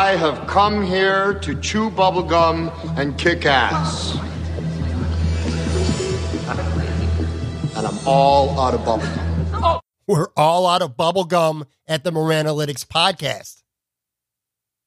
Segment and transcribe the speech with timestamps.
[0.00, 4.14] I have come here to chew bubblegum and kick ass.
[7.76, 9.80] And I'm all out of bubblegum.
[10.06, 13.62] We're all out of bubblegum at the Moranalytics podcast.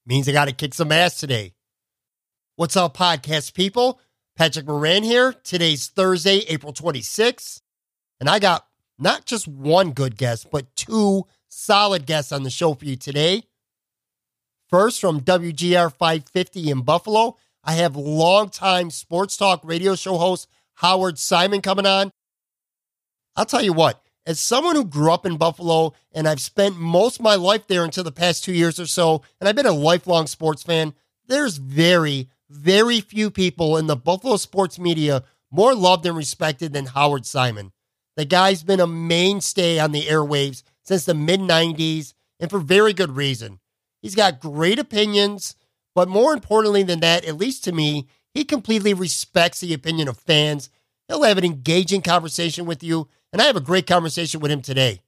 [0.08, 1.54] Means I got to kick some ass today.
[2.56, 4.00] What's up, podcast people?
[4.36, 5.32] Patrick Moran here.
[5.44, 7.62] Today's Thursday, April 26th.
[8.20, 8.66] And I got
[8.98, 13.44] not just one good guest, but two solid guests on the show for you today.
[14.74, 21.20] First, from WGR 550 in Buffalo, I have longtime sports talk radio show host Howard
[21.20, 22.10] Simon coming on.
[23.36, 27.20] I'll tell you what, as someone who grew up in Buffalo and I've spent most
[27.20, 29.72] of my life there until the past two years or so, and I've been a
[29.72, 30.96] lifelong sports fan,
[31.28, 36.88] there's very, very few people in the Buffalo sports media more loved and respected than
[36.88, 37.74] Howard Simon.
[38.16, 42.94] The guy's been a mainstay on the airwaves since the mid 90s, and for very
[42.94, 43.60] good reason.
[44.04, 45.56] He's got great opinions,
[45.96, 50.18] but more importantly than that, at least to me, he completely respects the opinion of
[50.18, 50.70] fans.
[51.08, 54.62] He'll have an engaging conversation with you, and I have a great conversation with him
[54.62, 55.00] today.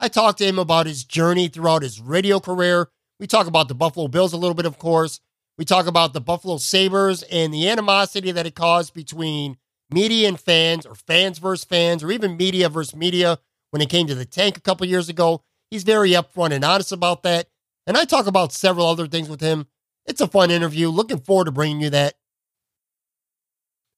[0.00, 2.88] I talked to him about his journey throughout his radio career.
[3.20, 5.20] We talk about the Buffalo Bills a little bit, of course.
[5.56, 9.56] We talk about the Buffalo Sabres and the animosity that it caused between
[9.88, 13.38] media and fans, or fans versus fans, or even media versus media
[13.70, 15.44] when it came to the tank a couple years ago.
[15.74, 17.48] He's very upfront and honest about that.
[17.84, 19.66] And I talk about several other things with him.
[20.06, 20.88] It's a fun interview.
[20.88, 22.14] Looking forward to bringing you that.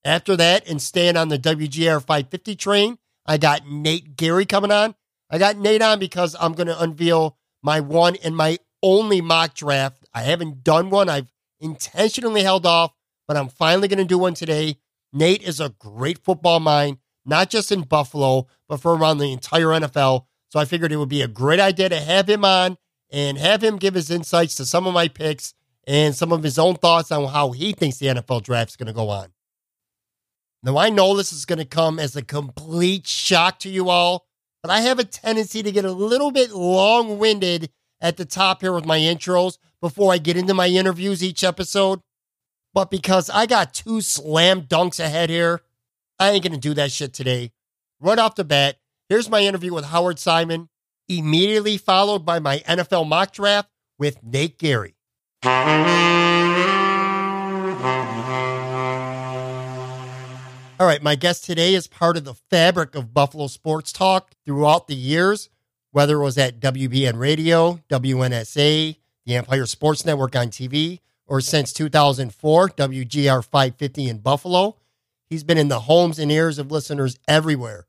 [0.02, 4.94] After that, and staying on the WGR 550 train, I got Nate Geary coming on.
[5.28, 9.52] I got Nate on because I'm going to unveil my one and my only mock
[9.52, 10.02] draft.
[10.14, 11.10] I haven't done one.
[11.10, 12.94] I've intentionally held off,
[13.28, 14.78] but I'm finally going to do one today.
[15.12, 19.66] Nate is a great football mind, not just in Buffalo, but for around the entire
[19.66, 20.24] NFL.
[20.48, 22.78] So I figured it would be a great idea to have him on
[23.10, 25.54] and have him give his insights to some of my picks
[25.86, 28.86] and some of his own thoughts on how he thinks the NFL draft is going
[28.88, 29.28] to go on.
[30.62, 34.26] Now, I know this is going to come as a complete shock to you all,
[34.62, 37.70] but I have a tendency to get a little bit long winded
[38.00, 42.00] at the top here with my intros before I get into my interviews each episode.
[42.74, 45.62] But because I got two slam dunks ahead here,
[46.18, 47.52] I ain't going to do that shit today.
[48.00, 48.76] Right off the bat,
[49.08, 50.68] here's my interview with Howard Simon,
[51.08, 53.68] immediately followed by my NFL mock draft
[53.98, 54.94] with Nate Geary.
[60.78, 64.88] All right, my guest today is part of the fabric of Buffalo sports talk throughout
[64.88, 65.48] the years,
[65.90, 71.72] whether it was at WBEN Radio, WNSA, the Empire Sports Network on TV, or since
[71.72, 74.76] 2004, WGR 550 in Buffalo.
[75.30, 77.85] He's been in the homes and ears of listeners everywhere.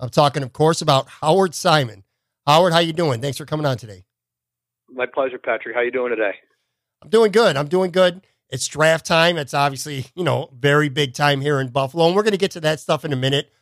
[0.00, 2.04] I'm talking, of course, about Howard Simon.
[2.46, 3.20] Howard, how you doing?
[3.20, 4.04] Thanks for coming on today.
[4.88, 5.74] My pleasure, Patrick.
[5.74, 6.32] How you doing today?
[7.02, 7.56] I'm doing good.
[7.56, 8.22] I'm doing good.
[8.48, 9.36] It's draft time.
[9.36, 12.06] It's obviously, you know, very big time here in Buffalo.
[12.06, 13.52] And we're going to get to that stuff in a minute.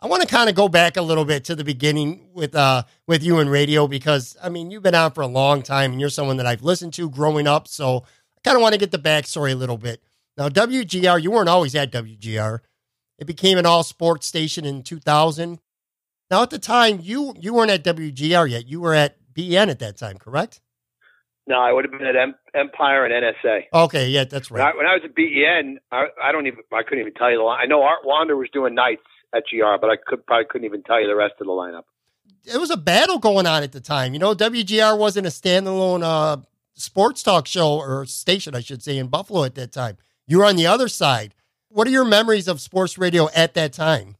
[0.00, 2.82] I want to kind of go back a little bit to the beginning with uh
[3.06, 6.00] with you in radio because I mean you've been on for a long time and
[6.00, 7.66] you're someone that I've listened to growing up.
[7.66, 8.04] So
[8.36, 10.02] I kind of want to get the backstory a little bit.
[10.36, 12.58] Now WGR, you weren't always at WGR.
[13.18, 15.58] It became an all sports station in 2000.
[16.30, 18.66] Now at the time you you weren't at WGR yet.
[18.66, 20.60] You were at BN at that time, correct?
[21.48, 23.60] No, I would have been at M- Empire and NSA.
[23.72, 24.76] Okay, yeah, that's When I, right.
[24.76, 27.44] when I was at BEN, I, I don't even I couldn't even tell you the
[27.44, 27.60] line.
[27.62, 29.02] I know Art Wander was doing nights
[29.34, 31.82] at GR, but I could probably couldn't even tell you the rest of the lineup.
[32.44, 34.12] It was a battle going on at the time.
[34.12, 36.38] You know, WGR wasn't a standalone uh,
[36.74, 39.98] sports talk show or station, I should say, in Buffalo at that time.
[40.26, 41.34] You were on the other side.
[41.68, 44.16] What are your memories of sports radio at that time?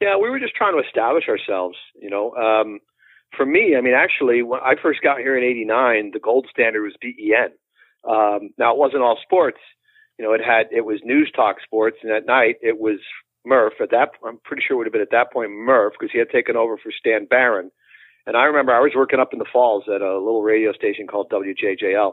[0.00, 1.76] Yeah, we were just trying to establish ourselves.
[2.00, 2.80] You know, um,
[3.36, 6.82] for me, I mean, actually, when I first got here in '89, the gold standard
[6.82, 7.52] was BEN.
[8.08, 9.58] Um, now, it wasn't all sports.
[10.18, 13.00] You know, it had it was news talk sports, and at night it was
[13.44, 13.74] Murph.
[13.80, 16.18] At that, I'm pretty sure it would have been at that point Murph because he
[16.18, 17.70] had taken over for Stan Barron.
[18.26, 21.06] And I remember I was working up in the falls at a little radio station
[21.06, 22.12] called WJJL.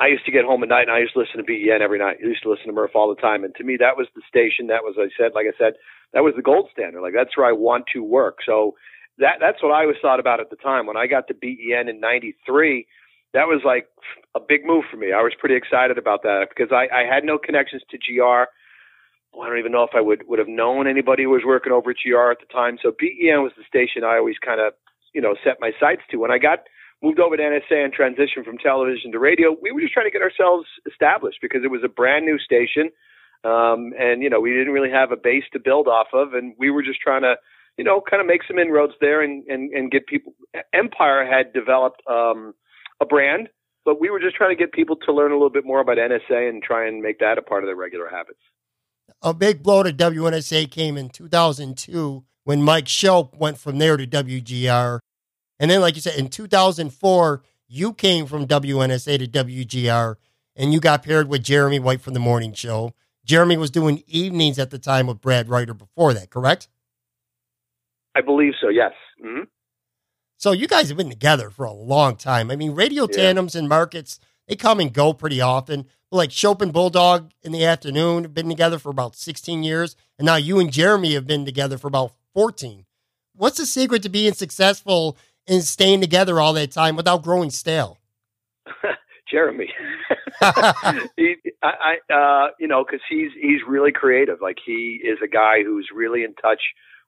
[0.00, 1.98] I used to get home at night and I used to listen to BEN every
[1.98, 2.16] night.
[2.22, 3.44] I used to listen to Murph all the time.
[3.44, 4.66] And to me, that was the station.
[4.66, 5.74] That was, I said, like I said,
[6.12, 7.00] that was the gold standard.
[7.00, 8.38] Like that's where I want to work.
[8.44, 8.74] So
[9.18, 10.86] that, that's what I was thought about at the time.
[10.86, 12.86] When I got to BEN in 93,
[13.34, 13.86] that was like
[14.34, 15.12] a big move for me.
[15.12, 18.48] I was pretty excited about that because I, I had no connections to GR.
[19.32, 21.90] I don't even know if I would, would have known anybody who was working over
[21.90, 22.78] at GR at the time.
[22.82, 24.74] So BEN was the station I always kind of,
[25.14, 26.18] you know, set my sights to.
[26.18, 26.68] When I got
[27.02, 30.12] moved over to NSA and transitioned from television to radio, we were just trying to
[30.12, 32.90] get ourselves established because it was a brand new station.
[33.44, 36.34] Um, and, you know, we didn't really have a base to build off of.
[36.34, 37.34] And we were just trying to,
[37.76, 40.34] you know, kind of make some inroads there and, and, and get people.
[40.72, 42.54] Empire had developed um,
[43.00, 43.48] a brand,
[43.84, 45.96] but we were just trying to get people to learn a little bit more about
[45.96, 48.38] NSA and try and make that a part of their regular habits.
[49.22, 54.06] A big blow to WNSA came in 2002 when Mike Schopp went from there to
[54.06, 55.00] WGR.
[55.58, 60.16] And then, like you said, in 2004, you came from WNSA to WGR
[60.56, 62.94] and you got paired with Jeremy White from the morning show.
[63.24, 66.68] Jeremy was doing evenings at the time with Brad Riter before that, correct?
[68.14, 68.92] I believe so, yes.
[69.24, 69.44] Mm-hmm.
[70.36, 72.50] So you guys have been together for a long time.
[72.50, 73.16] I mean, radio yeah.
[73.16, 75.86] tandems and markets, they come and go pretty often.
[76.10, 79.96] Like Schopp and Bulldog in the afternoon have been together for about 16 years.
[80.18, 82.84] And now you and Jeremy have been together for about 14.
[83.34, 85.16] What's the secret to being successful
[85.46, 87.98] in staying together all that time without growing stale?
[89.30, 89.72] Jeremy.
[91.16, 94.38] He, I, I, uh, you know, because he's he's really creative.
[94.40, 96.60] Like he is a guy who's really in touch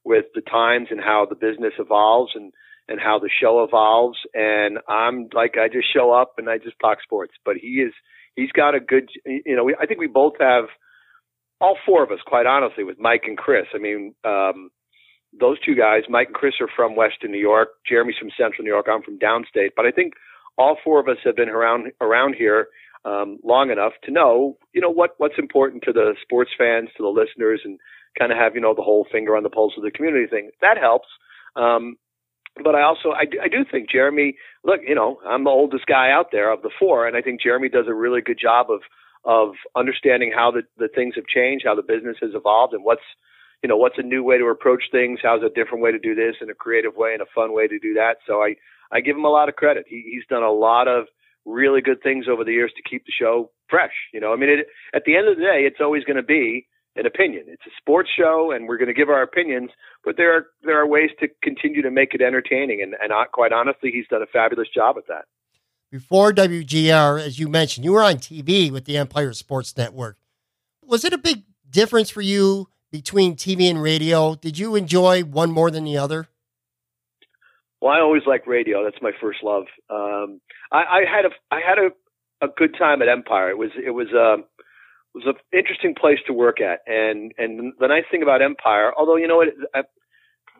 [0.04, 2.52] with the times and how the business evolves and
[2.88, 4.19] and how the show evolves.
[4.34, 7.32] And I'm like, I just show up and I just talk sports.
[7.44, 7.92] But he is,
[8.36, 10.64] he's got a good, you know, we, I think we both have
[11.60, 13.66] all four of us, quite honestly, with Mike and Chris.
[13.75, 14.70] I mean, um,
[15.38, 17.69] those two guys, Mike and Chris, are from Western New York.
[17.88, 18.86] Jeremy's from Central New York.
[18.88, 19.70] I'm from Downstate.
[19.75, 20.12] But I think
[20.58, 22.69] all four of us have been around around here
[23.04, 27.02] um, long enough to know, you know, what what's important to the sports fans, to
[27.02, 27.78] the listeners, and
[28.18, 30.50] kind of have you know the whole finger on the pulse of the community thing.
[30.60, 31.08] That helps.
[31.56, 31.96] Um,
[32.62, 34.36] but I also I do, I do think Jeremy.
[34.64, 37.42] Look, you know, I'm the oldest guy out there of the four, and I think
[37.42, 38.80] Jeremy does a really good job of
[39.24, 43.02] of understanding how the the things have changed, how the business has evolved, and what's
[43.62, 46.14] you know what's a new way to approach things, how's a different way to do
[46.14, 48.18] this, in a creative way, and a fun way to do that.
[48.26, 48.54] So I
[48.92, 49.86] I give him a lot of credit.
[49.88, 51.06] He, he's done a lot of
[51.44, 53.93] really good things over the years to keep the show fresh.
[54.12, 56.23] You know, I mean, it, at the end of the day, it's always going to
[56.23, 57.44] be an opinion.
[57.49, 59.70] It's a sports show, and we're going to give our opinions,
[60.05, 62.82] but there are there are ways to continue to make it entertaining.
[62.82, 65.25] And, and quite honestly, he's done a fabulous job at that.
[65.91, 70.17] Before WGR, as you mentioned, you were on TV with the Empire Sports Network.
[70.82, 74.35] Was it a big difference for you between TV and radio?
[74.35, 76.29] Did you enjoy one more than the other?
[77.80, 78.84] Well, I always like radio.
[78.84, 79.64] That's my first love.
[79.90, 80.40] Um,
[80.72, 83.50] I, I had a I had a, a good time at Empire.
[83.50, 84.08] It was it was.
[84.12, 84.44] Um,
[85.14, 86.80] was an interesting place to work at.
[86.86, 89.82] And and the nice thing about Empire, although you know what, I,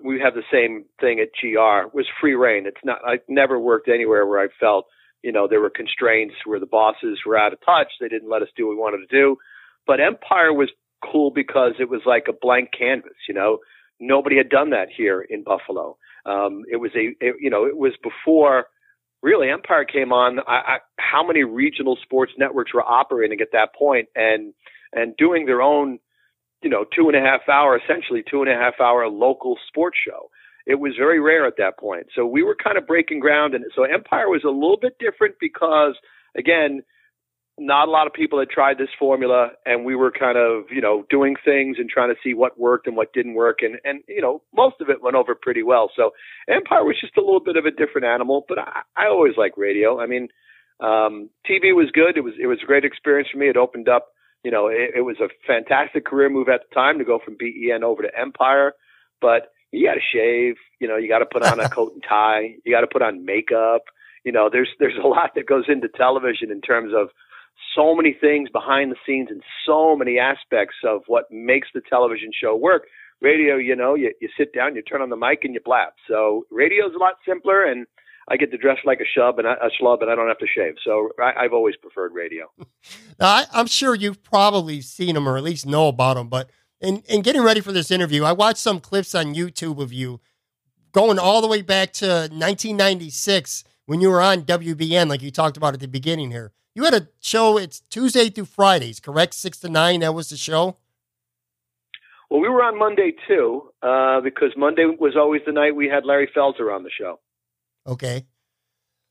[0.02, 2.66] we have the same thing at GR, was free reign.
[2.66, 3.00] It's not.
[3.04, 4.87] I never worked anywhere where I felt
[5.23, 7.88] you know there were constraints where the bosses were out of touch.
[8.00, 9.37] They didn't let us do what we wanted to do.
[9.87, 10.71] But Empire was
[11.04, 13.16] cool because it was like a blank canvas.
[13.28, 13.59] You know,
[14.00, 15.97] nobody had done that here in Buffalo.
[16.26, 18.66] Um, it was a, it, you know, it was before
[19.23, 23.75] really Empire came on, I, I, how many regional sports networks were operating at that
[23.75, 24.52] point and
[24.93, 25.99] and doing their own,
[26.62, 29.99] you know, two and a half hour, essentially two and a half hour local sports
[30.07, 30.31] show.
[30.66, 32.07] It was very rare at that point.
[32.14, 35.35] So we were kind of breaking ground, and so Empire was a little bit different
[35.40, 35.95] because,
[36.37, 36.83] again,
[37.58, 40.80] not a lot of people had tried this formula and we were kind of you
[40.80, 44.02] know doing things and trying to see what worked and what didn't work and and
[44.08, 45.90] you know most of it went over pretty well.
[45.94, 46.11] So
[46.49, 49.56] empire was just a little bit of a different animal but i, I always like
[49.56, 50.00] radio.
[50.00, 50.28] I mean
[50.80, 52.16] um tv was good.
[52.16, 53.49] It was it was a great experience for me.
[53.49, 54.08] It opened up
[54.42, 57.37] you know it, it was a fantastic career move at the time to go from
[57.37, 58.73] ben over to empire
[59.20, 62.02] but you got to shave you know you got to put on a coat and
[62.08, 63.82] tie you got to put on makeup.
[64.25, 67.11] You know there's there's a lot that goes into television in terms of
[67.75, 72.31] so many things behind the scenes and so many aspects of what makes the television
[72.33, 72.85] show work.
[73.21, 75.93] Radio, you know, you, you sit down, you turn on the mic, and you blab.
[76.09, 77.87] So radio is a lot simpler, and
[78.28, 80.38] I get to dress like a shub and a, a schlub, and I don't have
[80.38, 80.75] to shave.
[80.85, 82.50] So I, have always preferred radio.
[83.21, 86.50] now, I, I'm sure you've probably seen them or at least know about them, but
[86.81, 90.21] in, and getting ready for this interview, I watched some clips on YouTube of you
[90.93, 95.57] going all the way back to 1996 when you were on WBEN, like you talked
[95.57, 96.52] about at the beginning here.
[96.75, 97.57] You had a show.
[97.57, 99.35] It's Tuesday through Fridays, correct?
[99.35, 100.00] Six to nine.
[100.00, 100.76] That was the show.
[102.31, 106.04] Well, we were on Monday too, uh, because Monday was always the night we had
[106.04, 107.21] Larry Felser on the show.
[107.87, 108.26] Okay.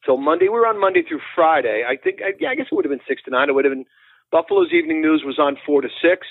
[0.05, 1.83] So Monday, we were on Monday through Friday.
[1.87, 3.49] I think, yeah, I guess it would have been six to nine.
[3.49, 3.85] It would have been
[4.31, 6.27] Buffalo's Evening News was on four to six,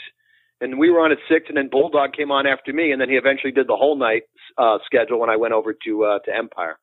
[0.61, 3.09] and we were on at six, and then Bulldog came on after me, and then
[3.09, 4.25] he eventually did the whole night
[4.59, 6.79] uh, schedule when I went over to uh, to Empire.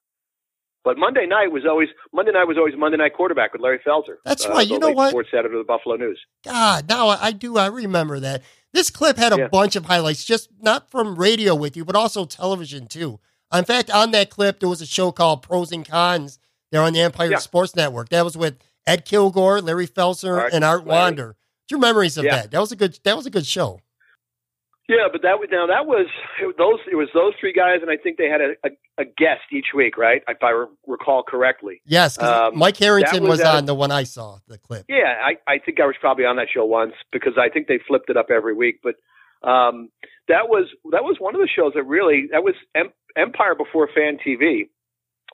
[0.89, 4.15] But Monday night was always Monday night was always Monday night quarterback with Larry Felser.
[4.25, 4.67] That's uh, right.
[4.67, 5.09] You know what?
[5.11, 6.19] Sports editor of the Buffalo News.
[6.43, 7.57] God, now I do.
[7.57, 8.41] I remember that.
[8.73, 9.47] This clip had a Yeah.
[9.49, 13.19] bunch of highlights, just not from radio with you, but also television too.
[13.53, 16.39] In fact, on that clip, there was a show called Pros and Cons.
[16.71, 17.37] They're on the Empire Yeah.
[17.37, 18.09] Sports Network.
[18.09, 21.01] That was with Ed Kilgore, Larry Felser, Art- and Art Larry.
[21.03, 21.27] Wander.
[21.27, 22.37] What's your memories of Yeah.
[22.37, 22.51] that?
[22.51, 22.97] That was a good.
[23.03, 23.81] That was a good show.
[24.89, 26.07] Yeah, but that was now that was
[26.41, 29.05] it, those it was those three guys, and I think they had a, a, a
[29.05, 30.23] guest each week, right?
[30.27, 31.81] If I re- recall correctly.
[31.85, 34.39] Yes, Um, Mike Harrington was was, at a- on the one I saw.
[34.47, 34.85] The clip.
[34.89, 37.79] Yeah, I, I think I was probably on that show once because I think they
[37.87, 38.79] flipped it up every week.
[38.81, 38.95] But
[39.47, 39.89] um,
[40.27, 43.87] that was that was one of the shows that really that was em- Empire before
[43.93, 44.69] Fan TV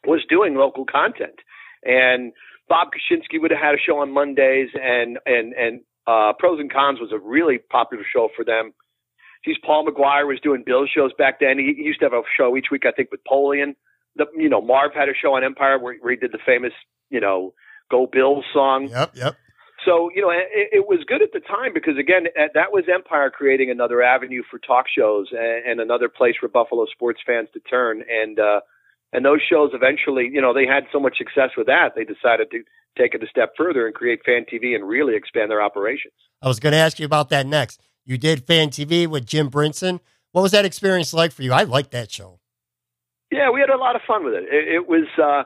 [0.05, 1.39] was doing local content,
[1.83, 2.33] and
[2.67, 6.71] Bob Kaczynski would have had a show on Mondays, and and and uh, Pros and
[6.71, 8.73] Cons was a really popular show for them.
[9.45, 11.59] Geez, Paul Maguire was doing Bill shows back then.
[11.59, 13.75] He, he used to have a show each week, I think, with Polian.
[14.15, 16.73] The, you know, Marv had a show on Empire where, where he did the famous,
[17.09, 17.53] you know,
[17.91, 18.87] Go Bills song.
[18.89, 19.35] Yep, yep.
[19.85, 23.29] So you know, it, it was good at the time because again, that was Empire
[23.29, 27.59] creating another avenue for talk shows and, and another place for Buffalo sports fans to
[27.59, 28.01] turn.
[28.09, 28.61] And uh,
[29.13, 32.49] and those shows eventually, you know, they had so much success with that, they decided
[32.51, 32.63] to
[32.97, 36.13] take it a step further and create Fan TV and really expand their operations.
[36.41, 37.81] I was going to ask you about that next.
[38.05, 39.99] You did Fan TV with Jim Brinson.
[40.31, 41.51] What was that experience like for you?
[41.53, 42.39] I liked that show.
[43.31, 44.43] Yeah, we had a lot of fun with it.
[44.43, 45.43] It, it was uh,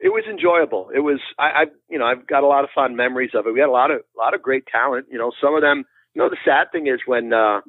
[0.00, 0.90] it was enjoyable.
[0.94, 3.54] It was I, I you know I've got a lot of fond memories of it.
[3.54, 5.06] We had a lot of a lot of great talent.
[5.10, 5.84] You know, some of them.
[6.14, 7.60] You know, the sad thing is when uh,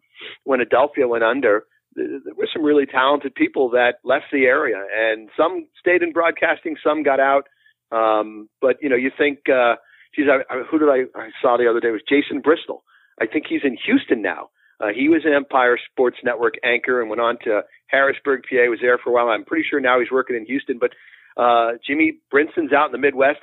[0.46, 5.30] when Adelphia went under, there were some really talented people that left the area, and
[5.38, 7.48] some stayed in broadcasting, some got out.
[7.92, 9.76] Um, but you know, you think, uh,
[10.16, 12.84] geez, I, I, who did I, I saw the other day was Jason Bristol.
[13.20, 14.50] I think he's in Houston now.
[14.80, 18.70] Uh, he was an Empire Sports Network anchor and went on to Harrisburg, PA.
[18.70, 19.28] Was there for a while.
[19.28, 20.80] I'm pretty sure now he's working in Houston.
[20.80, 20.92] But
[21.38, 23.40] uh, Jimmy Brinson's out in the Midwest,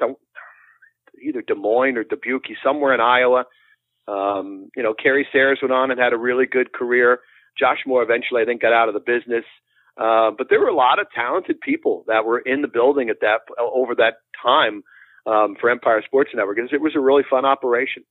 [1.22, 2.46] either Des Moines or Dubuque.
[2.46, 3.44] He's somewhere in Iowa.
[4.08, 7.20] Um, you know, Kerry Sayers went on and had a really good career.
[7.58, 9.44] Josh Moore eventually, I think, got out of the business.
[9.96, 13.20] Uh, but there were a lot of talented people that were in the building at
[13.20, 14.82] that over that time
[15.26, 16.58] um, for Empire Sports Network.
[16.58, 18.04] It was a really fun operation.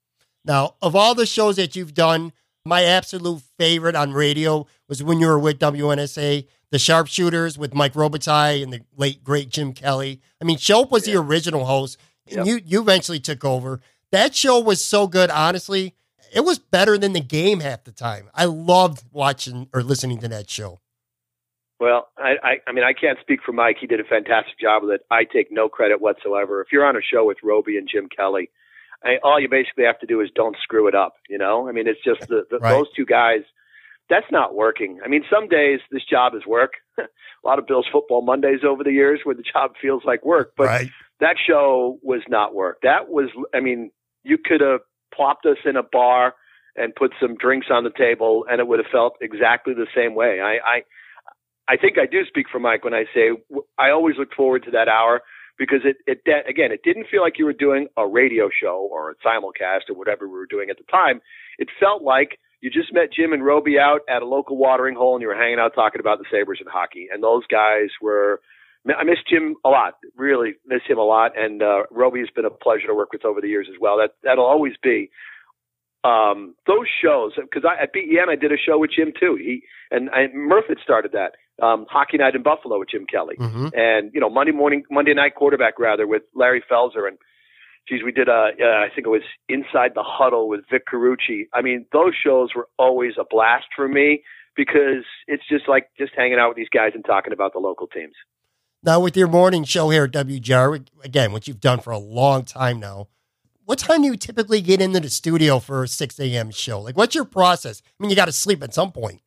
[0.48, 2.32] Now, of all the shows that you've done,
[2.66, 7.94] my absolute favorite on radio was when you were with WNSA, The Sharpshooters with Mike
[7.94, 10.22] Robitaille and the late great Jim Kelley.
[10.42, 12.46] I mean, Schopp was the original host, and Yep.
[12.46, 13.82] you you eventually took over.
[14.12, 15.96] That show was so good, honestly.
[16.34, 18.30] It was better than the game half the time.
[18.34, 20.80] I loved watching or listening to that show.
[21.80, 23.77] Well, I, I, I mean, I can't speak for Mike.
[23.80, 25.01] He did a fantastic job with it.
[25.12, 26.62] I take no credit whatsoever.
[26.62, 28.50] If you're on a show with Roby and Jim Kelley,
[29.04, 31.13] I, all you basically have to do is don't screw it up.
[31.30, 32.72] You know, I mean, it's just the, the Right.
[32.72, 33.42] those two guys.
[34.10, 35.00] That's not working.
[35.04, 36.74] I mean, some days this job is work.
[36.98, 37.04] a
[37.44, 40.68] lot of Bills football Mondays over the years where the job feels like work, but
[40.68, 40.89] right?
[41.20, 42.80] that show was not work.
[42.84, 43.92] That was, I mean,
[44.24, 44.80] you could have
[45.13, 46.36] plopped us in a bar
[46.75, 50.16] and put some drinks on the table, and it would have felt exactly the same
[50.16, 50.39] way.
[50.39, 50.82] I, I,
[51.68, 53.32] I think I do speak for Mike when I say
[53.77, 55.22] I always look forward to that hour
[55.58, 59.12] because it, it again, it didn't feel like you were doing a radio show or
[59.12, 61.22] a simulcast or whatever we were doing at the time.
[61.58, 65.16] It felt like you just met Jim and Roby out at a local watering hole
[65.16, 67.08] and you were hanging out talking about the Sabres and hockey.
[67.12, 68.42] And those guys were,
[68.88, 71.38] I miss Jim a lot, really miss him a lot.
[71.38, 73.98] And, uh, Roby has been a pleasure to work with over the years as well.
[73.98, 75.12] That, that'll always be,
[76.04, 79.36] um, those shows, because I, at BEN, I did a show with Jim too.
[79.36, 83.36] He, and, and Murph had started that, um, Hockey Night in Buffalo with Jim Kelley
[83.38, 87.18] hmm and you know Monday morning, Monday night quarterback rather with Larry Felser and
[87.88, 91.48] geez, we did a uh, I think it was Inside the Huddle with Vic Carucci.
[91.54, 94.24] I mean, those shows were always a blast for me
[94.56, 97.88] because it's just like just hanging out with these guys and talking about the local
[97.88, 98.16] teams.
[98.84, 102.44] Now, with your morning show here at WGR, again, what you've done for a long
[102.44, 103.08] time now,
[103.66, 106.52] what time do you typically get into the studio for a 6 a.m.
[106.52, 106.80] show?
[106.80, 107.82] Like, what's your process?
[107.86, 109.22] I mean, you got to sleep at some point.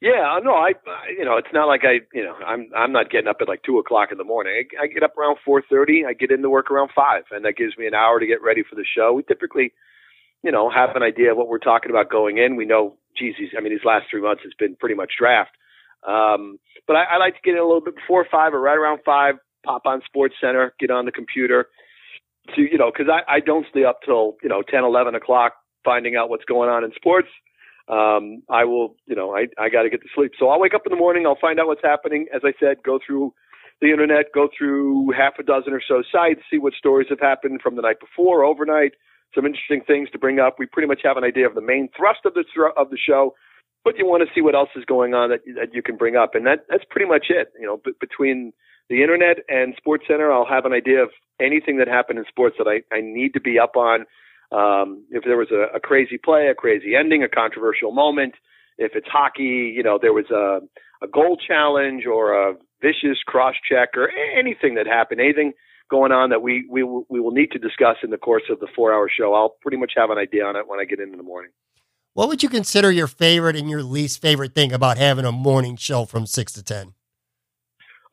[0.00, 3.10] Yeah, no, I, I you know it's not like I you know I'm I'm not
[3.10, 4.64] getting up at like two o'clock in the morning.
[4.80, 6.04] I, I get up around four thirty.
[6.08, 8.62] I get into work around five, and that gives me an hour to get ready
[8.62, 9.12] for the show.
[9.12, 9.72] We typically,
[10.42, 12.56] you know, have an idea of what we're talking about going in.
[12.56, 15.50] We know geez, I mean, these last three months has been pretty much draft.
[16.06, 18.78] Um, but I, I like to get in a little bit before five or right
[18.78, 19.34] around five.
[19.64, 21.66] Pop on Sports Center, get on the computer
[22.56, 25.52] to you know because I, I don't stay up till you know ten eleven o'clock
[25.84, 27.28] finding out what's going on in sports.
[27.90, 30.74] Um, I will you know I I got to get to sleep, so I'll wake
[30.74, 31.26] up in the morning.
[31.26, 32.26] I'll find out what's happening.
[32.34, 33.34] As I said, go through
[33.80, 37.60] the internet, go through half a dozen or so sites, see what stories have happened
[37.62, 38.92] from the night before, overnight.
[39.34, 40.56] Some interesting things to bring up.
[40.58, 42.44] We pretty much have an idea of the main thrust of the
[42.76, 43.34] of the show,
[43.84, 46.16] but you want to see what else is going on that that you can bring
[46.16, 47.52] up, and that that's pretty much it.
[47.58, 48.52] You know, b- between
[48.88, 52.56] the internet and Sports Center, I'll have an idea of anything that happened in sports
[52.58, 54.04] that I, I need to be up on.
[54.52, 58.34] Um, if there was a, a crazy play, a crazy ending, a controversial moment,
[58.78, 60.60] if it's hockey, you know, there was a,
[61.04, 65.52] a goal challenge or a vicious cross check or anything that happened, anything
[65.90, 68.68] going on that we, we, we will need to discuss in the course of the
[68.74, 71.10] four hour show, I'll pretty much have an idea on it when I get in
[71.10, 71.50] in the morning.
[72.14, 75.76] What would you consider your favorite and your least favorite thing about having a morning
[75.76, 76.94] show from six to 10?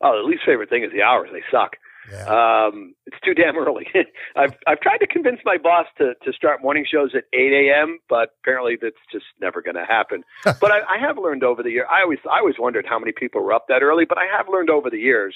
[0.00, 1.30] Oh, the least favorite thing is the hours.
[1.32, 1.76] They suck.
[2.10, 2.66] Yeah.
[2.68, 3.86] Um, it's too damn early.
[4.36, 7.98] I've I've tried to convince my boss to to start morning shows at 8 a.m.,
[8.08, 10.24] but apparently that's just never going to happen.
[10.44, 11.86] but I, I have learned over the year.
[11.86, 14.46] I always I always wondered how many people were up that early, but I have
[14.50, 15.34] learned over the years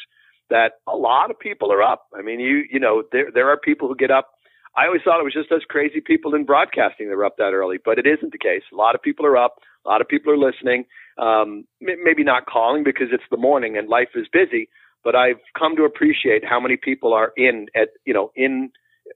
[0.50, 2.06] that a lot of people are up.
[2.16, 4.30] I mean, you you know there there are people who get up.
[4.74, 7.52] I always thought it was just us crazy people in broadcasting that were up that
[7.52, 8.62] early, but it isn't the case.
[8.72, 9.56] A lot of people are up.
[9.84, 10.86] A lot of people are listening.
[11.18, 14.70] Um, maybe not calling because it's the morning and life is busy
[15.04, 18.70] but I've come to appreciate how many people are in at you know in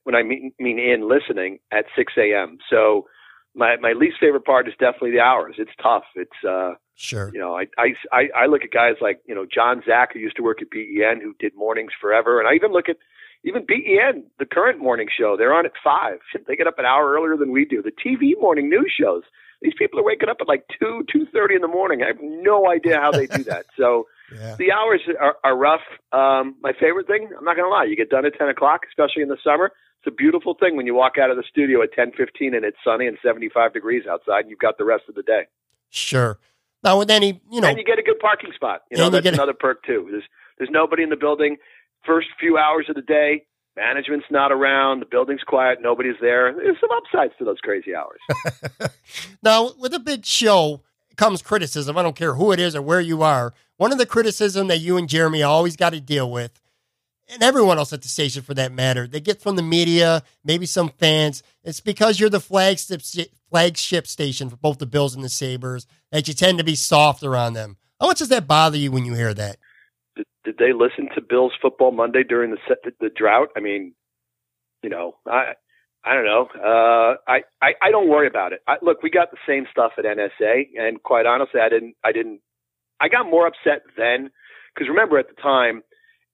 [0.04, 2.58] when I mean mean in listening at 6 a.m.
[2.70, 3.06] So
[3.54, 5.56] my my least favorite part is definitely the hours.
[5.58, 6.04] It's tough.
[6.14, 7.30] It's uh sure.
[7.32, 7.66] You know, I
[8.12, 10.70] I I look at guys like you know John Zach who used to work at
[10.70, 12.96] BEN who did mornings forever, and I even look at
[13.44, 15.36] even BEN, the current morning show.
[15.36, 16.18] They're on at five.
[16.46, 17.82] They get up an hour earlier than we do.
[17.82, 19.22] The TV morning news shows.
[19.62, 22.02] These people are waking up at like two two thirty in the morning.
[22.02, 23.66] I have no idea how they do that.
[23.76, 24.56] So Yeah.
[24.58, 25.82] the hours are, are rough.
[26.12, 28.80] Um, my favorite thing, I'm not going to lie, you get done at 10 o'clock,
[28.88, 29.70] especially in the summer.
[30.02, 32.76] It's a beautiful thing when you walk out of the studio at 10:15 and it's
[32.84, 35.46] sunny and 75 degrees outside, and you've got the rest of the day.
[35.90, 36.38] Sure.
[36.84, 38.82] Now with any, you know, and you get a good parking spot.
[38.90, 40.06] You know, you that's get a- another perk too.
[40.10, 40.24] There's
[40.58, 41.56] there's nobody in the building.
[42.04, 43.46] First few hours of the day,
[43.76, 46.52] management's not around, the building's quiet, nobody's there.
[46.54, 48.20] There's some upsides to those crazy hours.
[49.42, 50.82] now with a big show
[51.16, 51.96] comes criticism.
[51.96, 53.54] I don't care who it is or where you are.
[53.76, 56.60] One of the criticism that you and Jeremy always got to deal with,
[57.28, 60.64] and everyone else at the station for that matter, they get from the media, maybe
[60.64, 61.42] some fans.
[61.64, 63.02] It's because you're the flagship
[63.50, 67.36] flagship station for both the Bills and the Sabres that you tend to be softer
[67.36, 67.76] on them.
[68.00, 69.58] How much does that bother you when you hear that?
[70.16, 73.48] did, did they listen to Bills football Monday during the set, the, the drought?
[73.56, 73.94] I mean,
[74.82, 75.52] you know, I
[76.04, 76.48] I don't know.
[76.54, 78.60] Uh, I, I I don't worry about it.
[78.66, 82.12] I, look, we got the same stuff at NSA, and quite honestly, I didn't I
[82.12, 82.40] didn't
[83.00, 84.30] I got more upset then
[84.74, 85.82] because remember at the time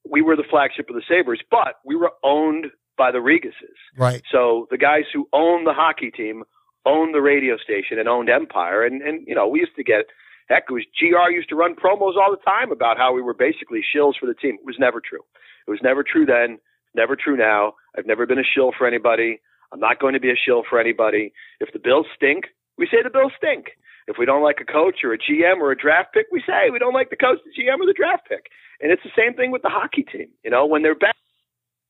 [0.09, 2.67] we were the flagship of the Sabres, but we were owned
[2.99, 3.79] by the Rigases.
[3.97, 4.23] Right.
[4.31, 6.43] So the guys who owned the hockey team
[6.85, 10.07] owned the radio station and owned Empire, and and you know we used to get
[10.49, 13.35] heck, it was GR used to run promos all the time about how we were
[13.35, 14.55] basically shills for the team.
[14.55, 15.25] It was never true.
[15.67, 16.59] It was never true then.
[16.95, 17.75] Never true now.
[17.97, 19.41] I've never been a shill for anybody.
[19.73, 21.33] I'm not going to be a shill for anybody.
[21.61, 22.45] If the Bills stink,
[22.77, 23.71] we say the Bills stink.
[24.09, 26.71] If we don't like a coach or a GM or a draft pick, we say
[26.71, 28.47] we don't like the coach, the GM, or the draft pick.
[28.81, 30.29] And it's the same thing with the hockey team.
[30.45, 31.15] You know, when they're bad,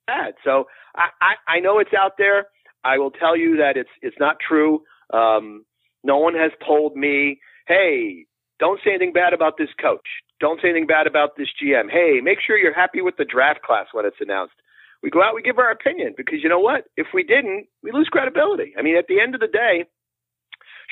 [0.06, 0.34] bad.
[0.44, 2.46] So I, I, I know it's out there.
[2.84, 4.82] I will tell you that it's it's not true.
[5.12, 5.64] Um,
[6.04, 8.26] no one has told me, hey,
[8.58, 10.06] don't say anything bad about this coach.
[10.40, 11.90] Don't say anything bad about this GM.
[11.90, 14.54] Hey, make sure you're happy with the draft class when it's announced.
[15.02, 16.84] We go out, we give our opinion because you know what?
[16.96, 18.72] If we didn't, we lose credibility.
[18.78, 19.86] I mean, at the end of the day,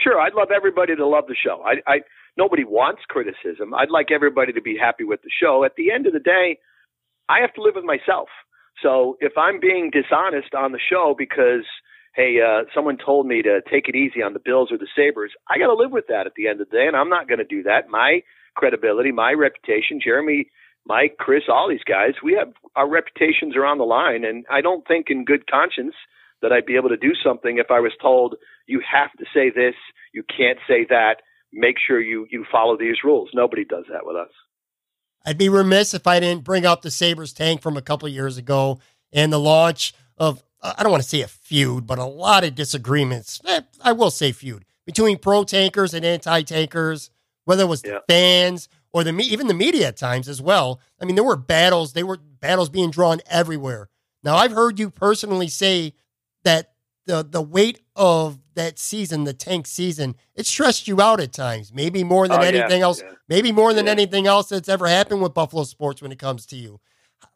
[0.03, 1.63] sure, I'd love everybody to love the show.
[1.65, 2.01] I, I
[2.37, 3.75] nobody wants criticism.
[3.75, 5.65] I'd like everybody to be happy with the show.
[5.65, 6.59] At the end of the day,
[7.29, 8.29] I have to live with myself.
[8.83, 11.65] So if I'm being dishonest on the show because
[12.15, 15.33] hey, uh, someone told me to take it easy on the Bills or the Sabres,
[15.49, 17.29] I got to live with that at the end of the day, and I'm not
[17.29, 17.89] going to do that.
[17.89, 18.23] My
[18.57, 20.51] credibility, my reputation, Jeremy,
[20.87, 24.61] Mike, Chris, all these guys, we have our reputations are on the line, and I
[24.61, 25.95] don't think in good conscience
[26.43, 29.51] that I'd be able to do something if I was told you have to say
[29.51, 29.75] this,
[30.13, 31.17] you can't say that.
[31.53, 33.31] Make sure you you follow these rules.
[33.35, 34.31] Nobody does that with us.
[35.27, 38.15] I'd be remiss if I didn't bring up the Sabres tank from a couple of
[38.15, 38.79] years ago
[39.13, 42.55] and the launch of, I don't want to say a feud, but a lot of
[42.55, 43.41] disagreements.
[43.47, 47.11] Eh, I will say feud between pro tankers and anti tankers,
[47.45, 47.99] whether it was Yeah.
[48.09, 50.81] fans or the even the media at times as well.
[51.01, 51.93] I mean, there were battles.
[51.93, 53.89] They were battles being drawn everywhere.
[54.23, 55.95] Now, I've heard you personally say
[57.11, 61.73] the the weight of that season, the tank season, it stressed you out at times.
[61.73, 63.01] Maybe more than Oh, yeah, anything else.
[63.03, 63.13] yeah.
[63.29, 63.93] Maybe more than Yeah.
[63.93, 66.81] anything else that's ever happened with Buffalo sports when it comes to you.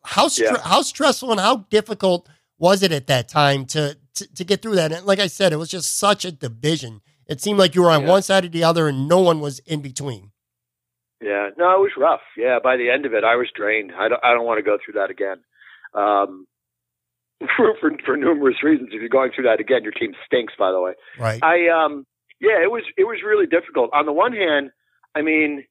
[0.04, 0.58] How str- Yeah.
[0.62, 4.76] how stressful and how difficult was it at that time to, to to get through
[4.76, 4.92] that?
[4.92, 7.00] And like I said, it was just such a division.
[7.26, 8.10] It seemed like you were on Yeah.
[8.10, 10.30] one side or the other, and no one was in between.
[11.22, 12.20] Yeah, no, it was rough.
[12.36, 13.92] Yeah, by the end of it, I was drained.
[13.96, 15.38] I don't, I don't want to go through that again.
[15.94, 16.46] Um,
[17.56, 18.90] for, for for numerous reasons.
[18.92, 20.54] If you're going through that again, your team stinks.
[20.58, 21.42] By the way, Right.
[21.42, 22.06] I um,
[22.40, 23.90] yeah, it was it was really difficult.
[23.92, 24.70] On the one hand,
[25.14, 25.64] I mean,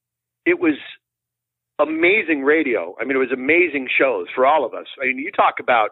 [0.45, 0.75] it was
[1.79, 2.95] amazing radio.
[2.99, 4.87] I mean, it was amazing shows for all of us.
[5.01, 5.91] I mean, you talk about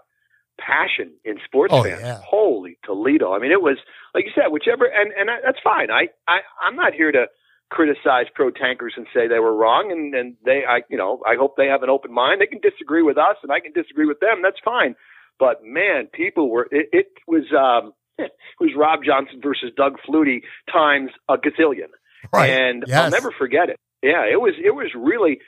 [0.59, 2.01] passion in sports Oh, fans.
[2.01, 2.19] yeah.
[2.23, 3.33] Holy Toledo!
[3.33, 3.77] I mean, it was
[4.13, 5.89] like you said, whichever, and and I, that's fine.
[5.91, 7.25] I I I'm not here to
[7.71, 11.35] criticize pro tankers and say they were wrong and and they I you know I
[11.39, 14.05] hope they have an open mind they can disagree with us and I can disagree
[14.05, 14.93] with them that's fine
[15.41, 20.43] but man people were it, it was um it was Rob Johnson versus Doug Flutie
[20.71, 21.89] times a gazillion.
[22.31, 22.51] Right.
[22.51, 22.97] and Yes.
[23.05, 23.77] I'll never forget it.
[24.03, 25.39] Yeah it was it was really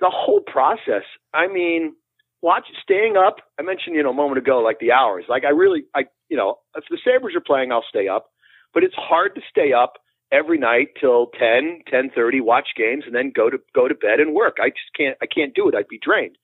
[0.00, 1.02] the whole process.
[1.34, 1.94] I mean
[2.40, 5.24] watch staying up I mentioned you know a moment ago like the hours.
[5.28, 8.26] Like I really I you know if the Sabres are playing I'll stay up.
[8.72, 9.94] But it's hard to stay up
[10.30, 14.34] every night till 10 10:30 watch games and then go to go to bed and
[14.34, 14.58] work.
[14.62, 15.74] I just can't I can't do it.
[15.74, 16.38] I'd be drained.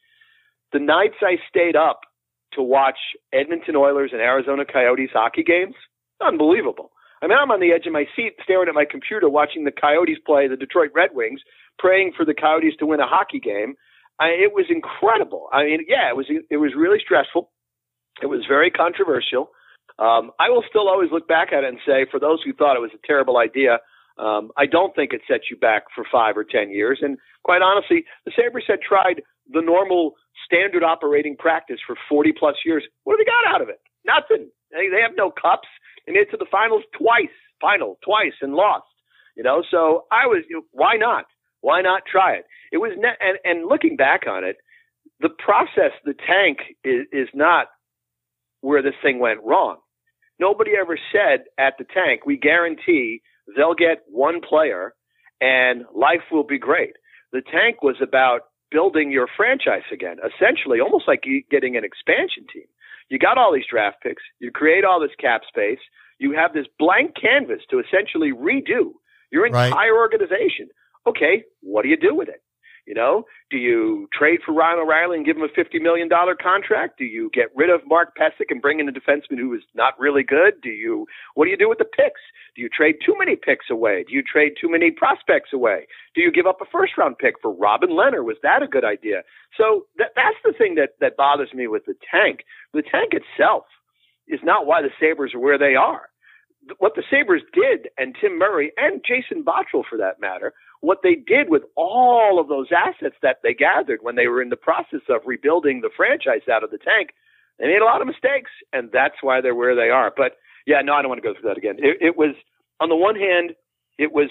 [0.73, 2.01] The nights I stayed up
[2.53, 2.99] to watch
[3.33, 5.75] Edmonton Oilers and Arizona Coyotes hockey games?
[6.21, 6.91] Unbelievable.
[7.23, 9.73] I mean I'm on the edge of my seat staring at my computer watching the
[9.73, 11.41] Coyotes play the Detroit Red Wings
[11.79, 13.75] praying for the Coyotes to win a hockey game.
[14.21, 15.49] I, it was incredible.
[15.53, 17.51] I mean yeah it was it was really stressful.
[18.23, 19.51] It was very controversial.
[19.99, 22.77] Um, I will still always look back at it and say, for those who thought
[22.77, 23.79] it was a terrible idea,
[24.19, 27.01] um, I don't think it sets you back for five or ten years.
[27.03, 32.57] And quite honestly, the Sabres had tried the normal standard operating practice for 40 plus
[32.65, 32.85] years.
[33.05, 33.81] What have they got out of it?
[34.05, 34.51] Nothing.
[34.71, 35.69] They, have no cups.
[36.07, 38.87] They made it to the finals twice, final twice, and lost.
[39.37, 41.27] You know, so I was, you know, why not?
[41.61, 42.45] Why not try it?
[42.73, 44.57] It was, ne- and and looking back on it,
[45.21, 47.67] the process, the tank is, is not
[48.61, 49.79] where this thing went wrong.
[50.41, 53.23] Nobody ever said at the tank, we guarantee
[53.57, 54.95] they'll get one player
[55.41, 56.95] and life will be great.
[57.33, 62.47] The tank was about building your franchise again, essentially almost like you getting an expansion
[62.53, 62.65] team.
[63.09, 65.79] You got all these draft picks, you create all this cap space,
[66.19, 68.93] you have this blank canvas to essentially redo
[69.31, 69.69] your Right.
[69.69, 70.69] entire organization.
[71.07, 72.43] Okay, what do you do with it?
[72.89, 76.97] You know, do you trade for Ryan O'Reilly and give him a $50 million contract?
[76.97, 79.93] Do you get rid of Mark Pysyk and bring in a defenseman who is not
[80.01, 80.63] really good?
[80.63, 82.23] Do you, what do you do with the picks?
[82.57, 84.07] Do you trade too many picks away?
[84.09, 85.87] Do you trade too many prospects away?
[86.15, 88.25] Do you give up a first round pick for Robin Lehner?
[88.25, 89.21] Was that a good idea?
[89.59, 92.41] So that, that's the thing that, that bothers me with the tank.
[92.73, 93.65] The tank itself
[94.29, 96.09] is not why the Sabres are where they are.
[96.79, 101.15] What the Sabres did, and Tim Murray and Jason Botterill for that matter, what they
[101.15, 105.01] did with all of those assets that they gathered when they were in the process
[105.09, 107.11] of rebuilding the franchise out of the tank,
[107.59, 110.13] they made a lot of mistakes, and that's why they're where they are.
[110.17, 110.33] But
[110.67, 111.77] yeah, no, I don't want to go through that again.
[111.79, 112.35] It, it was
[112.81, 113.53] on the one hand,
[113.99, 114.31] it was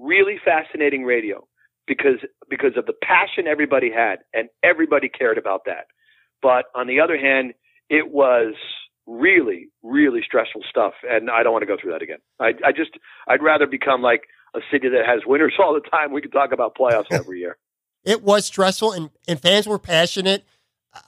[0.00, 1.46] really fascinating radio
[1.86, 2.18] because
[2.50, 5.86] because of the passion everybody had, and everybody cared about that.
[6.42, 7.54] But on the other hand,
[7.88, 8.54] it was
[9.06, 12.18] really, really stressful stuff, and I don't want to go through that again.
[12.40, 12.92] I, I just,
[13.28, 14.22] I'd rather become like
[14.54, 16.12] a city that has winners all the time.
[16.12, 17.56] We could talk about playoffs every year.
[18.04, 20.44] It was stressful, and, and fans were passionate.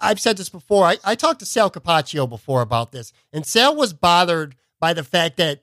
[0.01, 0.85] I've said this before.
[0.85, 5.05] I, I talked to Sal Capaccio before about this, and Sal was bothered by the
[5.05, 5.63] fact that,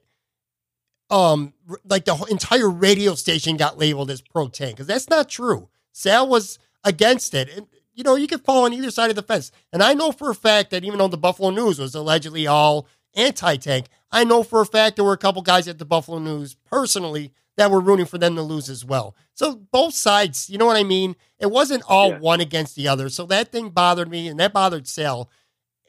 [1.09, 1.53] um,
[1.85, 5.69] like the whole entire radio station got labeled as pro tank because that's not true.
[5.91, 9.23] Sal was against it, and you know you could fall on either side of the
[9.23, 9.51] fence.
[9.73, 12.87] And I know for a fact that even though the Buffalo News was allegedly all
[13.15, 16.55] anti-tank, I know for a fact there were a couple guys at the Buffalo News
[16.65, 19.15] personally that were rooting for them to lose as well.
[19.33, 21.15] So both sides, you know what I mean?
[21.39, 22.19] It wasn't all Yeah.
[22.19, 23.09] one against the other.
[23.09, 25.29] So that thing bothered me and that bothered Sal.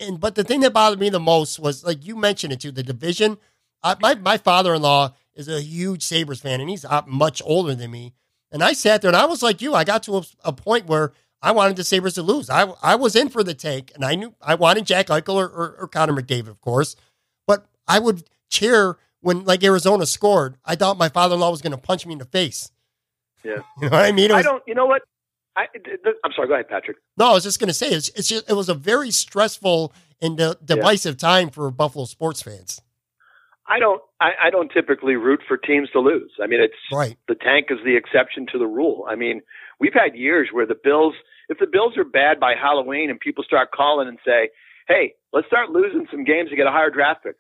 [0.01, 2.73] And but the thing that bothered me the most was like you mentioned it too,
[2.73, 3.39] the division.
[3.83, 7.41] I, my my father in law is a huge Sabres fan and he's uh, much
[7.45, 8.13] older than me.
[8.51, 9.75] And I sat there and I was like you.
[9.75, 12.51] I got to a, a point where I wanted the Sabres to lose.
[12.51, 15.47] I I was in for the tank and I knew I wanted Jack Eichel or,
[15.49, 16.97] or, or Connor McDavid, of course.
[17.47, 20.57] But I would cheer when like Arizona scored.
[20.65, 22.71] I thought my father in law was going to punch me in the face.
[23.43, 23.57] Yeah.
[23.81, 24.31] You know what I mean?
[24.31, 24.63] It I don't.
[24.67, 25.03] You know what?
[25.57, 25.67] I,
[26.25, 26.49] I'm sorry.
[26.49, 26.97] Go ahead, Patrick.
[27.17, 29.93] No, I was just going to say it's, it's just, it was a very stressful
[30.21, 32.81] and de- divisive time for Buffalo sports fans.
[33.69, 34.01] I don't.
[34.21, 36.33] I, I don't typically root for teams to lose.
[36.43, 37.17] I mean, it's Right.
[37.29, 39.07] the tank is the exception to the rule.
[39.09, 39.41] I mean,
[39.81, 41.15] we've had years where the Bills,
[41.49, 44.51] if the Bills are bad by Halloween and people start calling and say,
[44.89, 47.37] "Hey, let's start losing some games to get a higher draft pick,"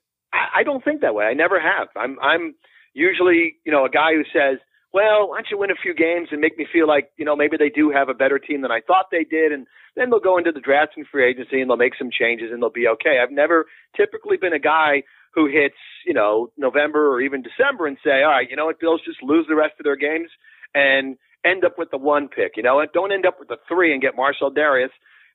[0.54, 1.24] I, don't think that way.
[1.24, 1.88] I never have.
[1.96, 2.54] I'm I'm
[2.92, 4.58] usually you know a guy who says,
[4.92, 7.36] well, why don't you win a few games and make me feel like you know
[7.36, 9.66] maybe they do have a better team than I thought they did, and
[9.96, 12.62] then they'll go into the draft and free agency and they'll make some changes and
[12.62, 13.18] they'll be okay.
[13.22, 13.66] I've never
[13.96, 15.02] typically been a guy
[15.34, 18.80] who hits you know November or even December and say, all right, you know what,
[18.80, 20.30] Bills just lose the rest of their games
[20.74, 22.56] and end up with the one pick.
[22.56, 24.90] You know, don't end up with the three and get Marcell Dareus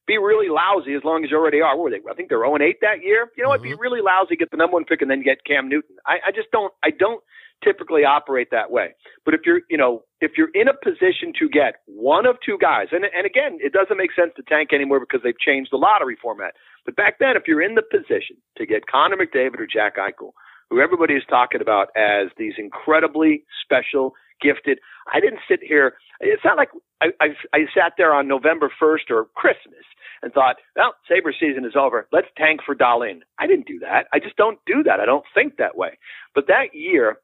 [0.10, 1.78] be really lousy as long as you already are.
[1.78, 2.02] What were they?
[2.10, 3.30] I think they're 0 and 8 that year.
[3.38, 3.62] You know what?
[3.62, 3.78] Mm-hmm.
[3.78, 5.96] Be really lousy, get the number one pick, and then get Cam Newton.
[6.06, 6.74] I, I just don't.
[6.84, 7.22] I don't
[7.64, 8.96] typically operate that way.
[9.26, 12.58] But if you're, you know, if you're in a position to get one of two
[12.58, 15.78] guys, and and again, it doesn't make sense to tank anymore because they've changed the
[15.78, 16.56] lottery format.
[16.86, 20.34] But back then, if you're in the position to get Connor McDavid or Jack Eichel,
[20.70, 24.80] who everybody is talking about as these incredibly special, gifted.
[25.12, 25.94] I didn't sit here.
[26.20, 26.70] It's not like
[27.02, 29.86] I, I, I sat there on November 1st or Christmas
[30.22, 32.08] and thought, well, Sabre season is over.
[32.12, 33.22] Let's tank for Dahlin.
[33.40, 34.08] I didn't do that.
[34.14, 35.00] I just don't do that.
[35.00, 35.98] I don't think that way.
[36.36, 37.18] But that year,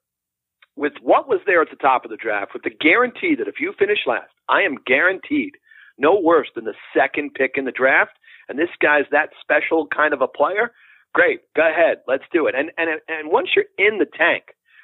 [0.75, 3.59] with what was there at the top of the draft, with the guarantee that if
[3.59, 5.53] you finish last, I am guaranteed
[5.97, 8.11] no worse than the second pick in the draft,
[8.49, 10.71] and this guy's that special kind of a player,
[11.13, 12.55] great, go ahead, let's do it.
[12.55, 14.43] And and and once you're in the tank,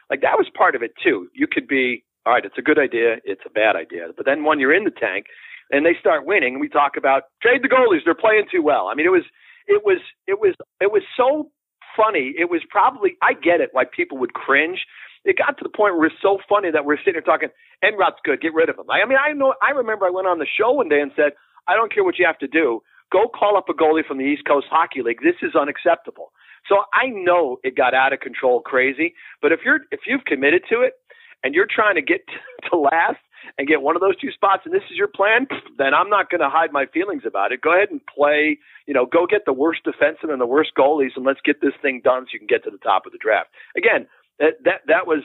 [0.09, 1.27] like that was part of it too.
[1.33, 4.43] You could be all right, it's a good idea, it's a bad idea, but then
[4.43, 5.25] when you're in the tank,
[5.71, 8.03] and they start winning, we talk about trade the goalies.
[8.03, 8.87] They're playing too well.
[8.91, 9.23] I mean, it was
[9.67, 11.49] it was it was it was so
[11.95, 12.33] funny.
[12.37, 14.85] It was probably I get it why people would cringe.
[15.23, 17.49] It got to the point where it's so funny that we're sitting here talking.
[17.83, 18.41] Enroth's good.
[18.41, 18.89] Get rid of him.
[18.89, 19.53] I, I mean, I know.
[19.61, 21.33] I remember I went on the show one day and said,
[21.67, 22.81] I don't care what you have to do.
[23.11, 25.21] Go call up a goalie from the East Coast Hockey League.
[25.21, 26.31] This is unacceptable.
[26.67, 29.13] So I know it got out of control, crazy.
[29.41, 30.93] But if you're if you've committed to it
[31.43, 32.21] and you're trying to get
[32.71, 33.19] to last,
[33.57, 36.29] and get one of those two spots and this is your plan, then I'm not
[36.29, 37.61] going to hide my feelings about it.
[37.61, 41.11] Go ahead and play, you know, go get the worst defenseman and the worst goalies
[41.15, 43.17] and let's get this thing done so you can get to the top of the
[43.17, 43.49] draft.
[43.75, 44.07] Again,
[44.39, 45.23] that that that was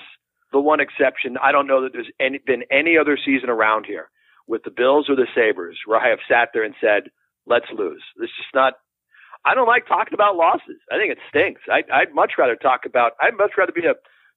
[0.53, 1.37] the one exception.
[1.43, 4.11] I don't know that there's any, been any other season around here
[4.47, 7.11] with the Bills or the Sabres where I have sat there and said,
[7.47, 8.03] let's lose.
[8.19, 8.75] This is not
[9.45, 10.83] I don't like talking about losses.
[10.91, 11.61] I think it stinks.
[11.71, 13.13] I, I'd much rather talk about.
[13.23, 13.95] I'd much rather be a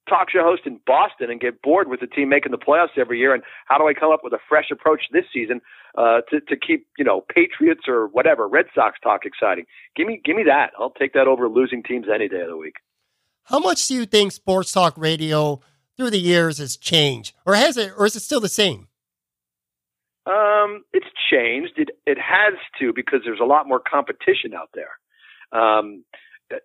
[0.08, 3.20] talk show host in Boston and get bored with the team making the playoffs every
[3.20, 3.34] year?
[3.34, 5.62] And how do I come up with a fresh approach this season
[5.98, 9.66] uh, to to keep you know Patriots or whatever Red Sox talk exciting?
[9.96, 10.72] Give me give me that.
[10.80, 12.76] I'll take that over losing teams any day of the week.
[13.44, 15.60] How much do you think sports talk radio
[15.98, 18.88] through the years has changed, or has it, or is it still the same?
[20.26, 21.74] Um, it's changed.
[21.78, 24.92] It it has to because there's a lot more competition out there.
[25.52, 26.04] Um,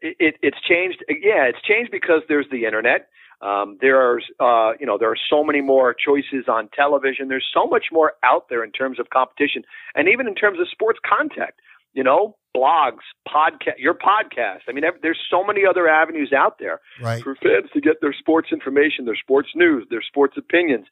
[0.03, 1.05] it, it, it's changed.
[1.09, 3.09] Yeah, it's changed because there's the internet.
[3.45, 7.29] Um, there's, uh, you know, there are so many more choices on television.
[7.29, 9.63] There's so much more out there in terms of competition,
[9.95, 11.61] and even in terms of sports contact.
[11.93, 14.63] You know, blogs, podcast, your podcast.
[14.69, 17.23] I mean, there's so many other avenues out there right.
[17.23, 20.87] for fans to get their sports information, their sports news, their sports opinions.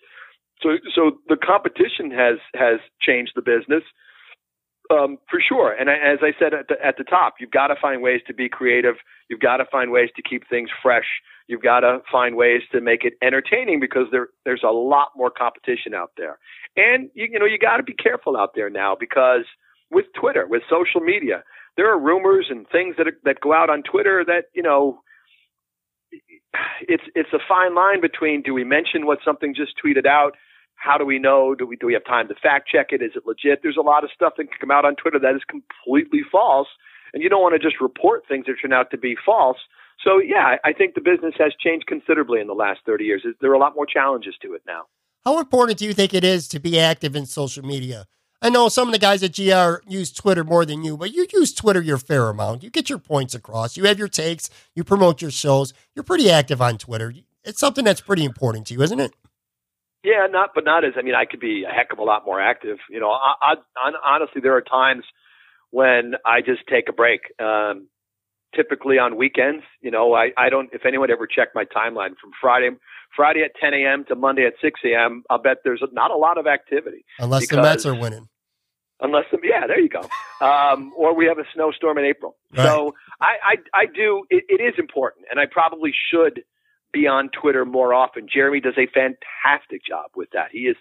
[0.62, 3.82] So, so the competition has has changed the business
[4.92, 5.72] um, for sure.
[5.72, 8.34] And as I said at the, at the top, you've got to find ways to
[8.34, 8.96] be creative.
[9.28, 11.06] You've got to find ways to keep things fresh.
[11.48, 15.30] You've got to find ways to make it entertaining because there there's a lot more
[15.30, 16.38] competition out there.
[16.76, 19.44] And you, you know you got to be careful out there now because
[19.90, 21.42] with Twitter, with social media,
[21.76, 25.00] there are rumors and things that are, that go out on Twitter that you know
[26.82, 30.34] it's it's a fine line between do we mention what something just tweeted out
[30.74, 31.54] how do we know?
[31.54, 33.02] Do we do we have time to fact check it?
[33.02, 33.60] Is it legit?
[33.62, 36.68] There's a lot of stuff that can come out on Twitter that is completely false,
[37.14, 39.58] and you don't want to just report things that turn out to be false.
[40.04, 43.24] So yeah, I think the business has changed considerably in the last 30 years.
[43.40, 44.82] There are a lot more challenges to it now.
[45.24, 48.06] How important do you think it is to be active in social media?
[48.44, 51.28] I know some of the guys at GR use Twitter more than you, but you
[51.32, 52.64] use Twitter your fair amount.
[52.64, 53.76] You get your points across.
[53.76, 54.50] You have your takes.
[54.74, 55.72] You promote your shows.
[55.94, 57.14] You're pretty active on Twitter.
[57.44, 59.14] It's something that's pretty important to you, isn't it?
[60.04, 62.24] Yeah, not but not as I mean I could be a heck of a lot
[62.26, 62.78] more active.
[62.90, 65.04] You know, I, I, honestly there are times
[65.70, 67.20] when I just take a break.
[67.40, 67.88] Um,
[68.54, 69.64] typically on weekends.
[69.80, 72.70] You know, I, I don't, if anyone ever checked my timeline from Friday,
[73.14, 74.04] Friday at 10 a.m.
[74.08, 77.04] to Monday at 6 a.m., I'll bet there's not a lot of activity.
[77.18, 78.28] Unless because, the Mets are winning.
[79.00, 80.08] Unless, the, yeah, there you go.
[80.40, 82.36] Um, or we have a snowstorm in April.
[82.52, 82.64] Right.
[82.64, 86.42] So I, I, I do, it, it is important and I probably should
[86.92, 88.26] be on Twitter more often.
[88.32, 90.48] Jeremy does a fantastic job with that.
[90.52, 90.76] He is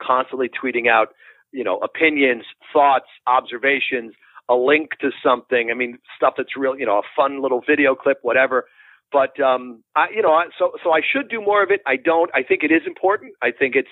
[0.00, 1.08] constantly tweeting out,
[1.52, 4.14] you know, opinions, thoughts, observations,
[4.48, 5.70] a link to something.
[5.70, 8.66] I mean, stuff that's real, you know, a fun little video clip, whatever.
[9.12, 11.80] But um, I, you know, so so I should do more of it.
[11.86, 12.30] I don't.
[12.34, 13.34] I think it is important.
[13.42, 13.88] I think it's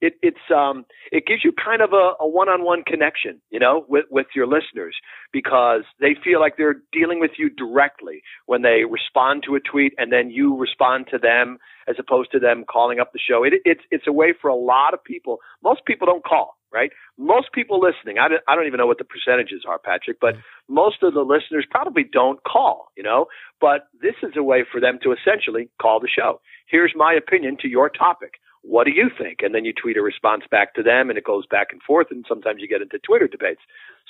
[0.00, 4.04] it, it's um, it gives you kind of a, a one-on-one connection, you know, with
[4.10, 4.96] with your listeners
[5.32, 9.94] because they feel like they're dealing with you directly when they respond to a tweet
[9.98, 11.58] and then you respond to them
[11.88, 13.42] as opposed to them calling up the show.
[13.42, 15.38] It, it's it's a way for a lot of people.
[15.64, 16.90] Most people don't call, right?
[17.16, 20.36] Most people listening, I don't, I don't even know what the percentages are, Patrick, but
[20.68, 23.26] most of the listeners probably don't call, you know.
[23.60, 26.40] But this is a way for them to essentially call the show.
[26.68, 29.38] Here's my opinion to your topic what do you think?
[29.42, 32.08] And then you tweet a response back to them, and it goes back and forth,
[32.10, 33.60] and sometimes you get into Twitter debates.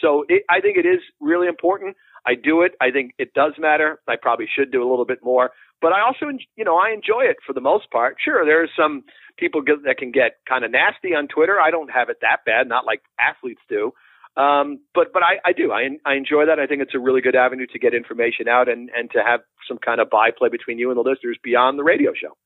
[0.01, 1.97] So it, I think it is really important.
[2.27, 2.73] I do it.
[2.81, 4.01] I think it does matter.
[4.09, 7.23] I probably should do a little bit more, but I also, you know, I enjoy
[7.23, 8.17] it for the most part.
[8.23, 9.05] Sure, there are some
[9.37, 11.61] people get, that can get kind of nasty on Twitter.
[11.61, 13.93] I don't have it that bad, not like athletes do.
[14.37, 15.73] Um, but but I, I do.
[15.73, 16.61] I, I enjoy that.
[16.61, 19.41] I think it's a really good avenue to get information out and, and to have
[19.67, 22.37] some kind of byplay between you and the listeners beyond the radio show.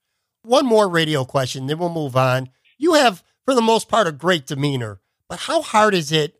[0.42, 2.50] One more radio question, then we'll move on.
[2.76, 6.36] You have, for the most part, a great demeanor, but how hard is it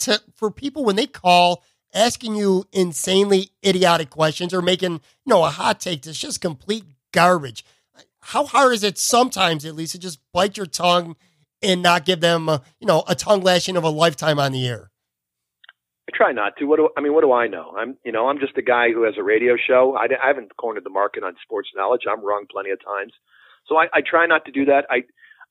[0.00, 5.44] to, for people when they call asking you insanely idiotic questions or making, you know,
[5.44, 7.64] a hot take that's just complete garbage?
[8.20, 11.16] How hard is it sometimes, at least, to just bite your tongue
[11.60, 14.68] and not give them, a, you know, a tongue lashing of a lifetime on the
[14.68, 14.90] air?
[16.08, 16.66] I try not to.
[16.66, 17.14] What do I mean?
[17.14, 17.74] What do I know?
[17.76, 19.96] I'm, you know, I'm just a guy who has a radio show.
[19.96, 22.02] I, I haven't cornered the market on sports knowledge.
[22.10, 23.12] I'm wrong plenty of times.
[23.70, 24.84] So I, I try not to do that.
[24.90, 25.04] I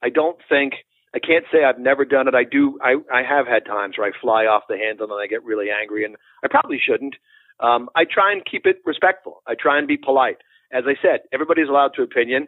[0.03, 0.73] I don't think
[1.15, 2.35] I can't say I've never done it.
[2.35, 2.77] I do.
[2.83, 5.67] I I have had times where I fly off the handle and I get really
[5.71, 7.15] angry, and I probably shouldn't.
[7.61, 9.41] Um, I try and keep it respectful.
[9.47, 10.37] I try and be polite.
[10.71, 12.47] As I said, everybody's allowed to opinion.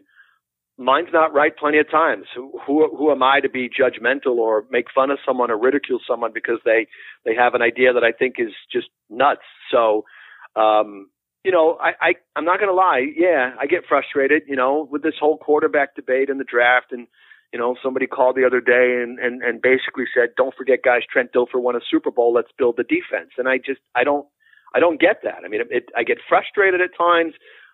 [0.78, 2.26] Mine's not right plenty of times.
[2.36, 6.00] Who, who who am I to be judgmental or make fun of someone or ridicule
[6.08, 6.88] someone because they
[7.26, 9.42] they have an idea that I think is just nuts?
[9.72, 10.06] So
[10.56, 11.08] um,
[11.44, 15.04] you know, I, I I'm not gonna lie, yeah, I get frustrated, you know, with
[15.04, 17.08] this whole quarterback debate and the draft and
[17.52, 21.02] you know, somebody called the other day and, and, and basically said, Don't forget guys,
[21.12, 23.32] Trent Dilfer won a Super Bowl, let's build the defense.
[23.38, 24.26] And I just I don't
[24.74, 25.40] I don't get that.
[25.46, 27.34] I mean it, it I get frustrated at times,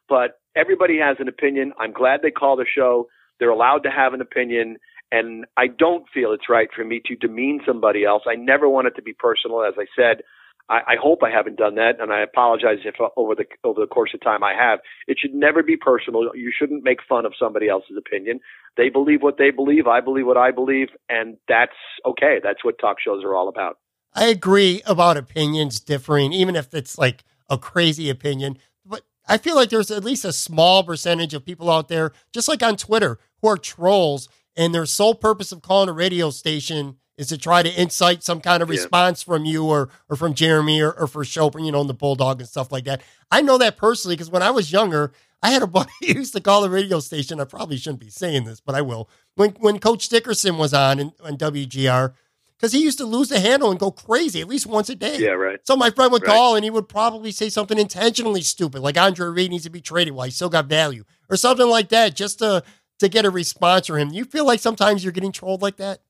[0.09, 1.73] but everybody has an opinion.
[1.79, 3.07] I'm glad they call the show.
[3.39, 4.77] They're allowed to have an opinion
[5.11, 8.23] and I don't feel it's right for me to demean somebody else.
[8.27, 10.23] I never want it to be personal, as I said.
[10.69, 13.79] I, I hope I haven't done that, and I apologize if uh, over the over
[13.79, 14.79] the course of time I have.
[15.07, 16.35] It should never be personal.
[16.35, 18.39] You shouldn't make fun of somebody else's opinion.
[18.75, 19.87] They believe what they believe.
[19.87, 22.39] I believe what I believe, and that's okay.
[22.43, 23.77] That's what talk shows are all about.
[24.13, 28.57] I agree about opinions differing, even if it's like a crazy opinion.
[28.85, 32.47] But I feel like there's at least a small percentage of people out there, just
[32.47, 36.97] like on Twitter, who are trolls, and their sole purpose of calling a radio station
[37.17, 39.33] is to try to incite some kind of response yeah.
[39.33, 42.39] from you or or from Jeremy or, or for Schopp, you know, and the Bulldog
[42.39, 43.01] and stuff like that.
[43.31, 46.33] I know that personally because when I was younger, I had a buddy who used
[46.33, 47.39] to call the radio station.
[47.39, 49.09] I probably shouldn't be saying this, but I will.
[49.35, 52.13] When when Coach Dickerson was on in, on WGR,
[52.57, 55.17] because he used to lose the handle and go crazy at least once a day.
[55.19, 55.59] Yeah, right.
[55.63, 56.33] So my friend would right.
[56.33, 59.81] call and he would probably say something intentionally stupid, like Andre Reed needs to be
[59.81, 62.63] traded while he still got value, or something like that, just to
[62.99, 64.09] to get a response from him.
[64.13, 66.01] You feel like sometimes you're getting trolled like that?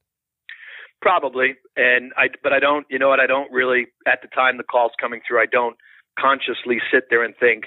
[1.02, 2.86] Probably, and I, but I don't.
[2.90, 3.20] You know what?
[3.20, 3.88] I don't really.
[4.08, 5.78] At the time the call's coming through, I don't
[6.20, 7.66] consciously sit there and think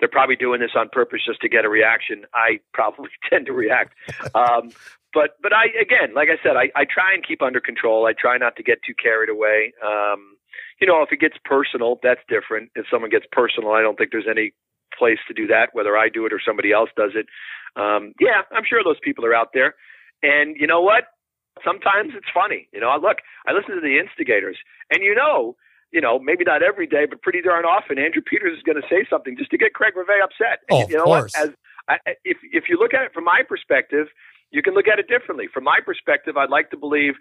[0.00, 2.24] they're probably doing this on purpose just to get a reaction.
[2.34, 3.94] I probably tend to react.
[4.34, 4.72] Um,
[5.12, 8.06] but but I again, like I said, I, I try and keep under control.
[8.06, 9.72] I try not to get too carried away.
[9.84, 10.36] Um,
[10.80, 12.70] you know, if it gets personal, that's different.
[12.74, 14.52] If someone gets personal, I don't think there's any
[14.96, 17.26] place to do that, whether I do it or somebody else does it.
[17.76, 19.74] Um, yeah, I'm sure those people are out there.
[20.22, 21.04] And you know what?
[21.64, 22.68] Sometimes it's funny.
[22.72, 24.58] You know, I look, I listen to the instigators,
[24.90, 25.56] and you know,
[25.92, 28.86] you know, maybe not every day, but pretty darn often, Andrew Peters is going to
[28.88, 30.60] say something just to get Craig Rivet upset.
[30.70, 31.30] Oh, you know what?
[31.36, 31.50] As
[31.88, 34.06] I, if if you look at it from my perspective,
[34.50, 35.46] you can look at it differently.
[35.52, 37.14] From my perspective, I'd like to believe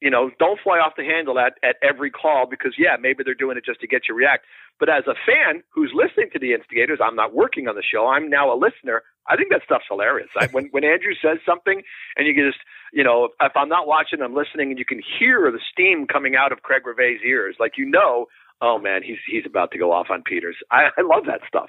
[0.00, 3.34] you know, don't fly off the handle at, at every call because, yeah, maybe they're
[3.34, 4.46] doing it just to get you react.
[4.78, 8.06] But as a fan who's listening to the instigators, I'm not working on the show.
[8.06, 9.02] I'm now a listener.
[9.28, 10.30] I think that stuff's hilarious.
[10.40, 11.82] I, when when Andrew says something
[12.16, 15.02] and you can just, you know, if I'm not watching, I'm listening, and you can
[15.18, 18.26] hear the steam coming out of Craig Rivet's ears, like you know,
[18.62, 20.56] oh man, he's he's about to go off on Peters.
[20.70, 21.68] I, I love that stuff.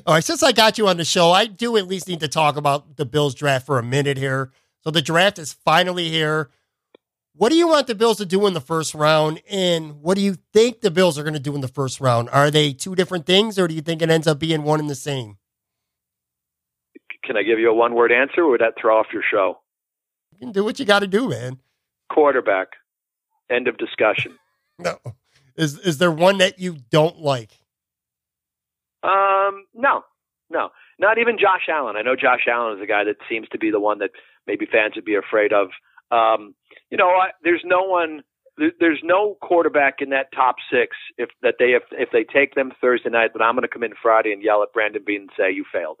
[0.06, 2.28] All right, since I got you on the show, I do at least need to
[2.28, 4.50] talk about the Bills draft for a minute here.
[4.80, 6.50] So the draft is finally here.
[7.36, 9.42] What do you want the Bills to do in the first round?
[9.50, 12.30] And what do you think the Bills are going to do in the first round?
[12.30, 14.88] Are they two different things, or do you think it ends up being one and
[14.88, 15.38] the same?
[17.24, 19.58] Can I give you a one word answer, or would that throw off your show?
[20.32, 21.58] You can do what you got to do, man.
[22.12, 22.68] Quarterback.
[23.50, 24.38] End of discussion.
[24.76, 24.98] No.
[25.54, 27.52] Is is there one that you don't like?
[29.04, 30.02] Um, no,
[30.50, 31.94] no, not even Josh Allen.
[31.96, 34.10] I know Josh Allen is a guy that seems to be the one that
[34.48, 35.68] maybe fans would be afraid of.
[36.10, 36.56] Um,
[36.94, 38.22] you know, I, there's no one.
[38.56, 42.54] There, there's no quarterback in that top six if that they if if they take
[42.54, 45.22] them Thursday night that I'm going to come in Friday and yell at Brandon Beane
[45.22, 45.98] and say you failed.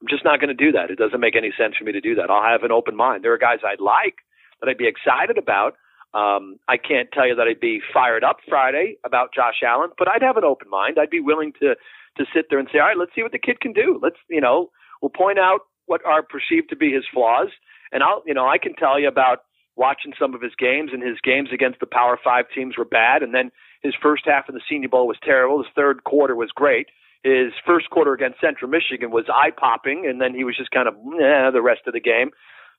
[0.00, 0.90] I'm just not going to do that.
[0.90, 2.28] It doesn't make any sense for me to do that.
[2.28, 3.24] I'll have an open mind.
[3.24, 4.16] There are guys I'd like
[4.60, 5.76] that I'd be excited about.
[6.12, 10.06] Um, I can't tell you that I'd be fired up Friday about Josh Allen, but
[10.06, 10.98] I'd have an open mind.
[11.00, 11.74] I'd be willing to
[12.18, 13.98] to sit there and say, all right, let's see what the kid can do.
[14.00, 14.70] Let's you know,
[15.00, 17.48] we'll point out what are perceived to be his flaws,
[17.90, 19.40] and I'll you know I can tell you about
[19.76, 23.22] watching some of his games, and his games against the Power Five teams were bad,
[23.22, 23.50] and then
[23.82, 25.58] his first half in the Senior Bowl was terrible.
[25.58, 26.88] His third quarter was great.
[27.22, 30.88] His first quarter against Central Michigan was eye popping, and then he was just kind
[30.88, 32.30] of eh, the rest of the game.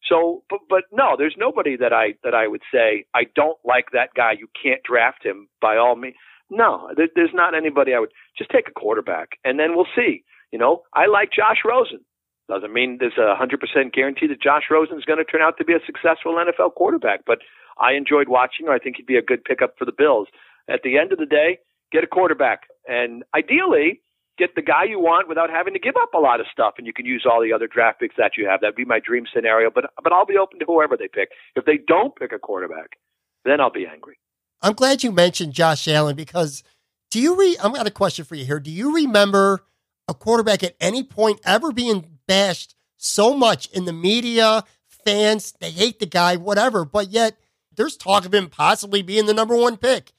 [0.07, 3.85] So, but, but no, there's nobody that I that I would say I don't like
[3.93, 4.33] that guy.
[4.37, 6.15] You can't draft him by all means.
[6.49, 10.23] No, there, there's not anybody I would just take a quarterback, and then we'll see.
[10.51, 12.01] You know, I like Josh Rosen.
[12.47, 15.57] Doesn't mean there's a hundred percent guarantee that Josh Rosen is going to turn out
[15.57, 17.39] to be a successful NFL quarterback, but
[17.79, 18.71] I enjoyed watching him.
[18.71, 20.27] I think he'd be a good pickup for the Bills.
[20.69, 21.59] At the end of the day,
[21.91, 24.01] get a quarterback, and ideally,
[24.37, 26.85] get the guy you want without having to give up a lot of stuff, and
[26.85, 28.61] you can use all the other draft picks that you have.
[28.61, 29.69] That'd be my dream scenario.
[29.73, 31.29] But but I'll be open to whoever they pick.
[31.55, 32.97] If they don't pick a quarterback,
[33.43, 34.19] then I'll be angry.
[34.61, 36.63] I'm glad you mentioned Josh Allen because
[37.11, 37.57] do you re?
[37.61, 38.59] I'm got a question for you here.
[38.59, 39.61] Do you remember
[40.07, 45.53] a quarterback at any point ever being bashed so much in the media, fans?
[45.59, 46.85] They hate the guy, whatever.
[46.85, 47.37] But yet
[47.75, 50.11] there's talk of him possibly being the number one pick.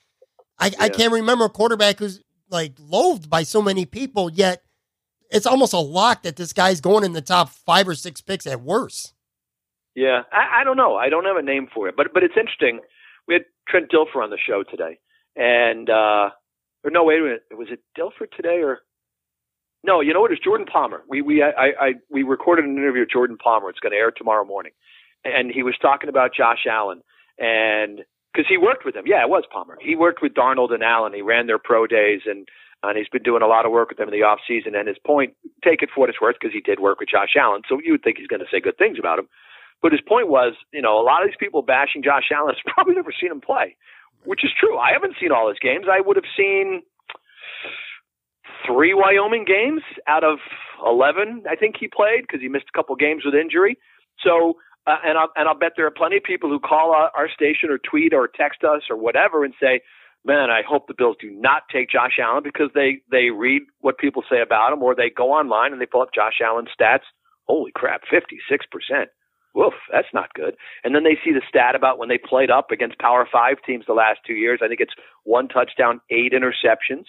[0.58, 0.74] I, yeah.
[0.80, 4.62] I can't remember a quarterback who's like loathed by so many people, yet
[5.30, 8.46] it's almost a lock that this guy's going in the top five or six picks
[8.46, 9.12] at worst.
[9.94, 10.94] Yeah, I, I don't know.
[10.96, 12.80] I don't have a name for it, but but it's interesting.
[13.26, 14.98] We had Trent Dilfer on the show today,
[15.34, 16.30] and uh,
[16.84, 18.80] or no, wait a minute, was it Dilfer today or?
[19.86, 20.32] No, you know what?
[20.32, 21.02] It's Jordan Palmer.
[21.08, 23.70] We we I, I we recorded an interview with Jordan Palmer.
[23.70, 24.72] It's going to air tomorrow morning,
[25.24, 27.02] and he was talking about Josh Allen
[27.38, 28.02] and
[28.34, 29.04] because he worked with them.
[29.06, 29.78] Yeah, it was Palmer.
[29.80, 31.14] He worked with Darnold and Allen.
[31.14, 32.48] He ran their pro days, and
[32.82, 34.74] and he's been doing a lot of work with them in the off season.
[34.74, 35.34] And his point,
[35.64, 37.92] take it for what it's worth, because he did work with Josh Allen, so you
[37.92, 39.28] would think he's going to say good things about him.
[39.82, 42.74] But his point was, you know, a lot of these people bashing Josh Allen has
[42.74, 43.76] probably never seen him play,
[44.24, 44.76] which is true.
[44.78, 45.86] I haven't seen all his games.
[45.90, 46.82] I would have seen
[48.66, 50.38] three Wyoming games out of
[50.84, 53.78] 11, I think he played because he missed a couple games with injury.
[54.22, 57.10] So uh, and I'll and I'll bet there are plenty of people who call our
[57.16, 59.80] our station or tweet or text us or whatever and say,
[60.24, 63.98] "Man, I hope the Bills do not take Josh Allen because they they read what
[63.98, 67.06] people say about him or they go online and they pull up Josh Allen's stats.
[67.48, 69.10] Holy crap, fifty six percent.
[69.54, 70.54] Woof, that's not good.
[70.84, 73.86] And then they see the stat about when they played up against Power Five teams
[73.86, 74.60] the last two years.
[74.62, 74.94] I think it's
[75.24, 77.06] one touchdown, eight interceptions.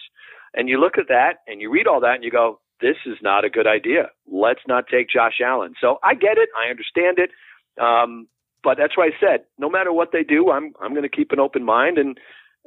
[0.54, 3.16] And you look at that and you read all that and you go, this is
[3.22, 4.10] not a good idea.
[4.30, 5.74] Let's not take Josh Allen.
[5.80, 6.48] So I get it.
[6.56, 7.30] I understand it.
[7.80, 8.28] Um,
[8.62, 11.32] but that's why I said, no matter what they do, I'm I'm going to keep
[11.32, 12.18] an open mind, and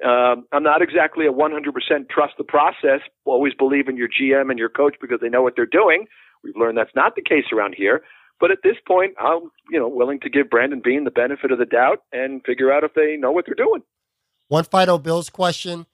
[0.04, 3.02] um, I'm not exactly a 100% trust the process.
[3.26, 6.06] Always believe in your GM and your coach because they know what they're doing.
[6.44, 8.02] We've learned that's not the case around here.
[8.40, 11.60] But at this point, I'm you know willing to give Brandon Beane the benefit of
[11.60, 13.84] the doubt and figure out if they know what they're doing.
[14.48, 15.86] One final Bills question: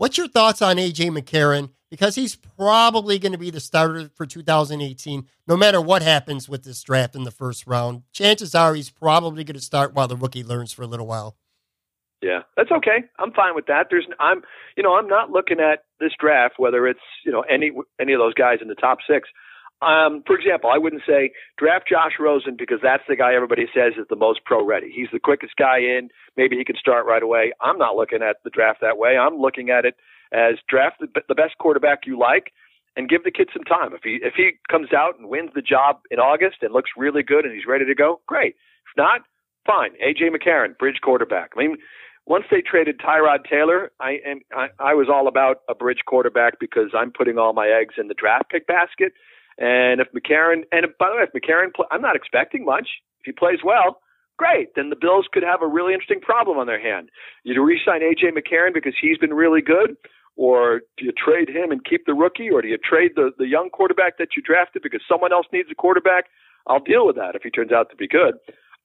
[0.00, 1.68] What's your thoughts on AJ McCarron?
[1.90, 6.64] because he's probably going to be the starter for 2018, no matter what happens with
[6.64, 8.04] this draft in the first round.
[8.12, 11.36] Chances are he's probably going to start while the rookie learns for a little while.
[12.22, 13.04] Yeah, that's okay.
[13.18, 13.88] I'm fine with that.
[13.90, 14.42] There's, I'm,
[14.76, 18.20] you know, I'm not looking at this draft whether it's, you know, any any of
[18.20, 19.28] those guys in the top six.
[19.82, 23.94] Um, for example, I wouldn't say draft Josh Rosen because that's the guy everybody says
[23.98, 24.92] is the most pro ready.
[24.94, 26.10] He's the quickest guy in.
[26.36, 27.52] Maybe he can start right away.
[27.60, 29.16] I'm not looking at the draft that way.
[29.16, 29.96] I'm looking at it
[30.32, 32.52] as draft the best quarterback you like
[32.96, 33.94] and give the kid some time.
[33.94, 37.22] If he if he comes out and wins the job in August and looks really
[37.22, 38.54] good and he's ready to go, great.
[38.90, 39.22] If not,
[39.66, 39.92] fine.
[40.04, 41.52] AJ McCarron, bridge quarterback.
[41.56, 41.76] I mean,
[42.26, 46.60] once they traded Tyrod Taylor, I and I, I was all about a bridge quarterback
[46.60, 49.12] because I'm putting all my eggs in the draft pick basket.
[49.60, 52.88] And if McCarron and by the way, if McCarron, play, I'm not expecting much.
[53.20, 54.00] If he plays well,
[54.38, 54.74] great.
[54.74, 57.10] Then the Bills could have a really interesting problem on their hand.
[57.44, 59.96] You re-sign AJ McCarron because he's been really good,
[60.36, 63.46] or do you trade him and keep the rookie, or do you trade the the
[63.46, 66.24] young quarterback that you drafted because someone else needs a quarterback?
[66.66, 68.34] I'll deal with that if he turns out to be good.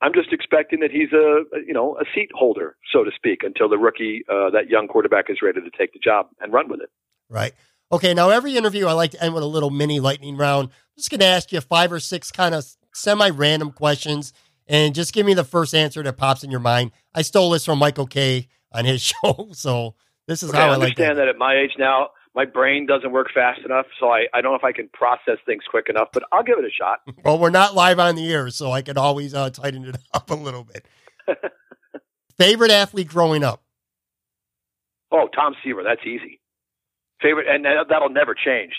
[0.02, 3.70] I'm just expecting that he's a, you know a seat holder, so to speak, until
[3.70, 6.82] the rookie, uh, that young quarterback, is ready to take the job and run with
[6.82, 6.90] it.
[7.30, 7.54] Right.
[7.92, 8.14] Okay.
[8.14, 10.70] Now, every interview I like to end with a little mini lightning round.
[10.70, 14.32] I'm just going to ask you five or six kind of semi-random questions,
[14.68, 16.92] and just give me the first answer that pops in your mind.
[17.14, 19.96] I stole this from Michael Kay on his show, so
[20.28, 21.26] this is okay, how I I understand like that.
[21.26, 24.52] that at my age now, my brain doesn't work fast enough, so I, I don't
[24.52, 27.00] know if I can process things quick enough, but I'll give it a shot.
[27.24, 30.30] Well, we're not live on the air, so I can always uh, tighten it up
[30.30, 30.86] a little bit.
[32.38, 33.64] Favorite athlete growing up?
[35.12, 36.40] Oh, Tom Seaver, that's easy.
[37.22, 38.74] Favorite, and that'll never change.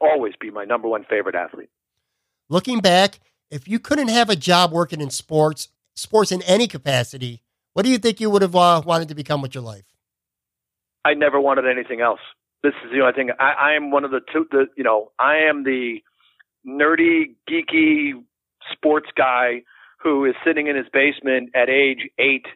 [0.00, 1.70] Always be my number one favorite athlete.
[2.48, 3.20] Looking back,
[3.50, 7.90] if you couldn't have a job working in sports, sports in any capacity, what do
[7.90, 9.84] you think you would have uh, wanted to become with your life?
[11.04, 12.20] I never wanted anything else.
[12.62, 13.30] This is the only thing.
[13.38, 14.46] I, I am one of the two.
[14.50, 16.02] The you know, I am the
[16.66, 18.12] nerdy, geeky
[18.72, 19.62] sports guy
[19.98, 22.46] who is sitting in his basement at age eight,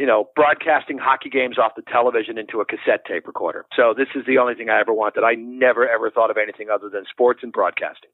[0.00, 3.66] you know, broadcasting hockey games off the television into a cassette tape recorder.
[3.76, 5.24] So this is the only thing I ever wanted.
[5.24, 8.08] I never ever thought of anything other than sports and broadcasting.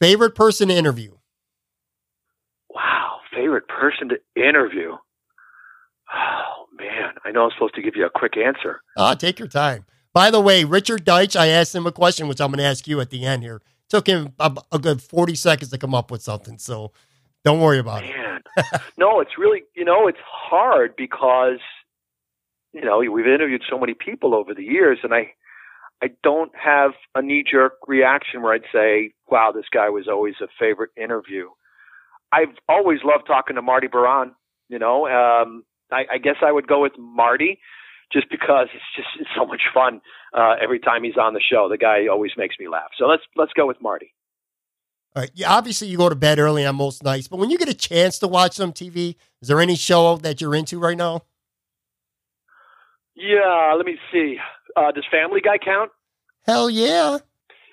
[0.00, 1.16] Favorite person to interview?
[2.68, 4.96] Wow, favorite person to interview.
[6.12, 8.80] Oh man, I know I'm supposed to give you a quick answer.
[8.98, 9.86] Ah, take your time.
[10.12, 12.88] By the way, Richard Deitsch, I asked him a question, which I'm going to ask
[12.88, 13.62] you at the end here.
[13.88, 16.90] Took him a, a good 40 seconds to come up with something, so
[17.44, 18.10] don't worry about man.
[18.10, 18.19] it.
[18.98, 21.60] no, it's really, you know, it's hard because,
[22.72, 25.32] you know, we've interviewed so many people over the years, and I,
[26.02, 30.34] I don't have a knee jerk reaction where I'd say, wow, this guy was always
[30.42, 31.48] a favorite interview.
[32.32, 34.34] I've always loved talking to Marty Biron.
[34.68, 37.58] You know, um, I, I guess I would go with Marty
[38.12, 40.00] just because it's just it's so much fun
[40.36, 41.68] uh, every time he's on the show.
[41.68, 42.90] The guy always makes me laugh.
[42.96, 44.14] So let's let's go with Marty.
[45.16, 45.30] All right.
[45.34, 47.74] Yeah, obviously you go to bed early on most nights, but when you get a
[47.74, 51.22] chance to watch some TV, is there any show that you're into right now?
[53.16, 54.36] Yeah, let me see.
[54.76, 55.90] Uh, does Family Guy count?
[56.46, 57.18] Hell yeah.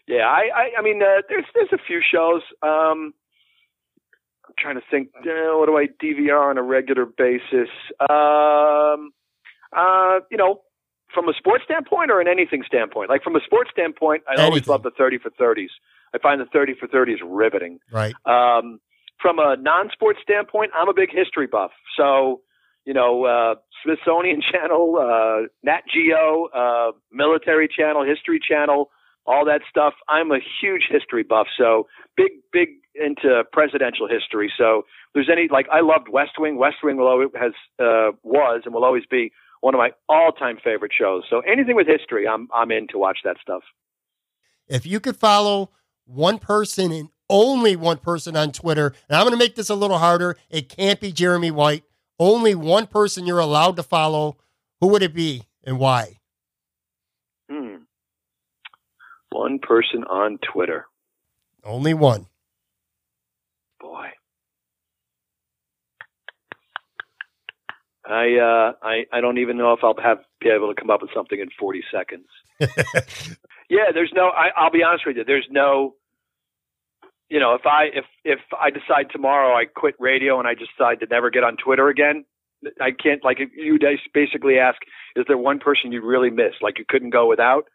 [0.08, 2.42] Yeah, I I, I mean uh, there's there's a few shows.
[2.62, 3.14] Um,
[4.46, 5.10] I'm trying to think.
[5.18, 7.70] Uh, what do I DVR on a regular basis?
[8.00, 9.12] Um,
[9.76, 10.62] uh, you know,
[11.14, 13.10] from a sports standpoint or an anything standpoint?
[13.10, 15.70] Like from a sports standpoint, I always love the 30 for 30s.
[16.14, 17.80] I find the 30 for 30s riveting.
[17.92, 18.14] Right.
[18.26, 18.80] Um,
[19.22, 21.72] from a non-sports standpoint, I'm a big history buff.
[21.98, 22.42] So,
[22.86, 28.90] you know, uh, Smithsonian Channel, uh, Nat Geo, uh, Military Channel, History Channel,
[29.26, 29.94] all that stuff.
[30.08, 31.48] I'm a huge history buff.
[31.58, 34.52] So big, big into presidential history.
[34.58, 34.84] So
[35.14, 36.58] there's any like I loved West Wing.
[36.58, 39.32] West Wing will always has uh, was and will always be
[39.68, 41.24] one of my all-time favorite shows.
[41.30, 43.64] So anything with history, I'm I'm in to watch that stuff.
[44.70, 45.72] If you could follow
[46.06, 49.76] one person and only one person on Twitter, and I'm going to make this a
[49.76, 50.38] little harder.
[50.50, 51.84] It can't be Jeremy White.
[52.18, 54.38] Only one person you're allowed to follow.
[54.80, 56.20] Who would it be and why?
[57.52, 57.84] Hmm.
[59.34, 60.86] One person on Twitter.
[61.66, 62.28] Only one.
[68.08, 71.02] I uh, I I don't even know if I'll have be able to come up
[71.02, 72.28] with something in 40 seconds.
[73.70, 74.30] yeah, there's no.
[74.30, 75.24] I, I'll be honest with you.
[75.26, 75.96] There's no.
[77.30, 81.02] You know, if I if if I decide tomorrow I quit radio and I decide
[81.02, 82.24] to never get on Twitter again,
[82.80, 83.24] I can't.
[83.24, 83.78] Like you
[84.14, 84.78] basically ask,
[85.18, 87.66] is there one person you really miss, like you couldn't go without?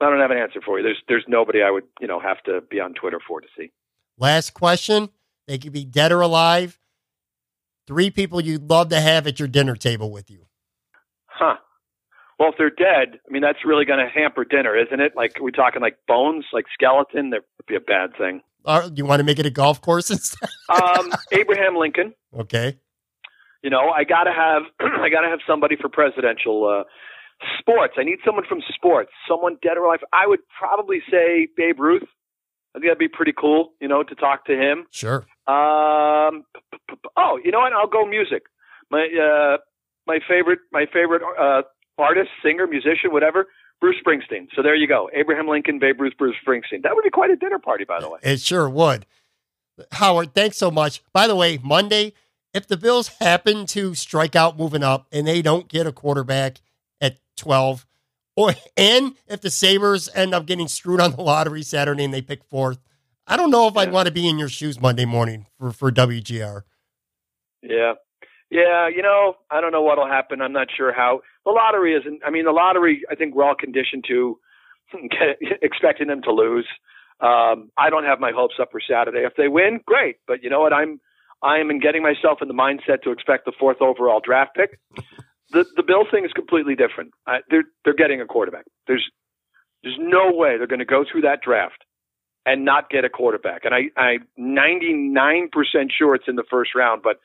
[0.00, 0.84] I don't have an answer for you.
[0.84, 3.70] There's there's nobody I would you know have to be on Twitter for to see.
[4.16, 5.10] Last question.
[5.46, 6.78] They could be dead or alive.
[7.88, 10.44] Three people you'd love to have at your dinner table with you.
[11.24, 11.56] Huh.
[12.38, 15.12] Well, if they're dead, I mean, that's really going to hamper dinner, isn't it?
[15.16, 17.30] Like, are we talking like bones, like skeleton?
[17.30, 18.42] That would be a bad thing.
[18.62, 20.50] Uh, you want to make it a golf course instead?
[20.68, 22.12] um, Abraham Lincoln.
[22.38, 22.78] Okay.
[23.62, 24.64] You know, I gotta have,
[25.00, 26.84] I gotta have somebody for presidential uh,
[27.58, 27.94] sports.
[27.96, 30.00] I need someone from sports, someone dead or alive.
[30.12, 32.02] I would probably say Babe Ruth.
[32.02, 34.84] I think that'd be pretty cool, you know, to talk to him.
[34.90, 35.26] Sure.
[35.48, 36.44] Um,
[37.16, 37.72] oh, you know what?
[37.72, 38.44] I'll go music.
[38.90, 39.58] My uh,
[40.06, 41.62] my favorite my favorite uh,
[41.96, 43.46] artist, singer, musician, whatever.
[43.80, 44.48] Bruce Springsteen.
[44.54, 45.08] So there you go.
[45.14, 46.82] Abraham Lincoln, Babe Ruth, Bruce Springsteen.
[46.82, 48.18] That would be quite a dinner party, by the way.
[48.22, 49.06] It sure would.
[49.92, 51.00] Howard, thanks so much.
[51.12, 52.12] By the way, Monday,
[52.52, 56.60] if the Bills happen to strike out moving up and they don't get a quarterback
[57.00, 57.86] at 12,
[58.36, 62.22] or and if the Sabres end up getting screwed on the lottery Saturday and they
[62.22, 62.78] pick fourth,
[63.28, 63.82] I don't know if yeah.
[63.82, 66.62] I'd want to be in your shoes Monday morning for, for WGR.
[67.62, 67.94] Yeah.
[68.50, 70.40] Yeah, you know, I don't know what'll happen.
[70.40, 71.20] I'm not sure how.
[71.44, 72.22] The lottery isn't.
[72.24, 73.02] I mean, the lottery.
[73.10, 74.38] I think we're all conditioned to
[75.62, 76.66] expecting them to lose.
[77.20, 79.26] Um, I don't have my hopes up for Saturday.
[79.26, 80.16] If they win, great.
[80.26, 80.72] But you know what?
[80.72, 80.98] I'm
[81.42, 84.78] I'm in getting myself in the mindset to expect the fourth overall draft pick.
[85.50, 87.10] The the Bill thing is completely different.
[87.26, 88.64] Uh, they're they're getting a quarterback.
[88.86, 89.10] There's
[89.82, 91.84] there's no way they're going to go through that draft
[92.48, 93.64] and not get a quarterback.
[93.64, 95.50] And I, I'm 99%
[95.96, 97.20] sure it's in the first round, but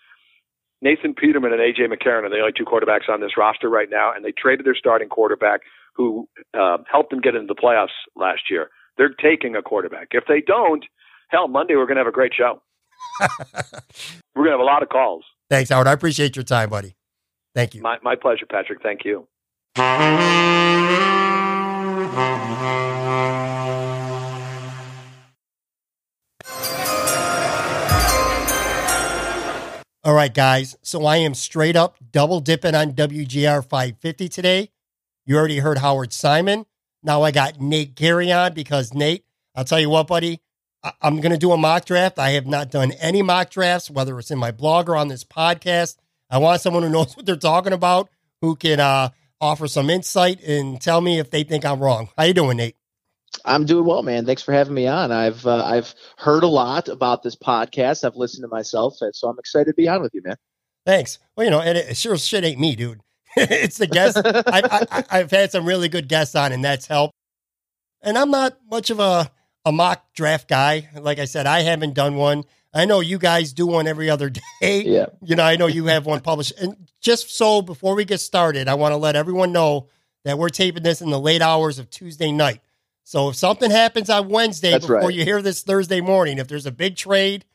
[0.82, 4.12] Nathan Peterman and AJ McCarron are the only two quarterbacks on this roster right now,
[4.14, 5.62] and they traded their starting quarterback
[5.96, 8.70] who uh, helped them get into the playoffs last year.
[8.98, 10.10] They're taking a quarterback.
[10.12, 10.84] If they don't,
[11.30, 12.62] hell, Monday we're going to have a great show.
[14.36, 15.24] we're going to have a lot of calls.
[15.50, 15.88] Thanks, Howard.
[15.88, 16.96] I appreciate your time, buddy.
[17.56, 17.82] Thank you.
[17.82, 18.82] My, my pleasure, Patrick.
[18.84, 19.26] Thank you.
[30.06, 30.76] All right, guys.
[30.82, 34.70] So I am straight up double dipping on WGR 550 today.
[35.26, 36.66] You already heard Howard Simon.
[37.01, 39.24] Now I got Nate Geary on because Nate,
[39.56, 40.41] I'll tell you what, buddy,
[40.84, 42.20] I- am going to do a mock draft.
[42.20, 45.24] I have not done any mock drafts, whether it's in my blog or on this
[45.24, 45.95] podcast.
[46.30, 48.10] I want someone who knows what they're talking about,
[48.41, 52.10] who can uh, offer some insight and tell me if they think I'm wrong.
[52.18, 52.76] How you doing, Nate?
[53.46, 54.26] I'm doing well, man.
[54.26, 55.12] Thanks for having me on.
[55.12, 58.04] I've uh, I've heard a lot about this podcast.
[58.04, 60.38] I've listened to myself, so I'm excited to be on with you, man.
[60.86, 61.20] Thanks.
[61.36, 63.02] Well, you know, and it sure shit ain't me, dude.
[63.36, 64.18] it's the guest.
[64.18, 64.46] I've,
[64.91, 67.14] I, I've had some really good guests on, and that's helped.
[68.02, 69.32] And I'm not much of a
[69.66, 70.89] a mock draft guy.
[71.00, 72.44] Like I said, I haven't done one.
[72.74, 74.30] I know you guys do one every other
[74.62, 74.84] day.
[74.84, 75.08] Yeah.
[75.22, 76.54] You know, I know you have one published.
[76.60, 79.89] And just so before we get started, I want to let everyone know
[80.26, 82.62] that we're taping this in the late hours of Tuesday night.
[83.04, 85.14] So if something happens on Wednesday That's before right.
[85.14, 87.45] you hear this Thursday morning, if there's a big trade,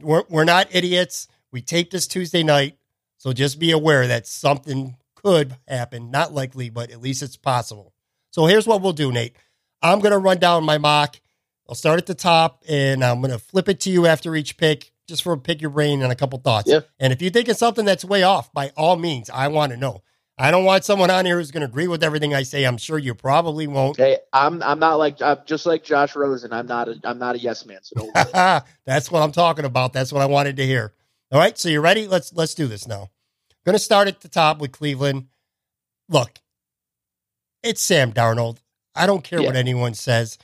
[0.00, 1.28] we're, we're not idiots.
[1.52, 2.76] We tape this Tuesday night.
[3.18, 6.10] So just be aware that something could happen.
[6.10, 7.94] Not likely, but at least it's possible.
[8.30, 9.36] So here's what we'll do, Nate.
[9.80, 11.20] I'm going to run down my mock.
[11.68, 14.56] I'll start at the top and I'm going to flip it to you after each
[14.56, 16.68] pick just for a pick your brain and a couple thoughts.
[16.68, 16.80] Yeah.
[16.98, 19.78] And if you think it's something that's way off, by all means, I want to
[19.78, 20.02] know.
[20.36, 22.64] I don't want someone on here who's going to agree with everything I say.
[22.64, 23.96] I'm sure you probably won't.
[23.96, 26.52] Hey, I'm I'm not like I'm just like Josh Rosen.
[26.52, 27.78] I'm not a I'm not a yes man.
[27.82, 28.64] So don't.
[28.84, 29.92] That's what I'm talking about.
[29.92, 30.92] That's what I wanted to hear.
[31.30, 32.08] All right, so you're ready?
[32.08, 33.10] Let's let's do this now.
[33.64, 35.28] Going to start at the top with Cleveland.
[36.08, 36.38] Look,
[37.62, 38.58] it's Sam Darnold.
[38.94, 40.38] I don't care what anyone says.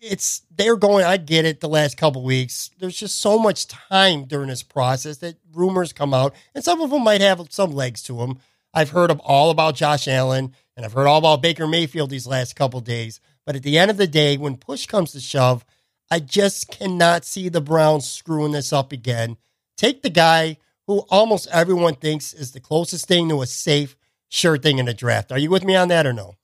[0.00, 1.04] It's they're going.
[1.04, 1.60] I get it.
[1.60, 6.14] The last couple weeks, there's just so much time during this process that rumors come
[6.14, 8.38] out, and some of them might have some legs to them.
[8.74, 12.26] I've heard of all about Josh Allen, and I've heard all about Baker Mayfield these
[12.26, 13.20] last couple days.
[13.44, 15.64] But at the end of the day, when push comes to shove,
[16.10, 19.36] I just cannot see the Browns screwing this up again.
[19.76, 23.96] Take the guy who almost everyone thinks is the closest thing to a safe,
[24.28, 25.32] sure thing in the draft.
[25.32, 26.36] Are you with me on that or no?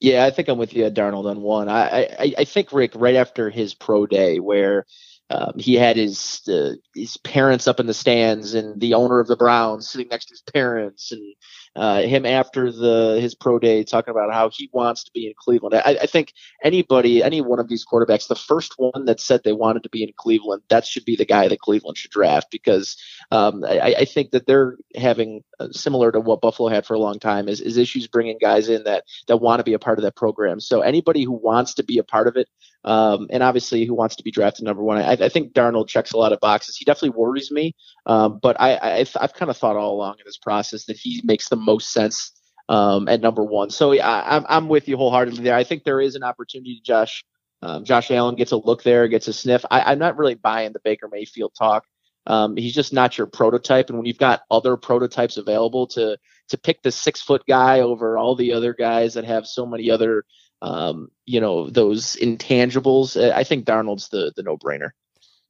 [0.00, 1.68] Yeah, I think I'm with you, Darnold, on one.
[1.68, 4.86] I, I, I think Rick, right after his pro day, where
[5.28, 9.28] um, he had his uh, his parents up in the stands and the owner of
[9.28, 11.34] the Browns sitting next to his parents, and
[11.76, 15.32] uh, him after the his pro day talking about how he wants to be in
[15.36, 15.74] Cleveland.
[15.74, 16.32] I, I think
[16.64, 20.02] anybody, any one of these quarterbacks, the first one that said they wanted to be
[20.02, 22.96] in Cleveland, that should be the guy that Cleveland should draft because
[23.30, 26.98] um, I, I think that they're having uh, similar to what Buffalo had for a
[26.98, 29.98] long time is, is issues bringing guys in that that want to be a part
[29.98, 30.58] of that program.
[30.60, 32.48] So anybody who wants to be a part of it,
[32.84, 36.12] um, and obviously who wants to be drafted number one, I, I think Darnold checks
[36.12, 36.76] a lot of boxes.
[36.76, 37.74] He definitely worries me,
[38.06, 41.48] um, but I, I've kind of thought all along in this process that he makes
[41.48, 42.32] the most sense
[42.68, 43.70] um, at number one.
[43.70, 45.56] So I, I'm with you wholeheartedly there.
[45.56, 47.24] I think there is an opportunity, Josh.
[47.62, 49.64] Um, Josh Allen gets a look there, gets a sniff.
[49.70, 51.84] I, I'm not really buying the Baker Mayfield talk.
[52.26, 56.16] Um, he's just not your prototype, and when you've got other prototypes available to
[56.48, 59.90] to pick the six foot guy over all the other guys that have so many
[59.90, 60.24] other
[60.62, 64.90] um, you know those intangibles, uh, I think Darnold's the the no brainer.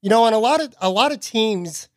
[0.02, 1.88] You know, and a lot of a lot of teams,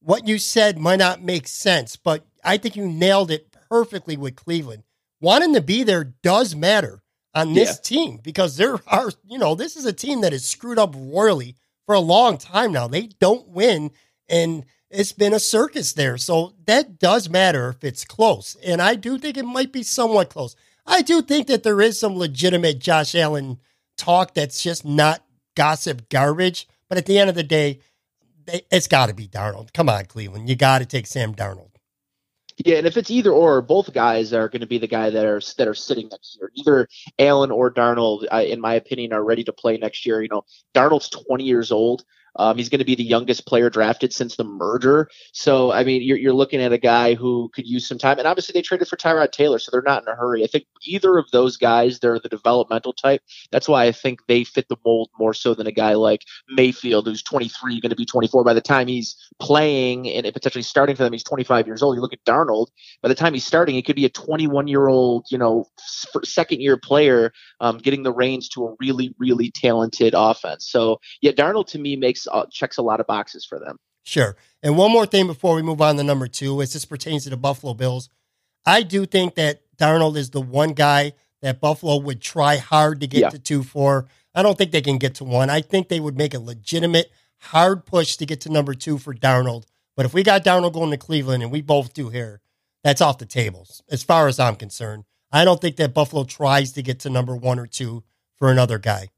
[0.00, 4.36] what you said might not make sense, but I think you nailed it perfectly with
[4.36, 4.84] Cleveland.
[5.20, 7.02] Wanting to be there does matter
[7.34, 7.82] on this Yeah.
[7.82, 11.56] team because there are, you know, this is a team that is screwed up royally
[11.86, 12.86] for a long time now.
[12.88, 13.90] They don't win,
[14.28, 16.16] and it's been a circus there.
[16.18, 18.56] So that does matter if it's close.
[18.64, 20.54] And I do think it might be somewhat close.
[20.88, 23.58] I do think that there is some legitimate Josh Allen
[23.96, 25.22] talk that's just not
[25.54, 26.66] gossip garbage.
[26.88, 27.80] But at the end of the day,
[28.70, 29.74] it's got to be Darnold.
[29.74, 30.48] Come on, Cleveland.
[30.48, 31.72] You got to take Sam Darnold.
[32.64, 35.24] Yeah, and if it's either or, both guys are going to be the guy that
[35.24, 36.50] are that are sitting next year.
[36.56, 40.22] Either Allen or Darnold, I, in my opinion, are ready to play next year.
[40.22, 42.04] You know, Darnold's 20 years old.
[42.38, 45.08] Um, he's going to be the youngest player drafted since the merger.
[45.32, 48.18] So, I mean, you're, you're looking at a guy who could use some time.
[48.18, 50.44] And obviously, they traded for Tyrod Taylor, so they're not in a hurry.
[50.44, 53.22] I think either of those guys, they're the developmental type.
[53.50, 57.06] That's why I think they fit the mold more so than a guy like Mayfield,
[57.06, 61.02] who's 23, going to be 24 by the time he's playing and potentially starting for
[61.02, 61.12] them.
[61.12, 61.96] He's 25 years old.
[61.96, 62.68] You look at Darnold.
[63.02, 65.66] By the time he's starting, he could be a 21 year old, you know,
[66.24, 70.68] second year player, um, getting the reins to a really, really talented offense.
[70.70, 73.76] So, yeah, Darnold to me makes uh, checks a lot of boxes for them.
[74.04, 74.36] Sure.
[74.62, 77.30] And one more thing before we move on to number two, as this pertains to
[77.30, 78.08] the Buffalo Bills,
[78.64, 81.12] I do think that Darnold is the one guy
[81.42, 83.28] that Buffalo would try hard to get Yeah.
[83.30, 84.08] to two for.
[84.34, 85.50] I don't think they can get to one.
[85.50, 87.10] I think they would make a legitimate
[87.40, 89.64] hard push to get to number two for Darnold.
[89.96, 92.40] But if we got Darnold going to Cleveland, and we both do here,
[92.84, 95.04] that's off the tables as far as I'm concerned.
[95.30, 98.04] I don't think that Buffalo tries to get to number one or two
[98.36, 99.08] for another guy.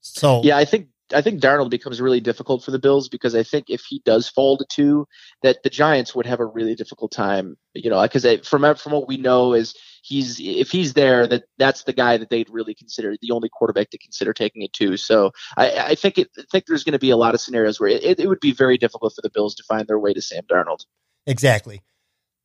[0.00, 3.42] So Yeah, I think I think Darnold becomes really difficult for the Bills because I
[3.42, 5.06] think if he does fall to two,
[5.42, 7.56] that the Giants would have a really difficult time.
[7.74, 11.84] You know, because from from what we know is he's if he's there, that that's
[11.84, 14.96] the guy that they'd really consider the only quarterback to consider taking it to.
[14.96, 17.78] So I, I think it I think there's going to be a lot of scenarios
[17.78, 20.22] where it, it would be very difficult for the Bills to find their way to
[20.22, 20.84] Sam Darnold.
[21.26, 21.82] Exactly.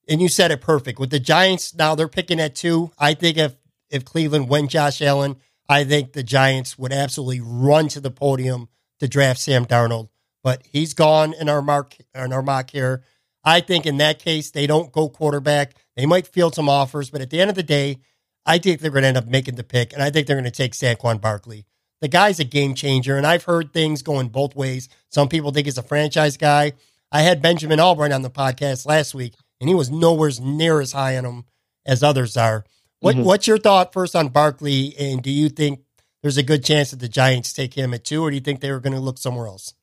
[0.07, 0.99] And you said it perfect.
[0.99, 2.91] With the Giants now they're picking at two.
[2.99, 3.55] I think if
[3.89, 5.37] if Cleveland win Josh Allen,
[5.71, 8.67] I think the Giants would absolutely run to the podium
[8.99, 10.09] to draft Sam Darnold.
[10.43, 13.03] But he's gone in our mark in our mock here.
[13.45, 15.75] I think in that case they don't go quarterback.
[15.95, 17.99] They might field some offers, but at the end of the day,
[18.45, 20.43] I think they're going to end up making the pick, and I think they're going
[20.43, 21.65] to take Saquon Barkley.
[22.01, 24.89] The guy's a game changer, and I've heard things going both ways.
[25.09, 26.73] Some people think he's a franchise guy.
[27.13, 30.91] I had Benjamin Albright on the podcast last week, and he was nowhere near as
[30.91, 31.45] high on him
[31.85, 32.65] as others are.
[33.01, 33.23] What, Mhm.
[33.23, 35.81] What's your thought first on Barkley, and do you think
[36.21, 38.61] there's a good chance that the Giants take him at two, or do you think
[38.61, 39.73] they were going to look somewhere else?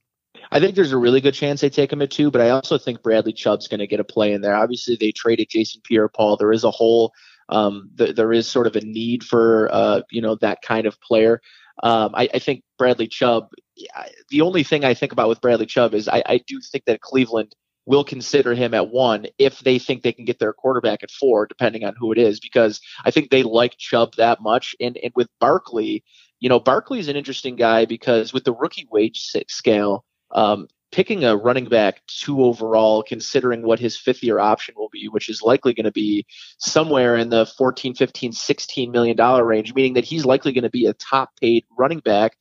[0.53, 2.79] I think there's a really good chance they take him at two, but I also
[2.79, 4.55] think Bradley Chubb's going to get a play in there.
[4.55, 6.37] Obviously, they traded Jason Pierre-Paul.
[6.37, 7.12] There is a whole,
[7.49, 10.99] um, th- there is sort of a need for, uh, you know, that kind of
[11.01, 11.43] player.
[11.83, 13.49] Um, I, I think Bradley Chubb.
[13.95, 16.85] I- The only thing I think about with Bradley Chubb is I, I do think
[16.87, 17.53] that Cleveland
[17.89, 21.47] will consider him at one if they think they can get their quarterback at four,
[21.47, 24.76] depending on who it is, because I think they like Chubb that much.
[24.78, 26.05] And and with Barkley,
[26.39, 31.24] you know, Barkley is an interesting guy because with the rookie wage scale, um, picking
[31.24, 35.41] a running back two overall, considering what his fifth year option will be, which is
[35.41, 36.26] likely going to be
[36.59, 40.70] somewhere in the 14, 15, 16 million dollar range, meaning that he's likely going to
[40.70, 42.36] be a top paid running back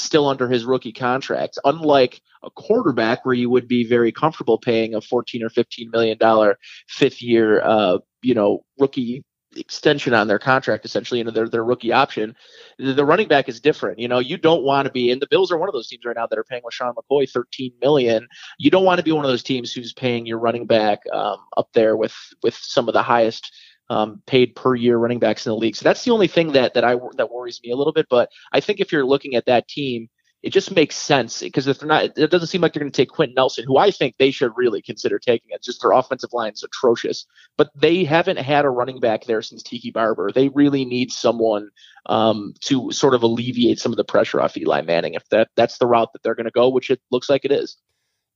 [0.00, 1.58] still under his rookie contract.
[1.64, 6.18] Unlike a quarterback where you would be very comfortable paying a 14 or 15 million
[6.18, 9.24] dollar fifth year, uh, you know, rookie
[9.56, 12.34] extension on their contract, essentially, into their, their rookie option.
[12.78, 13.98] The, the running back is different.
[13.98, 16.04] You know, you don't want to be, and the Bills are one of those teams
[16.04, 18.28] right now that are paying with LeSean McCoy 13 million.
[18.58, 21.38] You don't want to be one of those teams who's paying your running back um,
[21.56, 23.52] up there with with some of the highest
[23.90, 25.76] um, paid per year running backs in the league.
[25.76, 28.06] So that's the only thing that that I that worries me a little bit.
[28.08, 30.08] But I think if you're looking at that team,
[30.42, 32.96] it just makes sense because if they're not, it doesn't seem like they're going to
[32.96, 35.48] take Quenton Nelson, who I think they should really consider taking.
[35.50, 37.26] It's just their offensive line is atrocious,
[37.56, 40.30] but they haven't had a running back there since Tiki Barber.
[40.30, 41.70] They really need someone
[42.06, 45.14] um, to sort of alleviate some of the pressure off Eli Manning.
[45.14, 47.50] If that that's the route that they're going to go, which it looks like it
[47.50, 47.76] is.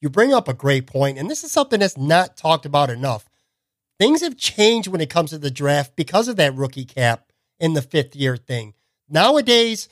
[0.00, 3.28] You bring up a great point, and this is something that's not talked about enough.
[3.99, 7.30] Things have changed when it comes to the draft because of that rookie cap
[7.61, 8.74] in the fifth year thing.
[9.09, 9.88] Nowadays,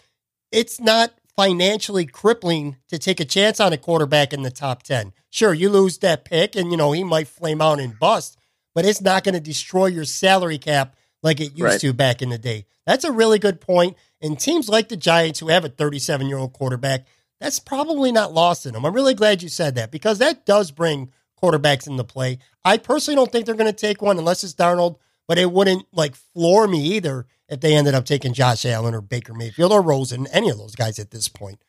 [0.50, 5.12] it's not financially crippling to take a chance on a quarterback in the top 10.
[5.30, 8.36] Sure, you lose that pick and you know he might flame out and bust,
[8.74, 11.80] but it's not going to destroy your salary cap like it used Right.
[11.80, 12.66] to back in the day.
[12.86, 13.96] That's a really good point.
[14.20, 17.06] And teams like the Giants who have a 37-year-old quarterback,
[17.40, 18.84] that's probably not lost in them.
[18.84, 21.10] I'm really glad you said that because that does bring
[21.40, 22.38] quarterbacks into play.
[22.64, 25.86] I personally don't think they're going to take one unless it's Darnold, but it wouldn't
[25.92, 29.82] like floor me either if they ended up taking Josh Allen or Baker Mayfield or
[29.82, 31.62] Rosen, any of those guys at this point.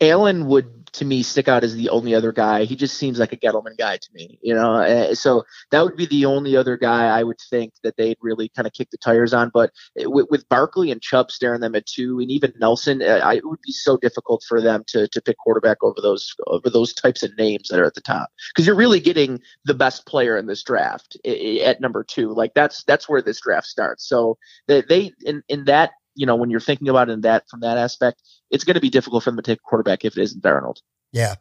[0.00, 2.64] Allen would, to me, stick out as the only other guy.
[2.64, 4.74] He just seems like a Gettleman guy to me, you know.
[4.74, 8.50] Uh, so that would be the only other guy I would think that they'd really
[8.50, 9.50] kind of kick the tires on.
[9.52, 13.34] But with, with Barkley and Chubb staring them at two, and even Nelson, uh, I,
[13.36, 16.92] it would be so difficult for them to to pick quarterback over those over those
[16.92, 20.36] types of names that are at the top because you're really getting the best player
[20.36, 22.34] in this draft at number two.
[22.34, 24.06] Like that's that's where this draft starts.
[24.06, 24.36] So
[24.66, 27.60] they, they in in that you know when you're thinking about it in that from
[27.60, 30.22] that aspect it's going to be difficult for them to take a quarterback if it
[30.22, 30.76] isn't Darnold.
[31.12, 31.36] Yeah.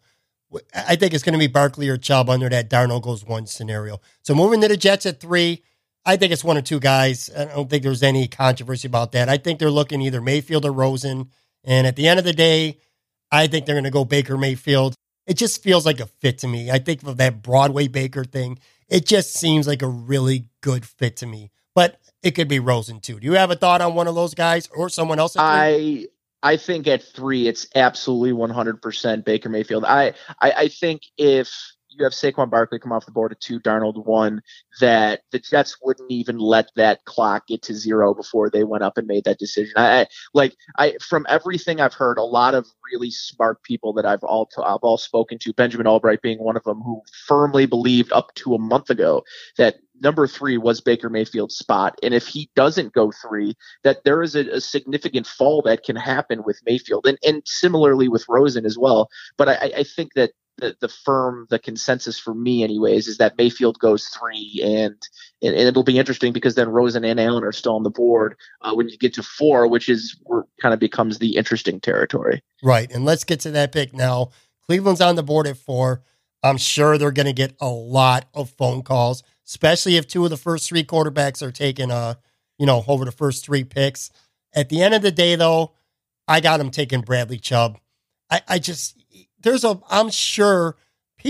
[0.73, 3.99] I think it's going to be Barkley or Chubb under that Darnold goes one scenario.
[4.21, 5.63] So moving to the Jets at three,
[6.05, 7.30] I think it's one or two guys.
[7.36, 9.28] I don't think there's any controversy about that.
[9.28, 11.32] I think they're looking either Mayfield or Rosen.
[11.63, 12.80] And at the end of the day,
[13.32, 14.93] I think they're going to go Baker Mayfield.
[15.26, 16.69] It just feels like a fit to me.
[16.69, 18.59] I think of that Broadway Baker thing.
[18.88, 21.51] It just seems like a really good fit to me.
[21.73, 23.19] But it could be Rosen too.
[23.19, 25.36] Do you have a thought on one of those guys or someone else?
[25.38, 26.07] I
[26.41, 29.86] I think at three it's absolutely 100% Baker Mayfield.
[29.86, 33.59] I, I I think if you have Saquon Barkley come off the board at two,
[33.59, 34.41] Darnold one,
[34.79, 38.97] that the Jets wouldn't even let that clock get to zero before they went up
[38.97, 39.73] and made that decision.
[39.75, 44.23] I, like I from everything I've heard, a lot of really smart people that I've
[44.23, 48.33] all I've all spoken to, Benjamin Albright being one of them, who firmly believed up
[48.35, 49.23] to a month ago
[49.57, 51.97] that number three was Baker Mayfield's spot.
[52.03, 55.95] And if he doesn't go three, that there is a, a, significant fall that can
[55.95, 59.09] happen with Mayfield and, and similarly with Rosen as well.
[59.37, 63.38] But I, I think that the, the firm, the consensus for me anyways, is that
[63.38, 64.95] Mayfield goes three and,
[65.41, 68.36] and, and it'll be interesting because then Rosen and Allen are still on the board
[68.62, 70.20] uh, when you get to four, which is
[70.62, 72.41] kind of becomes the interesting territory.
[72.64, 72.91] Right.
[72.91, 74.30] And let's get to that pick now.
[74.66, 76.01] Cleveland's on the board at four.
[76.41, 80.30] I'm sure they're going to get a lot of phone calls especially if two of
[80.30, 82.16] the first three quarterbacks are taken, uh,
[82.58, 84.10] you know, over the first three picks.
[84.53, 85.74] At the end of the day, though,
[86.28, 87.78] I got him taking Bradley Chubb.
[88.30, 88.97] I, I just,
[89.45, 90.75] there's a, I'm sure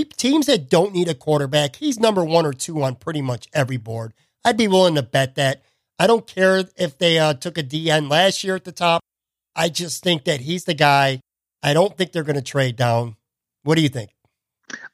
[0.04, 3.78] teams that don't need a quarterback, he's number one or two on pretty much every
[3.78, 4.14] board.
[4.44, 5.62] I'd be willing to bet that.
[5.98, 9.02] I don't care if they uh, took a DN last year at the top.
[9.56, 11.22] I just think that he's the guy.
[11.64, 13.16] I don't think they're going to trade down.
[13.64, 14.15] What do you think?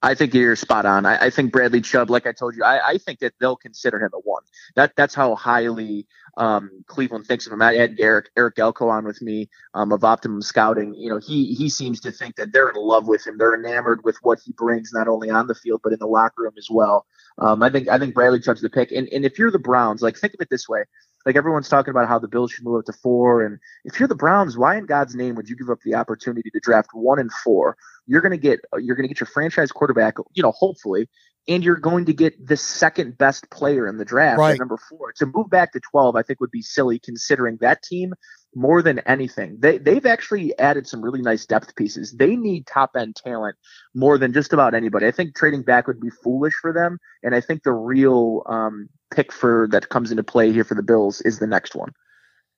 [0.01, 1.05] I think you're spot on.
[1.05, 4.03] I, I, think Bradley Chubb, like I told you, I, I, think that they'll consider
[4.03, 4.43] him a one.
[4.76, 6.07] That that's how highly
[6.38, 7.61] um, Cleveland thinks of him.
[7.61, 10.93] I had Eric Eric Galko on with me um, of Optimum Scouting.
[10.95, 13.38] You know, he he seems to think that they're in love with him.
[13.38, 16.43] They're enamored with what he brings, not only on the field but in the locker
[16.43, 17.05] room as well.
[17.38, 18.91] Um, I think I think Bradley Chubb's the pick.
[18.91, 20.84] And and if you're the Browns, like think of it this way:
[21.26, 23.43] like everyone's talking about how the Bills should move up to four.
[23.43, 26.49] And if you're the Browns, why in God's name would you give up the opportunity
[26.49, 27.78] to draft one and four?
[28.07, 31.07] You're gonna get you're gonna get your franchise quarterback, you know, hopefully,
[31.47, 34.53] and you're going to get the second best player in the draft right.
[34.53, 35.13] at number four.
[35.17, 38.13] To move back to twelve, I think would be silly considering that team
[38.53, 39.57] more than anything.
[39.59, 42.13] They they've actually added some really nice depth pieces.
[42.13, 43.55] They need top end talent
[43.95, 45.07] more than just about anybody.
[45.07, 48.89] I think trading back would be foolish for them, and I think the real um,
[49.12, 51.93] pick for that comes into play here for the Bills is the next one.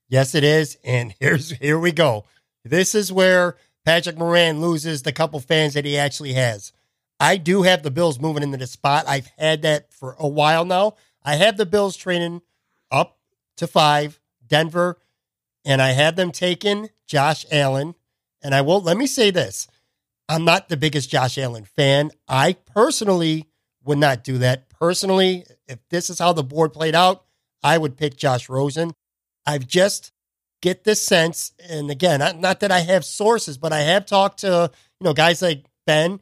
[0.10, 0.78] Yes, it is.
[0.84, 2.26] And here's here we go.
[2.64, 6.72] This is where Patrick Moran loses the couple fans that he actually has.
[7.20, 9.06] I do have the Bills moving into the spot.
[9.08, 10.96] I've had that for a while now.
[11.24, 12.42] I have the Bills training
[12.92, 13.18] up
[13.58, 15.00] to five, Denver,
[15.66, 17.96] and I have them taking Josh Allen.
[18.42, 19.68] And I will let me say this.
[20.28, 22.12] I'm not the biggest Josh Allen fan.
[22.28, 23.48] I personally
[23.86, 24.70] would not do that.
[24.70, 27.24] Personally, if this is how the board played out,
[27.64, 28.92] I would pick Josh Rosen.
[29.46, 30.12] I've just
[30.62, 34.72] get this sense, and again, not that I have sources, but I have talked to
[35.00, 36.20] you know guys like Ben,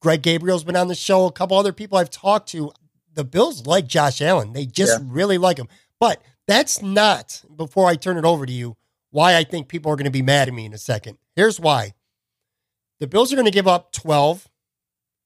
[0.00, 2.72] Greg Gabriel's been on the show, a couple other people I've talked to.
[3.12, 5.06] The Bills like Josh Allen; they just yeah.
[5.08, 5.68] really like him.
[6.00, 8.76] But that's not before I turn it over to you.
[9.10, 11.18] Why I think people are going to be mad at me in a second.
[11.36, 11.94] Here's why:
[12.98, 14.48] the Bills are going to give up 12.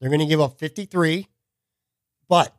[0.00, 1.26] They're going to give up 53.
[2.28, 2.54] But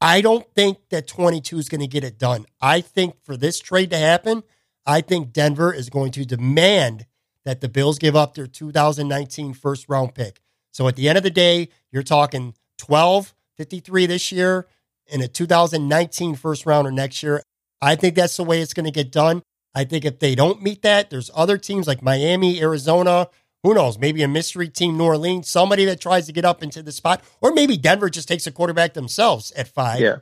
[0.00, 2.46] I don't think that 22 is going to get it done.
[2.60, 4.42] I think for this trade to happen,
[4.84, 7.06] I think Denver is going to demand
[7.44, 10.40] that the Bills give up their 2019 first round pick.
[10.72, 14.66] So at the end of the day, you're talking 12, 53 this year,
[15.10, 17.42] and a 2019 first rounder next year.
[17.80, 19.42] I think that's the way it's going to get done.
[19.74, 23.28] I think if they don't meet that, there's other teams like Miami, Arizona,
[23.66, 23.98] who knows?
[23.98, 27.22] Maybe a mystery team, New Orleans, somebody that tries to get up into the spot,
[27.40, 30.00] or maybe Denver just takes a quarterback themselves at five.
[30.00, 30.18] Yeah.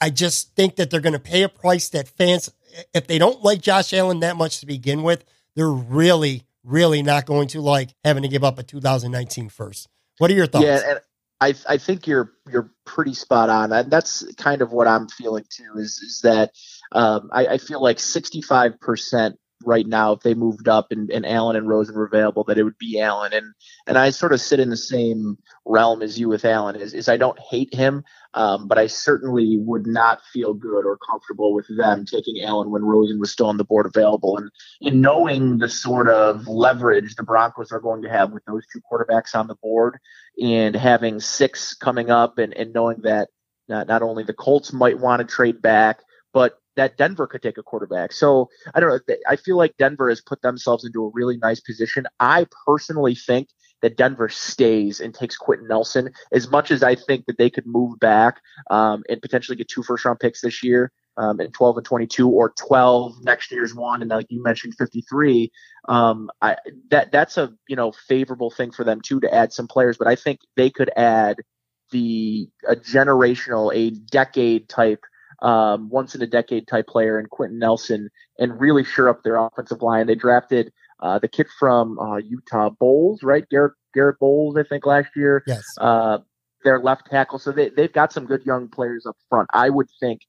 [0.00, 2.50] I just think that they're going to pay a price that fans,
[2.92, 7.26] if they don't like Josh Allen that much to begin with, they're really, really not
[7.26, 9.88] going to like having to give up a 2019 first.
[10.18, 10.64] What are your thoughts?
[10.64, 11.00] Yeah, and
[11.40, 13.72] I I think you're you're pretty spot on.
[13.72, 15.78] And that's kind of what I'm feeling too.
[15.78, 16.50] Is is that
[16.92, 21.26] um, I, I feel like 65 percent right now if they moved up and, and
[21.26, 23.32] Allen and Rosen were available that it would be Allen.
[23.32, 23.54] And
[23.86, 27.08] and I sort of sit in the same realm as you with Allen is is
[27.08, 28.04] I don't hate him
[28.34, 32.84] um, but I certainly would not feel good or comfortable with them taking Allen when
[32.84, 34.36] Rosen was still on the board available.
[34.36, 34.50] And
[34.80, 38.80] in knowing the sort of leverage the Broncos are going to have with those two
[38.90, 39.98] quarterbacks on the board
[40.42, 43.28] and having six coming up and, and knowing that
[43.68, 46.00] not, not only the Colts might want to trade back
[46.32, 48.12] but that Denver could take a quarterback.
[48.12, 49.14] So I don't know.
[49.28, 52.06] I feel like Denver has put themselves into a really nice position.
[52.20, 53.48] I personally think
[53.82, 57.66] that Denver stays and takes Quenton Nelson as much as I think that they could
[57.66, 60.90] move back um, and potentially get two first round picks this year.
[61.16, 65.48] Um, in 12 and 22 or 12 next year's one and like you mentioned 53
[65.88, 66.56] um, I,
[66.90, 70.08] that that's a you know favorable thing for them too to add some players but
[70.08, 71.36] I think they could add
[71.92, 75.04] the a generational a decade type
[75.42, 79.36] um, once in a decade type player in Quenton Nelson and really sure up their
[79.36, 80.06] offensive line.
[80.06, 83.48] They drafted uh, the kid from uh, Utah Bolles, right?
[83.50, 85.42] Garrett Garett Bolles, I think last year.
[85.46, 85.64] Yes.
[85.78, 86.18] Uh,
[86.64, 87.38] their left tackle.
[87.38, 89.48] So they, they've got some good young players up front.
[89.52, 90.22] I would think,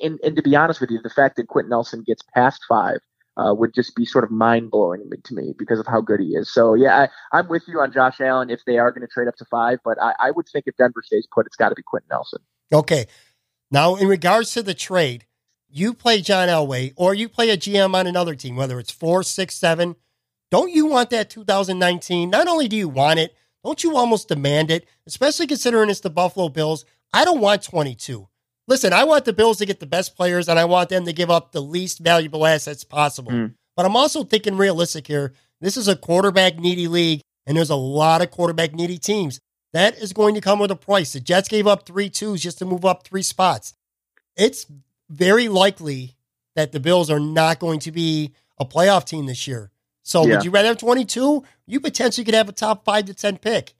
[0.00, 2.98] and, and to be honest with you, the fact that Quenton Nelson gets past five
[3.36, 6.28] uh, would just be sort of mind blowing to me because of how good he
[6.28, 6.52] is.
[6.52, 9.28] So yeah, I, am with you on Josh Allen if they are going to trade
[9.28, 11.74] up to five, but I, I would think if Denver stays put, it's got to
[11.74, 12.40] be Quenton Nelson.
[12.72, 13.06] Okay.
[13.70, 15.26] Now, in regards to the trade,
[15.68, 19.22] you play John Elway or you play a GM on another team, whether it's four,
[19.22, 19.96] six, seven.
[20.50, 22.30] Don't you want that 2019?
[22.30, 26.10] Not only do you want it, don't you almost demand it, especially considering it's the
[26.10, 26.84] Buffalo Bills?
[27.12, 28.28] I don't want 22.
[28.68, 31.12] Listen, I want the Bills to get the best players and I want them to
[31.12, 33.32] give up the least valuable assets possible.
[33.32, 33.54] Mm.
[33.76, 35.34] But I'm also thinking realistic here.
[35.60, 39.40] This is a quarterback needy league, and there's a lot of quarterback needy teams.
[39.72, 41.12] That is going to come with a price.
[41.12, 43.74] The Jets gave up three twos just to move up three spots.
[44.36, 44.66] It's
[45.08, 46.16] very likely
[46.54, 49.70] that the Bills are not going to be a playoff team this year.
[50.02, 50.36] So yeah.
[50.36, 51.44] would you rather have 22?
[51.66, 53.74] You potentially could have a top five to 10 pick.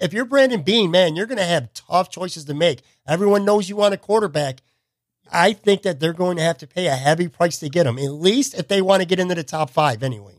[0.00, 2.82] If you're Brandon Beane, man, you're going to have tough choices to make.
[3.06, 4.62] Everyone knows you want a quarterback.
[5.32, 7.98] I think that they're going to have to pay a heavy price to get him,
[7.98, 10.33] at least if they want to get into the top five anyway.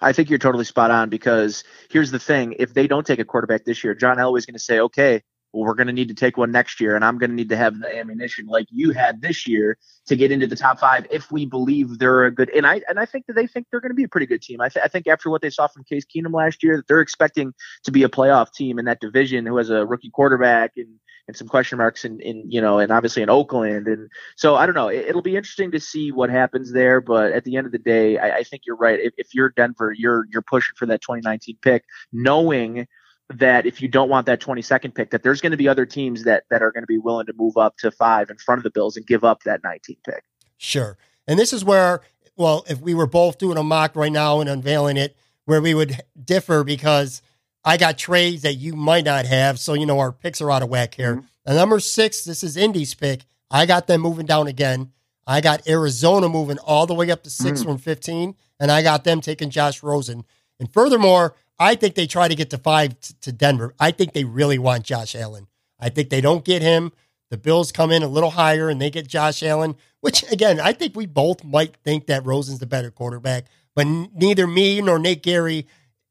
[0.00, 3.24] I think you're totally spot on because here's the thing: if they don't take a
[3.24, 5.22] quarterback this year, John Elway's going to say, "Okay,
[5.52, 7.50] well, we're going to need to take one next year, and I'm going to need
[7.50, 11.06] to have the ammunition like you had this year to get into the top five
[11.10, 13.80] if we believe they're a good." And I and I think that they think they're
[13.80, 14.60] going to be a pretty good team.
[14.60, 17.00] I, th- I think after what they saw from Case Keenum last year, that they're
[17.00, 20.88] expecting to be a playoff team in that division who has a rookie quarterback and
[21.26, 23.88] and some question marks in, in you know and obviously in Oakland.
[23.88, 27.32] And so I don't know it, will be interesting to see what happens there but
[27.32, 28.98] at the end of the day I, I think you're right.
[29.00, 32.86] If, if you're Denver you're you're pushing for that 2019 pick knowing
[33.30, 36.24] that if you don't want that 22nd pick that there's going to be other teams
[36.24, 38.64] that that are going to be willing to move up to five in front of
[38.64, 40.22] the Bills and give up that 19 pick.
[40.58, 40.98] Sure.
[41.26, 42.00] And this is where
[42.36, 45.16] well if we were both doing a mock right now and unveiling it
[45.46, 47.22] where we would differ because–
[47.64, 49.58] I got trades that you might not have.
[49.58, 51.16] So, you know, our picks are out of whack here.
[51.16, 51.26] Mm-hmm.
[51.46, 53.24] And number six, this is Indy's pick.
[53.50, 54.92] I got them moving down again.
[55.26, 57.68] I got Arizona moving all the way up to 6 mm-hmm.
[57.68, 58.34] from 15.
[58.60, 60.24] And I got them taking Josh Rosen.
[60.60, 63.74] And furthermore, I think they try to get to five t- to Denver.
[63.78, 65.46] I think they really want Josh Allen.
[65.78, 66.92] I think they don't get him.
[67.30, 70.72] The Bills come in a little higher and they get Josh Allen, which again, I
[70.72, 73.46] think we both might think that Rosen's the better quarterback.
[73.74, 75.66] But n- neither me nor Nate Geary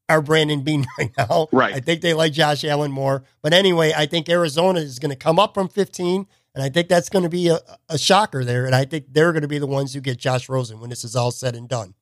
[0.08, 1.48] are Brandon Beane right now.
[1.52, 1.74] Right.
[1.74, 3.24] I think they like Josh Allen more.
[3.42, 6.88] But anyway, I think Arizona is going to come up from 15, and I think
[6.88, 8.66] that's going to be a, a shocker there.
[8.66, 11.04] And I think they're going to be the ones who get Josh Rosen when this
[11.04, 11.94] is all said and done.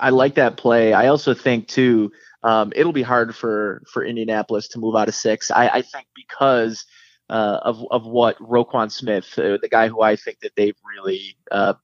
[0.00, 0.92] I like that play.
[0.92, 2.10] I also think too,
[2.42, 5.50] um, it'll be hard for for Indianapolis to move out of six.
[5.50, 6.84] I, I think because
[7.28, 11.36] uh, of of what Roquan Smith, uh, the guy who I think that they've really
[11.50, 11.74] uh,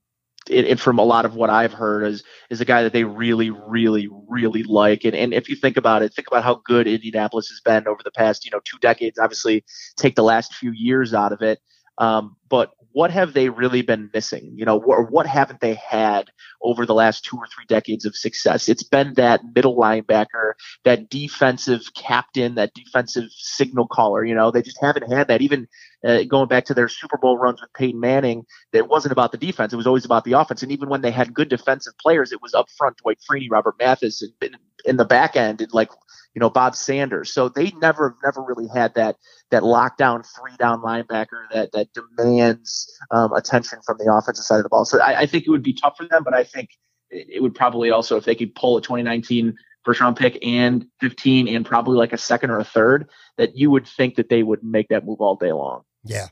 [0.51, 3.05] it, it, from a lot of what I've heard is is a guy that they
[3.05, 5.05] really, really, really like.
[5.05, 8.01] And and if you think about it, think about how good Indianapolis has been over
[8.05, 9.19] the past you know two decades.
[9.19, 9.65] Obviously,
[9.97, 11.61] take the last few years out of it.
[11.99, 14.53] Um, but what have they really been missing?
[14.55, 16.31] You know, or what haven't they had
[16.63, 18.69] over the last two or three decades of success?
[18.69, 24.25] It's been that middle linebacker, that defensive captain, that defensive signal caller.
[24.25, 25.43] You know, they just haven't had that.
[25.43, 25.69] Even
[26.05, 29.39] uh, going back to their Super Bowl runs with Peyton Manning, it wasn't about the
[29.39, 30.63] defense; it was always about the offense.
[30.63, 33.77] And even when they had good defensive players, it was up front, Dwight Freeney, Robert
[33.79, 35.91] Mathis, and in the back end, and like
[36.39, 37.33] you know Bob Sanders.
[37.33, 39.17] So they never never really had that
[39.51, 44.63] that lockdown three down linebacker that that demands um, attention from the offensive side of
[44.63, 44.85] the ball.
[44.85, 46.71] So I, I, think it would be tough for them, but I think
[47.11, 51.49] it would probably also if they could pull a 2019 first round pick and 15
[51.49, 54.63] and probably like a second or a third, that you would think that they would
[54.63, 55.83] make that move all day long.
[56.05, 56.29] Yeah.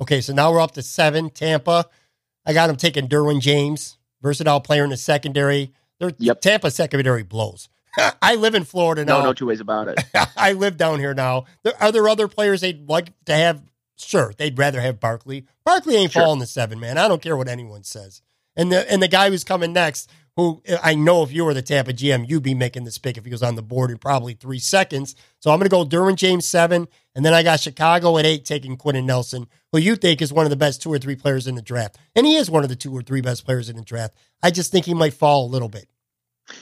[0.00, 1.28] Okay, so now we're up to seven.
[1.28, 1.86] Tampa.
[2.46, 5.72] I got them taking Derwin James, versatile player in the secondary.
[5.98, 6.40] Their yep.
[6.40, 7.68] Tampa secondary blows.
[8.22, 9.18] I live in Florida now.
[9.18, 9.98] No, no two ways about it.
[10.36, 11.44] I live down here now.
[11.62, 13.62] There, are there other players they'd like to have?
[13.96, 15.46] Sure, they'd rather have Barkley.
[15.64, 16.22] Barkley ain't sure.
[16.22, 16.98] falling the seven, man.
[16.98, 18.22] I don't care what anyone says.
[18.56, 21.62] And the and the guy who's coming next, who I know if you were the
[21.62, 24.34] Tampa GM, you'd be making this pick if he was on the board in probably
[24.34, 25.14] three seconds.
[25.40, 28.44] So I'm going to go Derwin James seven, and then I got Chicago at eight,
[28.44, 31.46] taking Quenton Nelson, who you think is one of the best two or three players
[31.46, 33.76] in the draft, and he is one of the two or three best players in
[33.76, 34.14] the draft.
[34.42, 35.88] I just think he might fall a little bit.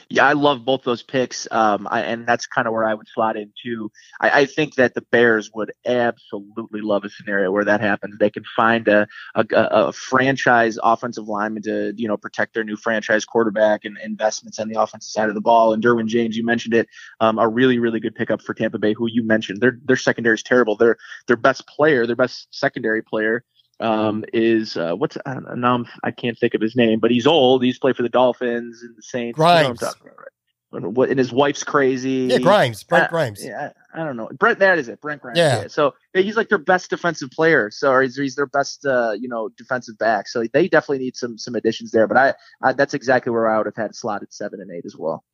[0.08, 3.08] Yeah, I love both those picks, um, I, and that's kind of where I would
[3.08, 3.90] slot in too.
[4.20, 8.16] I, I, think that the Bears would absolutely love a scenario where that happens.
[8.18, 12.76] They can find a, a, a franchise offensive lineman to you know protect their new
[12.76, 15.72] franchise quarterback and investments on the offensive side of the ball.
[15.72, 16.88] And Derwin James, you mentioned it,
[17.20, 18.92] um, a really really good pickup for Tampa Bay.
[18.92, 20.76] Who you mentioned, their their secondary is terrible.
[20.76, 23.44] Their their best player, their best secondary player
[23.82, 26.76] um, is uh, what's I don't know, now I'm, I can not think of his
[26.76, 27.62] name, but he's old.
[27.62, 29.36] He's played for the Dolphins and the Saints.
[29.36, 29.80] Grimes.
[29.80, 30.28] You know right?
[30.74, 32.28] and what and his wife's crazy.
[32.30, 33.44] Yeah, Grimes, Brent Uh, Grimes.
[33.44, 34.28] Yeah, I I don't know.
[34.38, 35.00] Brent, that is it.
[35.00, 35.38] Brent Grimes.
[35.38, 35.66] Yeah.
[35.68, 37.70] So yeah, he's like their best defensive player.
[37.70, 40.28] So he's, he's their best, uh, you know, defensive back.
[40.28, 42.06] So they definitely need some some additions there.
[42.06, 44.96] But I, I that's exactly where I would have had slotted seven and eight as
[44.96, 45.24] well.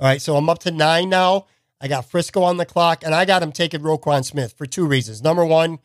[0.00, 1.46] All right, so I'm up to nine now.
[1.80, 4.86] I got Frisco on the clock, and I got him taking Roquan Smith for two
[4.86, 5.22] reasons.
[5.22, 5.78] Number one,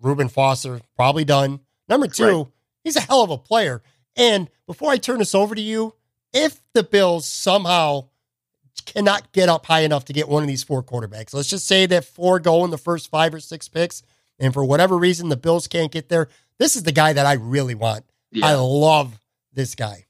[0.00, 1.60] Reuben Foster, probably done.
[1.88, 2.46] Number two, Right.
[2.84, 3.82] he's a hell of a player.
[4.16, 5.94] And before I turn this over to you,
[6.32, 8.08] if the Bills somehow
[8.86, 11.86] cannot get up high enough to get one of these four quarterbacks, let's just say
[11.86, 14.02] that four go in the first five or six picks,
[14.38, 16.28] and for whatever reason the Bills can't get there,
[16.58, 18.04] this is the guy that I really want.
[18.42, 19.18] I love
[19.52, 20.06] this guy.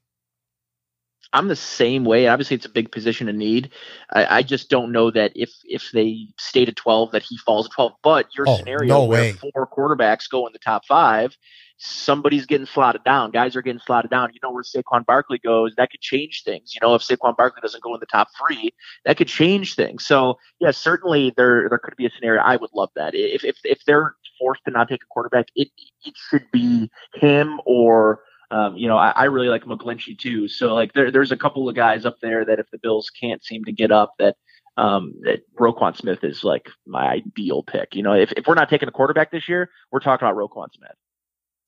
[1.32, 2.26] I'm the same way.
[2.26, 3.70] Obviously, it's a big position of need.
[4.12, 7.66] I, I just don't know that if if they stayed at 12, that he falls
[7.66, 7.92] at 12.
[8.02, 9.32] But your Oh, scenario no where way.
[9.32, 11.36] four quarterbacks go in the top five,
[11.78, 13.30] somebody's getting slotted down.
[13.30, 14.30] Guys are getting slotted down.
[14.32, 16.74] You know where Saquon Barkley goes, that could change things.
[16.74, 18.72] You know, if Saquon Barkley doesn't go in the top three,
[19.04, 20.04] that could change things.
[20.06, 22.42] So yeah, certainly there there could be a scenario.
[22.42, 23.14] I would love that.
[23.14, 25.68] If if if they're forced to not take a quarterback, it
[26.04, 28.20] it should be him or
[28.50, 30.48] um, you know, I, I really like McGlinchey too.
[30.48, 33.44] So like there, there's a couple of guys up there that if the Bills can't
[33.44, 34.36] seem to get up, that
[34.76, 37.94] um, that Roquan Smith is like my ideal pick.
[37.94, 40.72] You know, if, if we're not taking a quarterback this year, we're talking about Roquan
[40.74, 40.94] Smith.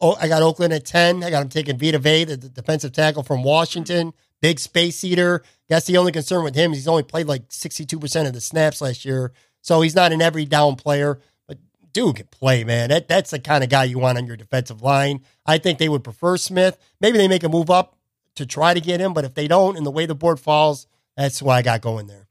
[0.00, 1.22] Oh, I got Oakland at 10.
[1.22, 4.12] I got him taking Vita Vea, the, defensive tackle from Washington.
[4.40, 5.44] Big space eater.
[5.68, 6.72] That's the only concern with him.
[6.72, 9.32] He's only played like 62% of the snaps last year.
[9.60, 11.20] So he's not an every down player.
[11.92, 12.88] Dude can play, man.
[12.88, 15.20] That, that's the kind of guy you want on your defensive line.
[15.44, 16.78] I think they would prefer Smith.
[17.00, 17.96] Maybe they make a move up
[18.36, 19.12] to try to get him.
[19.12, 20.86] But if they don't, and the way the board falls,
[21.16, 22.28] that's why I got going there.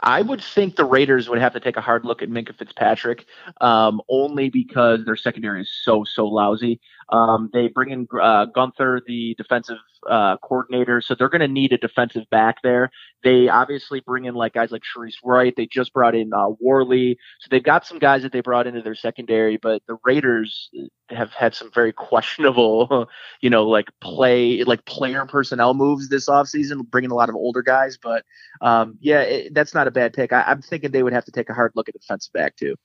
[0.00, 3.26] I would think the Raiders would have to take a hard look at Minkah Fitzpatrick,
[3.60, 6.80] um, only because their secondary is so so lousy.
[7.08, 9.78] Um, they bring in uh, Guenther, the defensive
[10.08, 12.90] uh, coordinator, so they're going to need a defensive back there.
[13.22, 15.54] They obviously bring in like guys like Shareece Wright.
[15.56, 18.82] They just brought in uh, Worley, so they've got some guys that they brought into
[18.82, 19.56] their secondary.
[19.56, 20.70] But the Raiders
[21.10, 23.08] have had some very questionable,
[23.40, 27.62] you know, like play like player personnel moves this offseason, bringing a lot of older
[27.62, 27.98] guys.
[28.02, 28.24] But
[28.60, 30.32] um, yeah, it, that's not a bad pick.
[30.32, 32.56] I, I'm thinking they would have to take a hard look at the defensive back
[32.56, 32.76] too.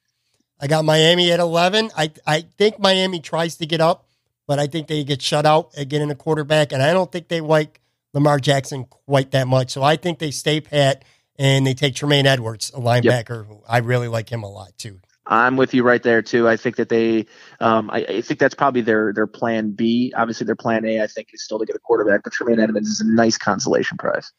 [0.59, 1.91] I got Miami at 11.
[1.95, 4.07] I, I think Miami tries to get up,
[4.47, 6.71] but I think they get shut out at getting a quarterback.
[6.71, 7.81] And I don't think they like
[8.13, 9.71] Lamar Jackson quite that much.
[9.71, 11.03] So I think they stay pat
[11.37, 13.45] and they take Tremaine Edwards, a linebacker.
[13.45, 15.01] Who I really like him a lot too.
[15.29, 16.47] I'm with you right there too.
[16.47, 17.25] I think that they,
[17.59, 20.13] um, I, I think that's probably their their plan B.
[20.15, 22.23] Obviously, their plan A, I think, is still to get a quarterback.
[22.23, 24.31] But Tremaine Edmunds is a nice consolation prize.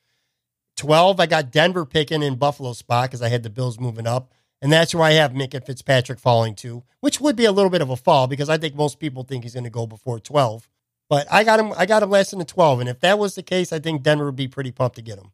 [0.77, 4.33] 12, I got Denver picking in Buffalo spot because I had the Bills moving up.
[4.61, 7.81] And that's where I have Minkah Fitzpatrick falling to, which would be a little bit
[7.81, 10.69] of a fall because I think most people think he's going to go before 12.
[11.09, 12.81] But I got him I got him less than a 12.
[12.81, 15.19] And if that was the case, I think Denver would be pretty pumped to get
[15.19, 15.33] him.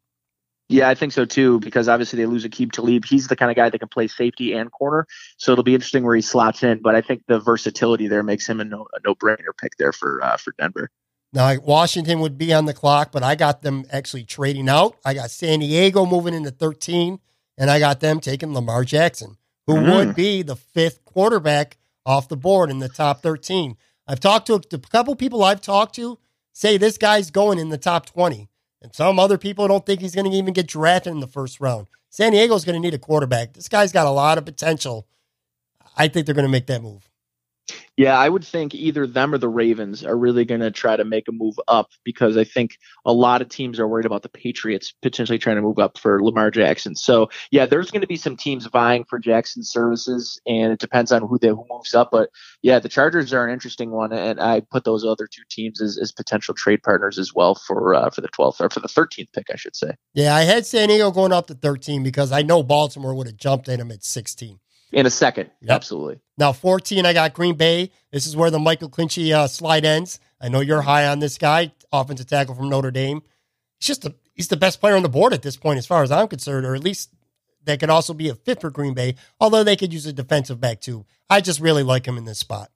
[0.67, 3.05] Yeah, I think so too, because obviously they lose Aqib Talib.
[3.05, 5.05] He's the kind of guy that can play safety and corner.
[5.37, 6.81] So it'll be interesting where he slots in.
[6.81, 10.23] But I think the versatility there makes him a no a brainer pick there for
[10.23, 10.89] uh, for Denver.
[11.33, 14.95] Now, Washington would be on the clock, but I got them actually trading out.
[15.03, 17.19] I got San Diego moving into 13,
[17.57, 19.37] and I got them taking Lamar Jackson,
[19.67, 19.95] who Mm.
[19.95, 23.77] would be the fifth quarterback off the board in the top 13.
[24.07, 26.19] I've talked to a couple people I've talked to
[26.53, 28.47] say this guy's going in the top 20.
[28.81, 31.59] And some other people don't think he's going to even get drafted in the first
[31.59, 31.87] round.
[32.09, 33.53] San Diego's going to need a quarterback.
[33.53, 35.07] This guy's got a lot of potential.
[35.97, 37.09] I think they're going to make that move.
[37.97, 41.05] Yeah, I would think either them or the Ravens are really going to try to
[41.05, 44.29] make a move up because I think a lot of teams are worried about the
[44.29, 46.95] Patriots potentially trying to move up for Lamar Jackson.
[46.95, 51.11] So yeah, there's going to be some teams vying for Jackson's services, and it depends
[51.11, 52.09] on who they who moves up.
[52.11, 52.29] But
[52.61, 55.97] yeah, the Chargers are an interesting one, and I put those other two teams as,
[55.97, 59.31] as potential trade partners as well for uh, for the 12th or for the 13th
[59.33, 59.95] pick, I should say.
[60.13, 63.37] Yeah, I had San Diego going up to 13 because I know Baltimore would have
[63.37, 64.59] jumped in him at 16.
[64.91, 65.71] In a second, Yep.
[65.71, 66.19] absolutely.
[66.37, 67.91] Now, 14, I got Green Bay.
[68.11, 70.19] This is where the McGlinchey uh, slide ends.
[70.39, 73.21] I know you're high on this guy, offensive tackle from Notre Dame.
[73.79, 76.03] He's just a, he's the best player on the board at this point, as far
[76.03, 77.09] as I'm concerned, or at least
[77.65, 80.61] that could also be a fit for Green Bay, although they could use a defensive
[80.61, 81.05] back too.
[81.29, 82.69] I just really like him in this spot.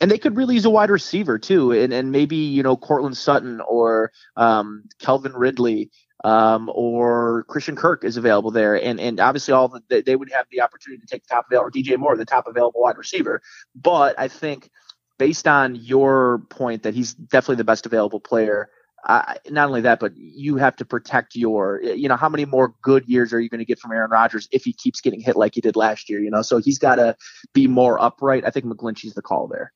[0.00, 3.16] and they could really use a wide receiver too, and and maybe you know Courtland
[3.16, 5.90] Sutton or um, Calvin Ridley
[6.24, 10.46] um, or Christian Kirk is available there, and and obviously all the, they- would have
[10.50, 13.42] the opportunity to take the top available or DJ Moore, the top available wide receiver.
[13.74, 14.70] But I think
[15.18, 18.68] based on your point that he's definitely the best available player.
[19.06, 23.06] Not only that, but you have to protect your, you know, how many more good
[23.06, 25.54] years are you going to get from Aaron Rodgers if he keeps getting hit like
[25.54, 26.40] he did last year, you know?
[26.40, 27.14] So he's got to
[27.52, 28.44] be more upright.
[28.46, 29.74] I think McGlinchey's the call there.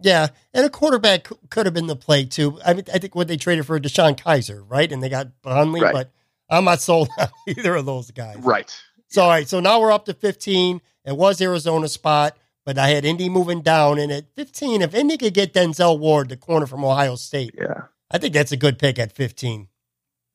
[0.00, 2.60] Yeah, and a quarterback could have been the play too.
[2.64, 5.80] I mean, I think when they traded for DeShone Kizer, right, and they got Burnley,
[5.80, 5.92] Right.
[5.92, 6.10] but
[6.48, 8.36] I'm not sold on either of those guys.
[8.38, 8.72] Right.
[9.08, 10.80] So all right, so now we're up to 15.
[11.04, 15.16] It was Arizona's spot, but I had Indy moving down, and at 15, if Indy
[15.16, 17.84] could get Denzel Ward, the corner from Ohio State, Yeah.
[18.10, 19.68] I think that's a good pick at 15.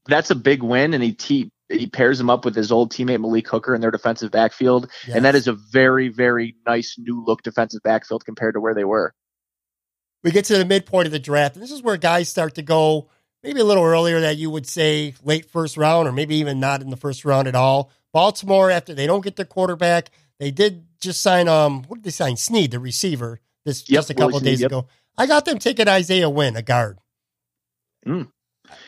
[0.07, 3.21] That's a big win, and he te- he pairs him up with his old teammate
[3.21, 7.41] Malik Hooker in their defensive backfield, and that is a very very nice new look
[7.41, 9.13] defensive backfield compared to where they were.
[10.23, 12.61] We get to the midpoint of the draft, and this is where guys start to
[12.61, 13.09] go
[13.43, 16.81] maybe a little earlier that you would say late first round, or maybe even not
[16.81, 17.91] in the first round at all.
[18.13, 22.11] Baltimore, after they don't get their quarterback, they did just sign um what did they
[22.11, 22.37] sign?
[22.37, 24.71] Snead, the receiver, this Yep, just a couple of days yep.
[24.71, 24.87] ago.
[25.17, 26.99] I got them taking Isaiah Wynn, a guard.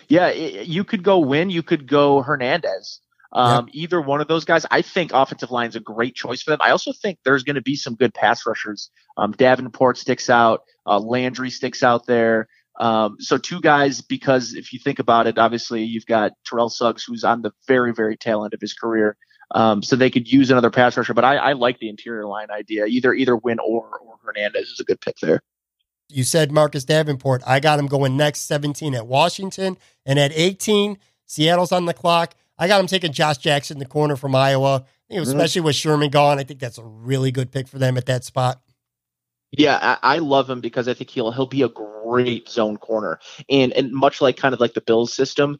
[0.07, 1.49] Yeah, i you could go Wynn.
[1.49, 3.01] You could go Hernandez.
[3.35, 4.65] Um, Either one of those guys.
[4.71, 6.61] I think offensive line is a great choice for them.
[6.61, 8.89] I also think there's going to be some good pass rushers.
[9.17, 10.61] Um, Davenport sticks out.
[10.87, 12.47] Uh, Landry sticks out there.
[12.79, 17.03] Um, so two guys, because if you think about it, obviously you've got Terrell Suggs,
[17.03, 19.17] who's on the very, very tail end of his career.
[19.51, 22.49] Um, so they could use another pass rusher, but I, I like the interior line
[22.51, 22.85] idea.
[22.85, 25.41] Either either Wynn or or Hernandez is a good pick there.
[26.09, 27.43] You said Marcus Davenport.
[27.45, 29.77] I got him going next, 17 at Washington.
[30.05, 32.35] And at 18, Seattle's on the clock.
[32.57, 34.85] I got him taking Josh Jackson, the corner from Iowa.
[35.11, 35.21] Mhm.
[35.21, 38.23] especially with Sherman gone, I think that's a really good pick for them at that
[38.23, 38.59] spot.
[39.51, 43.19] Yeah, I, I love him because I think he'll he'll be a great zone corner,
[43.49, 45.59] and and much like kind of like the Bills system,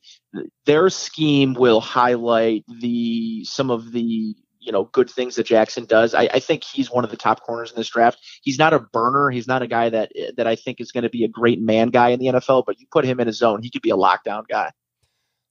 [0.66, 6.14] their scheme will highlight the some of the you know good things that Jackson does.
[6.16, 8.18] I, I think he's one of the top corners in this draft.
[8.42, 9.30] He's not a burner.
[9.30, 11.90] He's not a guy that that I think is going to be a great man
[11.90, 12.64] guy in the NFL.
[12.66, 14.72] But you put him in a zone, he could be a lockdown guy.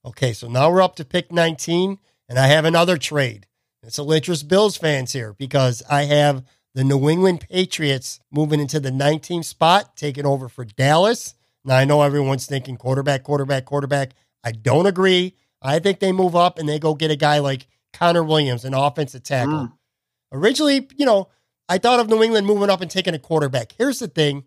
[0.05, 1.97] Okay, so now we're up to pick 19,
[2.29, 3.47] and I have another trade.
[3.81, 6.43] It's will interest Bills fans here because I have
[6.75, 11.33] the New England Patriots moving into the 19th spot, taking over for Dallas.
[11.63, 14.11] Now, I know everyone's thinking quarterback, quarterback, quarterback.
[14.43, 15.35] I don't agree.
[15.61, 18.75] I think they move up and they go get a guy like Connor Williams, an
[18.75, 19.53] offensive tackle.
[19.53, 19.73] Mm.
[20.31, 21.29] Originally, you know,
[21.67, 23.73] I thought of New England moving up and taking a quarterback.
[23.75, 24.43] Here's the thing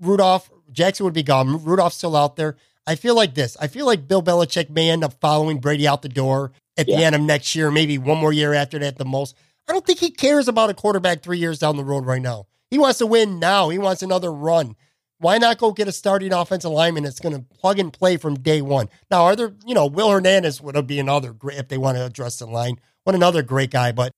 [0.00, 1.64] Rudolph, Jackson would be gone.
[1.64, 2.56] Rudolph's still out there.
[2.86, 3.56] I feel like this.
[3.60, 7.04] I feel like Bill Belichick may end up following Brady out the door at the
[7.04, 9.36] end of next year, maybe one more year after that, the most.
[9.68, 12.46] I don't think he cares about a quarterback three years down the road right now.
[12.70, 13.68] He wants to win now.
[13.68, 14.76] He wants another run.
[15.18, 18.34] Why not go get a starting offensive lineman that's going to plug and play from
[18.34, 18.88] day one?
[19.10, 22.04] Now, are there, you know, Will Hernandez would be another great, if they want to
[22.04, 23.92] address the line, what another great guy.
[23.92, 24.12] But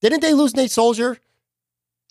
[0.00, 1.18] didn't they lose Nate Solder?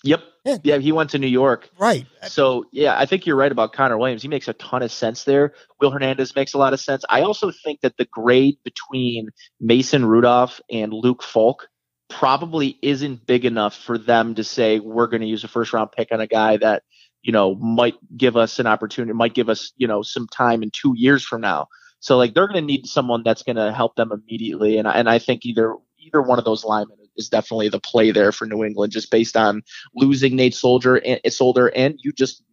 [0.03, 0.23] Yep.
[0.43, 0.57] Yeah.
[0.63, 1.69] Yeah, he went to New York.
[1.77, 2.07] Right.
[2.27, 4.23] So yeah, I think you're right about Connor Williams.
[4.23, 5.53] He makes a ton of sense there.
[5.79, 7.05] Will Hernandez makes a lot of sense.
[7.09, 9.29] I also think that the grade between
[9.59, 11.67] Mason Rudolph and Luke Falk
[12.09, 15.91] probably isn't big enough for them to say we're going to use a first round
[15.91, 16.83] pick on a guy that
[17.21, 20.71] you know might give us an opportunity, might give us you know some time in
[20.71, 21.67] two years from now.
[21.99, 25.07] So like they're going to need someone that's going to help them immediately, and and
[25.07, 28.63] I think either either one of those linemen is definitely the play there for New
[28.63, 29.61] England, just based on
[29.95, 32.43] losing Nate Solder and Solder, and you just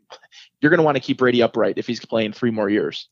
[0.60, 3.08] you're going to want to keep Brady upright if he's playing three more years.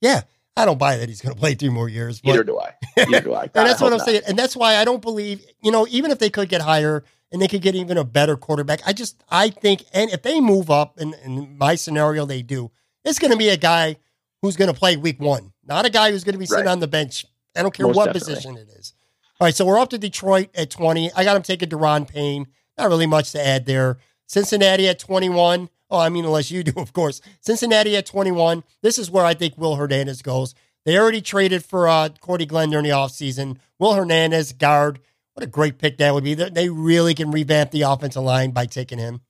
[0.00, 0.22] Yeah.
[0.58, 2.22] I don't buy that he's going to play three more years.
[2.22, 2.72] But, Neither do I.
[2.96, 3.42] Neither do I.
[3.42, 4.06] and that's I what I'm not.
[4.06, 4.22] saying.
[4.26, 7.42] And that's why I don't believe, you know, even if they could get higher and
[7.42, 10.70] they could get even a better quarterback, I just, I think, and if they move
[10.70, 12.70] up, and in my scenario, they do,
[13.04, 13.96] it's going to be a guy
[14.40, 16.72] who's going to play week one, not a guy who's going to be sitting Right.
[16.72, 17.26] on the bench.
[17.54, 18.34] I don't care Most what definitely.
[18.34, 18.94] position it is.
[19.38, 21.12] All right, so we're up to Detroit at 20.
[21.12, 22.46] I got him taking Da'Ron Payne.
[22.78, 23.98] Not really much to add there.
[24.26, 25.68] Cincinnati at 21.
[25.90, 27.20] Oh, I mean, unless you do, of course.
[27.42, 28.64] Cincinnati at 21.
[28.80, 30.54] This is where I think Will Hernandez goes.
[30.86, 33.58] They already traded for uh, Cordy Glenn during the offseason.
[33.78, 35.00] Will Hernandez, guard.
[35.34, 36.32] What a great pick that would be.
[36.32, 39.20] They they really can revamp the offensive line by taking him.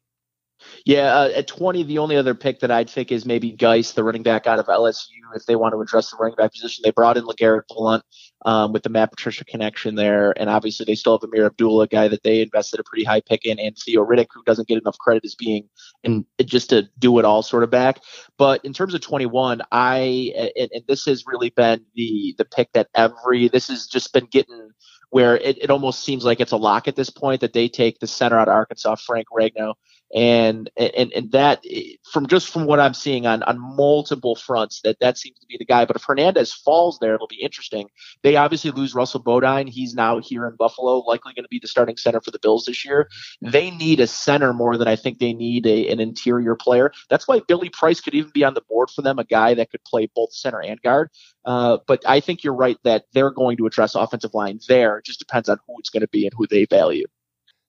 [0.84, 4.04] Yeah, uh, at 20, the only other pick that I'd think is maybe Guice, the
[4.04, 6.82] running back out of LSU, if they want to address the running back position.
[6.84, 8.04] They brought in LeGarrette Blunt
[8.44, 11.88] um, with the Matt Patricia connection there, and obviously they still have Ameer Abdullah, a
[11.88, 14.78] guy that they invested a pretty high pick in, and Theo Riddick, who doesn't get
[14.78, 15.68] enough credit as being
[16.04, 18.00] and just to do it all sort of back.
[18.38, 22.72] But in terms of 21, I and, and this has really been the the pick
[22.72, 24.70] that every this has just been getting
[25.10, 27.98] where it, it almost seems like it's a lock at this point that they take
[27.98, 29.74] the center out of Arkansas, Frank Ragnow,
[30.14, 31.64] and and and that
[32.12, 35.56] from just from what I'm seeing on on multiple fronts that that seems to be
[35.58, 35.84] the guy.
[35.84, 37.88] But if Hernandez falls there, it'll be interesting.
[38.22, 39.66] They obviously lose Russell Bodine.
[39.66, 42.66] He's now here in Buffalo, likely going to be the starting center for the Bills
[42.66, 43.08] this year.
[43.42, 46.92] They need a center more than I think they need a, an interior player.
[47.10, 49.70] That's why Billy Price could even be on the board for them, a guy that
[49.70, 51.10] could play both center and guard.
[51.44, 54.98] Uh, but I think you're right that they're going to address offensive line there.
[54.98, 57.06] It just depends on who it's going to be and who they value.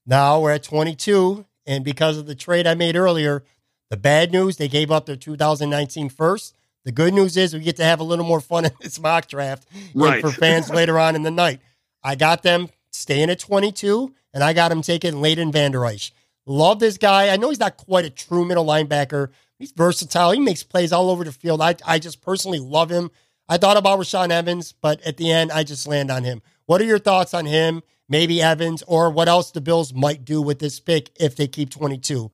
[0.06, 1.46] Now we're at 22.
[1.68, 3.44] And because of the trade I made earlier,
[3.92, 7.76] the bad news, they gave up their 2019 first, The good news is we get
[7.78, 10.22] to have a little more fun in this mock draft Right.
[10.22, 11.60] for fans later on in the night.
[12.04, 16.12] I got them staying at 22, and I got him taking Leighton Vander Esch.
[16.46, 17.28] Love this guy.
[17.30, 19.30] I know he's not quite a true middle linebacker.
[19.60, 20.32] He's versatile.
[20.32, 21.62] He makes plays all over the field.
[21.62, 23.12] I, I just personally love him.
[23.50, 26.42] I thought about Rashaan Evans, but at the end, I just land on him.
[26.66, 30.42] What are your thoughts on him, maybe Evans, or what else the Bills might do
[30.42, 32.32] with this pick if they keep 22?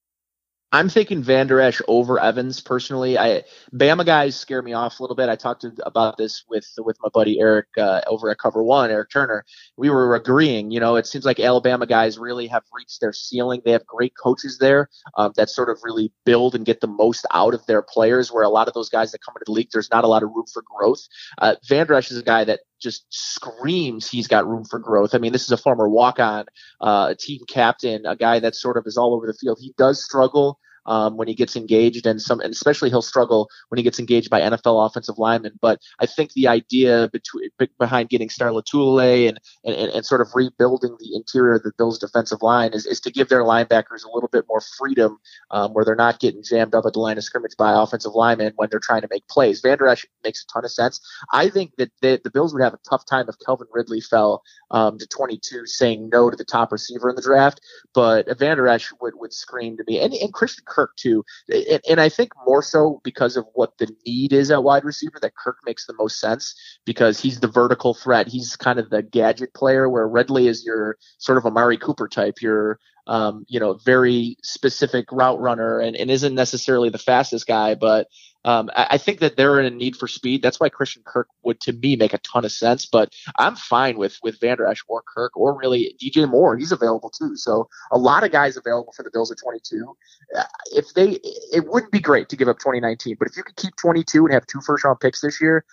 [0.73, 3.15] I'm thinking Van Der Esch over Evans personally.
[3.15, 5.29] I Bama guys scare me off a little bit.
[5.29, 9.11] I talked about this with with my buddy Eric uh, over at Cover One, Eric
[9.11, 9.45] Turner.
[9.77, 10.71] We were agreeing.
[10.71, 13.61] You know, it seems like Alabama guys really have reached their ceiling.
[13.63, 17.27] They have great coaches there um, that sort of really build and get the most
[17.31, 18.31] out of their players.
[18.31, 20.23] Where a lot of those guys that come into the league, there's not a lot
[20.23, 21.07] of room for growth.
[21.37, 25.15] Uh, Van Der Esch is a guy that just screams he's got room for growth.
[25.15, 26.45] I mean, this is a former walk-on,
[26.81, 29.57] uh, a team captain, a guy that sort of is all over the field.
[29.61, 33.77] He does struggle um, when he gets engaged, and some, and especially he'll struggle when
[33.77, 35.53] he gets engaged by NFL offensive linemen.
[35.61, 37.49] But I think the idea between
[37.79, 41.99] behind getting Star Latule and, and and sort of rebuilding the interior of the Bills'
[41.99, 45.17] defensive line is, is to give their linebackers a little bit more freedom,
[45.51, 48.53] um, where they're not getting jammed up at the line of scrimmage by offensive linemen
[48.55, 49.61] when they're trying to make plays.
[49.61, 50.99] Van Der Esch makes a ton of sense.
[51.31, 54.43] I think that they, the Bills would have a tough time if Calvin Ridley fell
[54.71, 57.61] um, to 22, saying no to the top receiver in the draft.
[57.93, 61.23] But Van Der Esch would, would scream to me, and, and Christian Kirk too.
[61.49, 65.19] And, and I think more so because of what the need is at wide receiver,
[65.21, 66.55] that Kirk makes the most sense
[66.85, 68.27] because he's the vertical threat.
[68.27, 72.41] He's kind of the gadget player, where Ridley is your sort of Amari Cooper type.
[72.41, 77.75] Your um, you know, very specific route runner and, and isn't necessarily the fastest guy,
[77.75, 78.07] but
[78.45, 80.41] um, I, I think that they're in a need for speed.
[80.41, 82.85] That's why Christian Kirk would, to me, make a ton of sense.
[82.85, 86.57] But I'm fine with with Van Der Esch or Kirk or really DJ Moore.
[86.57, 87.35] He's available too.
[87.35, 89.95] So a lot of guys available for the Bills at 22.
[90.37, 91.19] Uh, If they,
[91.53, 94.33] it wouldn't be great to give up 2019, but if you could keep 22 and
[94.33, 95.65] have two first round picks this year,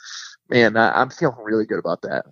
[0.48, 2.26] man, I, I'm feeling really good about that.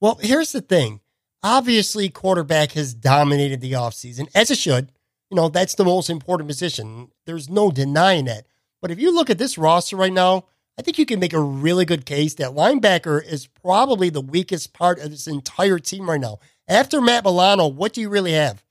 [0.00, 1.00] Well, here's the thing.
[1.42, 4.90] Obviously, quarterback has dominated the offseason, as it should.
[5.30, 7.10] You know, that's the most important position.
[7.26, 8.46] There's no denying that.
[8.80, 10.46] But if you look at this roster right now,
[10.78, 14.72] I think you can make a really good case that linebacker is probably the weakest
[14.72, 16.38] part of this entire team right now.
[16.68, 18.62] After Matt Milano, what do you really have?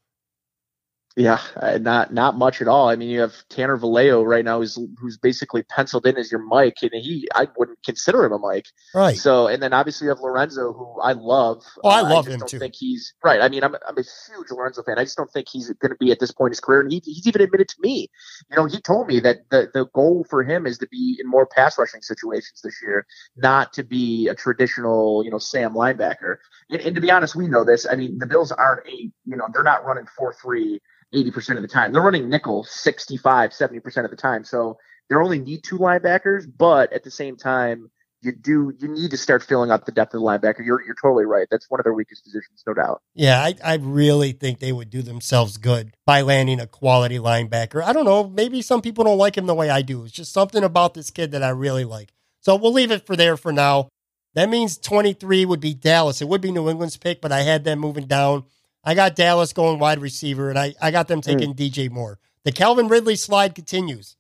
[1.20, 2.90] Yeah, uh, not not much at all.
[2.90, 6.44] I mean, you have Tanner Vallejo right now, who's who's basically penciled in as your
[6.44, 8.68] Mike, and he I wouldn't consider him a Mike.
[8.94, 9.18] Right.
[9.18, 11.64] So, and then obviously you have Lorenzo, who I love.
[11.84, 12.60] Oh, I Uh, love just him don't too.
[12.60, 13.42] Think he's right.
[13.42, 15.00] I mean, I'm I'm a huge Lorenzo fan.
[15.00, 16.92] I just don't think he's going to be at this point in his career, and
[16.92, 18.12] he, he's even admitted to me.
[18.52, 21.28] You know, he told me that the the goal for him is to be in
[21.28, 26.38] more pass rushing situations this year, not to be a traditional you know Sam linebacker.
[26.70, 27.88] And, and to be honest, we know this.
[27.90, 28.96] I mean, the Bills aren't a
[29.26, 30.80] you know they're not running four three.
[31.14, 31.94] 80% of the time.
[31.94, 34.44] They're running nickel 65, 70% of the time.
[34.44, 34.78] So
[35.10, 37.90] they only need two linebackers, but at the same time,
[38.22, 40.66] you do you need to start filling out the depth of the linebacker.
[40.66, 41.48] You're you're totally right.
[41.52, 43.02] That's one of their weakest positions, no doubt.
[43.14, 47.84] Yeah, I, I really think they would do themselves good by landing a quality linebacker.
[47.84, 48.28] I don't know.
[48.28, 50.04] Maybe some people don't like him the way I do.
[50.04, 52.12] It's just something about this kid that I really like.
[52.42, 53.90] So we'll leave it for there for now.
[54.34, 56.22] That means 23 would be Dallas.
[56.22, 58.46] It would be New England's pick, but I had them moving down.
[58.88, 62.20] I got Dallas going wide receiver, and I, I got them taking DJ Moore.
[62.46, 64.16] The Calvin Ridley slide continues.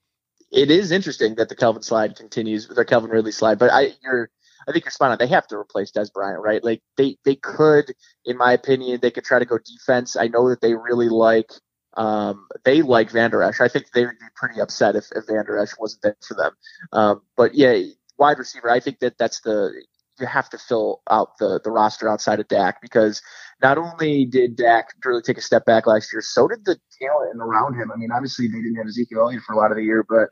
[0.51, 3.93] It is interesting that the Calvin slide continues with their Calvin Ridley slide, but I
[4.03, 4.29] you're
[4.67, 5.17] I think you're spot on.
[5.19, 6.61] They have to replace Dez Bryant, right?
[6.61, 7.93] Like they they could,
[8.25, 10.17] in my opinion, they could try to go defense.
[10.17, 11.49] I know that they really like
[11.95, 13.61] um, they like Van Der Esch.
[13.61, 16.33] I think they would be pretty upset if, if Van Der Esch wasn't there for
[16.33, 16.51] them.
[16.91, 17.79] Um, but yeah,
[18.17, 18.69] wide receiver.
[18.69, 19.71] I think that that's the
[20.19, 23.21] you have to fill out the the roster outside of Dak because
[23.61, 27.41] not only did Dak really take a step back last year, so did the talent
[27.41, 27.91] around him.
[27.91, 30.29] I mean, obviously they didn't have Ezekiel Elliott for a lot of the year, but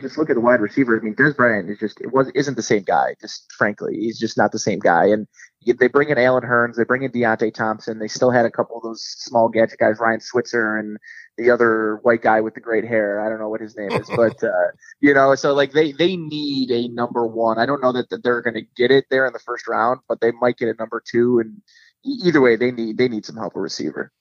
[0.00, 0.98] just look at the wide receiver.
[0.98, 3.14] I mean, Dez Bryant is just it was isn't the same guy.
[3.20, 5.06] Just frankly, he's just not the same guy.
[5.06, 5.26] And
[5.78, 7.98] they bring in Allen Hurns, they bring in Deonte Thompson.
[7.98, 10.96] They still had a couple of those small gadget guys, Ryan Switzer and
[11.36, 13.20] the other white guy with the great hair.
[13.20, 14.70] I don't know what his name is, but uh,
[15.00, 17.58] you know, so like they they need a number one.
[17.58, 20.00] I don't know that, that they're going to get it there in the first round,
[20.08, 21.40] but they might get a number two.
[21.40, 21.60] And
[22.04, 24.12] either way, they need they need some help at receiver.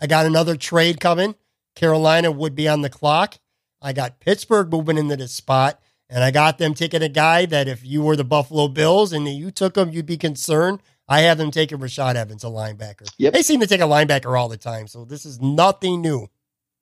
[0.00, 1.34] I got another trade coming.
[1.74, 3.38] Carolina would be on the clock.
[3.82, 7.68] I got Pittsburgh moving into this spot, and I got them taking a guy that
[7.68, 10.80] if you were the Buffalo Bills and you took him, you'd be concerned.
[11.06, 13.06] I have them taking Rashaan Evans, a linebacker.
[13.18, 13.34] Yep.
[13.34, 16.28] They seem to take a linebacker all the time, so this is nothing new.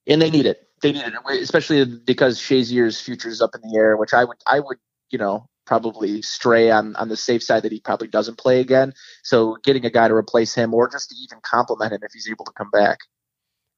[0.06, 0.68] and they need it.
[0.80, 4.36] They need it, especially because Shazier's future is up in the air, which I would,
[4.46, 4.78] I would,
[5.10, 8.92] you know, probably stray on on the safe side that he probably doesn't play again.
[9.22, 12.28] So getting a guy to replace him, or just to even compliment him if he's
[12.30, 12.98] able to come back.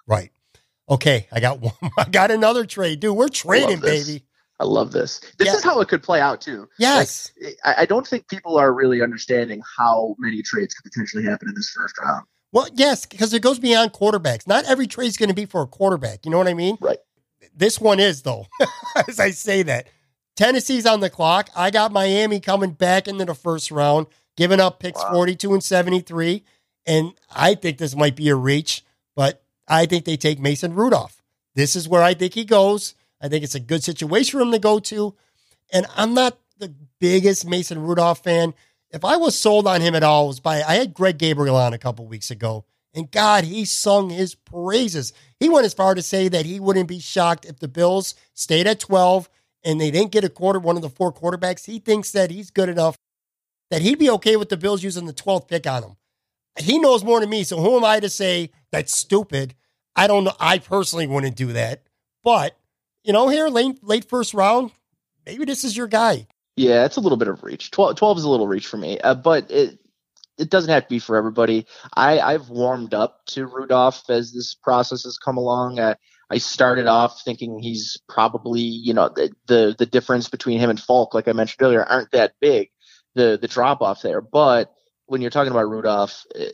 [0.06, 0.30] Right.
[0.88, 1.72] Okay, I got one.
[1.98, 3.16] I got another trade, dude.
[3.16, 4.24] We're trading, baby.
[4.60, 5.20] I love this.
[5.38, 5.54] This Yeah.
[5.56, 6.68] is how it could play out too.
[6.78, 7.32] Yes.
[7.64, 11.54] I, I don't think people are really understanding how many trades could potentially happen in
[11.54, 12.24] this first round.
[12.52, 14.46] Well, yes, because it goes beyond quarterbacks.
[14.46, 16.24] Not every trade is going to be for a quarterback.
[16.24, 16.78] You know what I mean?
[16.80, 16.98] Right.
[17.54, 18.46] This one is, though,
[19.08, 19.88] as I say that.
[20.36, 21.50] Tennessee's on the clock.
[21.54, 24.06] I got Miami coming back into the first round,
[24.36, 25.12] giving up picks Wow.
[25.12, 26.42] 42 and 73.
[26.86, 28.84] And I think this might be a reach,
[29.16, 31.22] but I think they take Mason Rudolph.
[31.54, 32.94] This is where I think he goes.
[33.20, 35.14] I think it's a good situation for him to go to.
[35.72, 38.54] And I'm not the biggest Mason Rudolph fan.
[38.90, 41.56] If I was sold on him at all, it was by I had Greg Gabriel
[41.56, 45.12] on a couple weeks ago, and God, he sung his praises.
[45.40, 48.66] He went as far to say that he wouldn't be shocked if the Bills stayed
[48.66, 49.28] at 12
[49.64, 51.66] and they didn't get a quarter, one of the four quarterbacks.
[51.66, 52.96] He thinks that he's good enough
[53.70, 55.96] that he'd be okay with the Bills using the 12th pick on him.
[56.58, 59.54] He knows more than me, so who am I to say that's stupid?
[59.96, 60.34] I don't know.
[60.38, 61.82] I personally wouldn't do that,
[62.22, 62.56] but
[63.02, 64.70] you know, here late late first round,
[65.26, 66.26] maybe this is your guy.
[66.56, 67.72] Yeah, it's a little bit of reach.
[67.72, 69.78] 12, 12 is a little reach for me, uh, but it
[70.38, 71.66] it doesn't have to be for everybody.
[71.94, 75.80] I I've warmed up to Rudolph as this process has come along.
[75.80, 75.94] Uh,
[76.30, 80.80] I started off thinking he's probably you know the, the the difference between him and
[80.80, 82.70] Falk, like I mentioned earlier, aren't that big.
[83.14, 84.72] The the drop off there, but
[85.06, 86.24] when you're talking about Rudolph.
[86.38, 86.44] uh,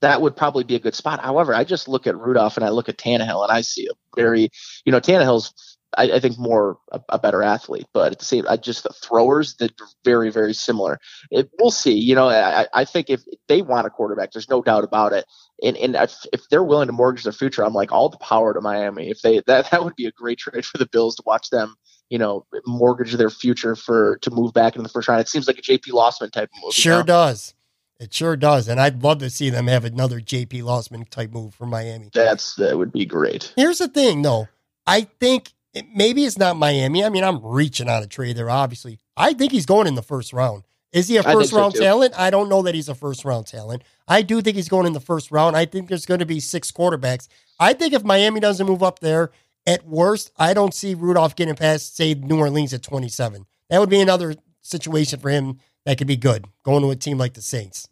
[0.00, 1.20] that would probably be a good spot.
[1.20, 3.94] However, I just look at Rudolph and I look at Tannehill and I see a
[4.14, 4.50] very,
[4.84, 5.52] you know, Tannehill's
[5.98, 8.90] I, I think more a, a better athlete, but at the same, I just the
[8.90, 11.00] throwers that are very very similar.
[11.30, 11.94] It, we'll see.
[11.94, 15.24] You know, I, I think if they want a quarterback, there's no doubt about it.
[15.62, 18.54] And and if, if they're willing to mortgage their future, I'm like all the power
[18.54, 19.10] to Miami.
[19.10, 21.74] If they that that would be a great trade for the Bills to watch them.
[22.08, 25.20] You know, mortgage their future for to move back in the first round.
[25.20, 26.72] It seems like a JP Losman type move.
[26.72, 27.02] Sure know?
[27.02, 27.54] does.
[28.00, 28.68] It sure does.
[28.68, 32.08] And I'd love to see them have another JP Losman type move for Miami.
[32.14, 33.52] That's that would be great.
[33.56, 34.48] Here's the thing, though.
[34.86, 37.04] I think it, maybe it's not Miami.
[37.04, 38.98] I mean, I'm reaching on a trade there, obviously.
[39.16, 40.64] I think he's going in the first round.
[40.92, 41.80] Is he a first round too.
[41.80, 42.14] talent?
[42.18, 43.82] I don't know that he's a first round talent.
[44.06, 45.56] I do think he's going in the first round.
[45.56, 47.28] I think there's going to be six quarterbacks.
[47.60, 49.30] I think if Miami doesn't move up there,
[49.66, 53.44] at worst, I don't see Rudolph getting past, say, New Orleans at 27.
[53.68, 57.18] That would be another situation for him that could be good, going to a team
[57.18, 57.86] like the Saints.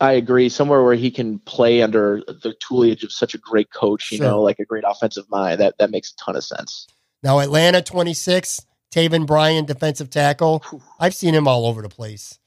[0.00, 0.48] I agree.
[0.48, 4.26] Somewhere where he can play under the tutelage of such a great coach, you Sure.
[4.26, 5.60] know, like a great offensive mind.
[5.60, 6.86] That that makes a ton of sense.
[7.22, 10.64] Now, Atlanta 26, Taven Bryan, defensive tackle.
[10.98, 12.38] I've seen him all over the place.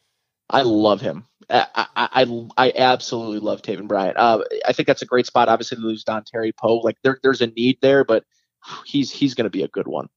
[0.50, 1.26] I love him.
[1.50, 4.18] I I, I, absolutely love Taven Bryant.
[4.18, 5.50] Uh, I think that's a great spot.
[5.50, 8.24] Obviously, to lose Dontari Poe, like there, there's a need there, but
[8.86, 10.10] he's he's going to be a good one.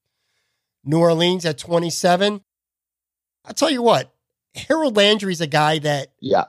[0.85, 2.43] New Orleans at 27.
[3.45, 4.13] I'll tell you what,
[4.55, 6.45] Harold Landry's a guy that Yeah,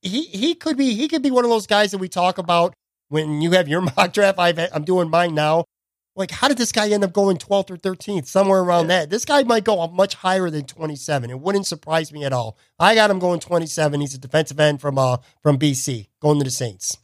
[0.00, 2.74] he he could be he could be one of those guys that we talk about
[3.08, 4.38] when you have your mock draft.
[4.38, 5.64] I've, I'm doing mine now.
[6.14, 9.08] Like, how did this guy end up going 12th or 13th, somewhere around that?
[9.08, 11.30] This guy might go up much higher than 27.
[11.30, 12.58] It wouldn't surprise me at all.
[12.78, 14.00] I got him going 27.
[14.00, 16.98] He's a defensive end from uh from BC, going to the Saints.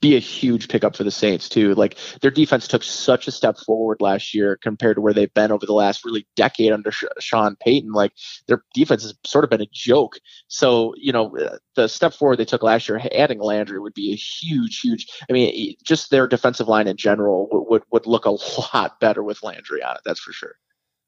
[0.00, 1.74] Be a huge pickup for the Saints too.
[1.74, 5.50] Like their defense took such a step forward last year compared to where they've been
[5.50, 7.92] over the last really decade under Sh- Sean Payton.
[7.92, 8.12] Like
[8.46, 10.18] their defense has sort of been a joke.
[10.48, 14.12] So you know uh, the step forward they took last year, adding Landry would be
[14.12, 15.06] a huge, huge.
[15.28, 18.30] I mean, just their defensive line in general would would, would look a
[18.74, 20.02] lot better with Landry on it.
[20.04, 20.54] That's for sure.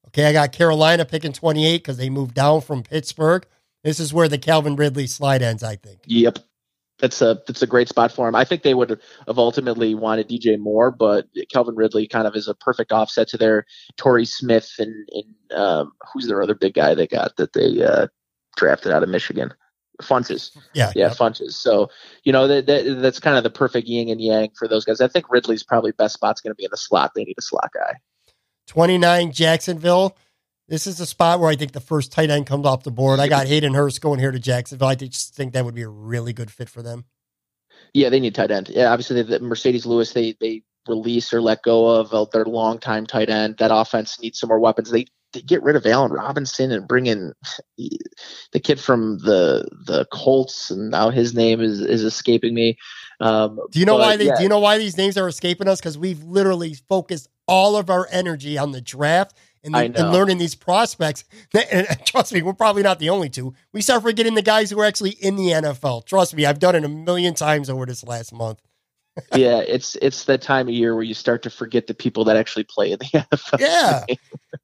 [0.08, 3.46] Okay, I got Carolina picking 28 because they moved down from Pittsburgh.
[3.84, 6.00] This is where the Calvin Ridley slide ends, I think.
[6.06, 6.38] Yep.
[7.00, 8.34] That's a that's a great spot for him.
[8.34, 12.48] I think they would have ultimately wanted DJ Moore, but Calvin Ridley kind of is
[12.48, 13.64] a perfect offset to their
[13.96, 18.08] Torrey Smith and, and um, who's their other big guy they got that they uh,
[18.56, 19.52] drafted out of Michigan,
[20.02, 20.50] Funchess.
[20.74, 21.16] Yeah, Yeah, yep.
[21.16, 21.52] Funchess.
[21.52, 21.90] So
[22.24, 25.00] you know that, that that's kind of the perfect yin and yang for those guys.
[25.00, 27.12] I think Ridley's probably best spot's going to be in the slot.
[27.14, 27.94] They need a slot guy.
[28.66, 30.16] 29 Jacksonville.
[30.70, 33.18] This is the spot where I think the first tight end comes off the board.
[33.18, 34.86] I got Hayden Hurst going here to Jacksonville.
[34.86, 37.06] I just think that would be a really good fit for them.
[37.92, 38.68] Yeah, they need tight end.
[38.68, 43.30] Yeah, obviously the Marcedes Lewis they they release or let go of their longtime tight
[43.30, 43.56] end.
[43.58, 44.92] That offense needs some more weapons.
[44.92, 47.32] They, they get rid of Allen Robinson and bring in
[47.76, 52.78] the kid from the the Colts, and now his name is is escaping me.
[53.18, 55.26] Um, Do you know but, why they yeah, do you know why these names are
[55.26, 55.80] escaping us?
[55.80, 60.38] Because we've literally focused all of our energy on the draft and, I and learning
[60.38, 61.24] these prospects.
[61.54, 63.54] And trust me, we're probably not the only two.
[63.72, 66.06] We start forgetting the guys who are actually in the NFL.
[66.06, 68.60] Trust me, I've done it a million times over this last month.
[69.34, 72.36] yeah, it's it's that time of year where you start to forget the people that
[72.36, 73.60] actually play in the NFL.
[73.60, 74.04] Yeah,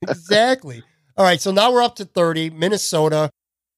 [0.02, 0.82] exactly.
[1.16, 2.50] All right, so now we're up to 30.
[2.50, 3.30] Minnesota,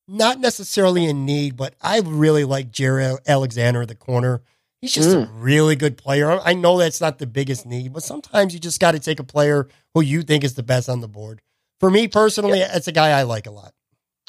[0.06, 4.42] not necessarily in need, but I really like Jaire Alexander, at the corner.
[4.80, 6.38] He's just a really good player.
[6.44, 9.24] I know that's not the biggest need, but sometimes you just got to take a
[9.24, 11.42] player who you think is the best on the board.
[11.80, 13.74] For me personally, it's a guy I like a lot.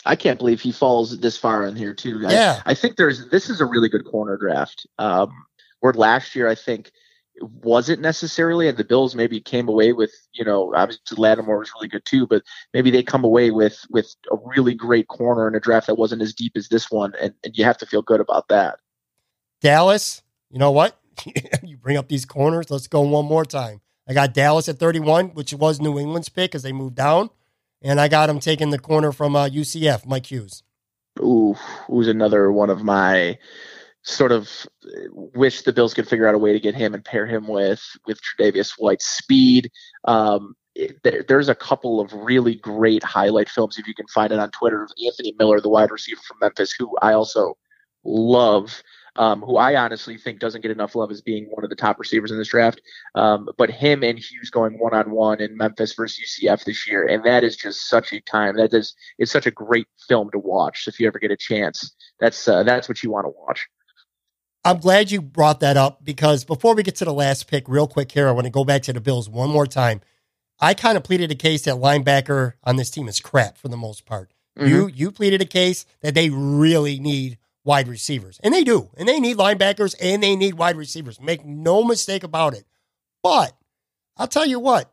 [0.06, 2.24] I can't believe he falls this far in here too.
[2.26, 2.62] I, Yeah.
[2.66, 4.88] I think there's this is a really good corner draft.
[4.98, 5.32] Um,
[5.82, 6.92] where last year I think
[7.42, 11.88] wasn't necessarily, and the Bills maybe came away with you know obviously Lattimore was really
[11.88, 12.44] good too, but
[12.74, 16.22] maybe they come away with with a really great corner in a draft that wasn't
[16.22, 18.80] as deep as this one, and, and you have to feel good about that.
[19.62, 21.00] Dallas, you know what?
[21.64, 22.70] you bring up these corners.
[22.70, 23.82] Let's go one more time.
[24.08, 27.30] I got Dallas at 31, which was New England's pick because they moved down.
[27.82, 30.64] And I got him taking the corner from uh, UCF, Mike Hughes.
[31.20, 31.56] Ooh,
[31.88, 33.38] who's another one of my
[34.04, 34.50] sort of
[35.12, 37.82] wish the Bills could figure out a way to get him and pair him with
[38.08, 39.70] with Tre'Davious White's speed.
[40.06, 44.32] Um, it, there, there's a couple of really great highlight films if you can find
[44.32, 47.58] it on Twitter Anthony Miller, the wide receiver from Memphis, who I also
[48.04, 48.82] love.
[49.16, 52.00] Um, who I honestly think doesn't get enough love as being one of the top
[52.00, 52.82] receivers in this draft.
[53.16, 57.08] Um, but him and Hughes going one on one in Memphis versus UCF this year,
[57.08, 58.56] and that is just such a time.
[58.58, 60.86] That is it's such a great film to watch.
[60.88, 63.68] If you ever get a chance, that's uh, that's what you want to watch.
[64.66, 67.88] I'm glad you brought that up because before we get to the last pick, real
[67.88, 70.02] quick here, I want to go back to the Bills one more time.
[70.60, 73.78] I kind of pleaded a case that linebacker on this team is crap for the
[73.78, 74.34] most part.
[74.62, 77.38] You you pleaded a case that they really need
[77.70, 78.40] wide receivers.
[78.44, 78.90] And they do.
[78.98, 81.22] And they need linebackers and they need wide receivers.
[81.22, 82.66] Make no mistake about it.
[83.22, 83.56] But
[84.18, 84.92] I'll tell you what,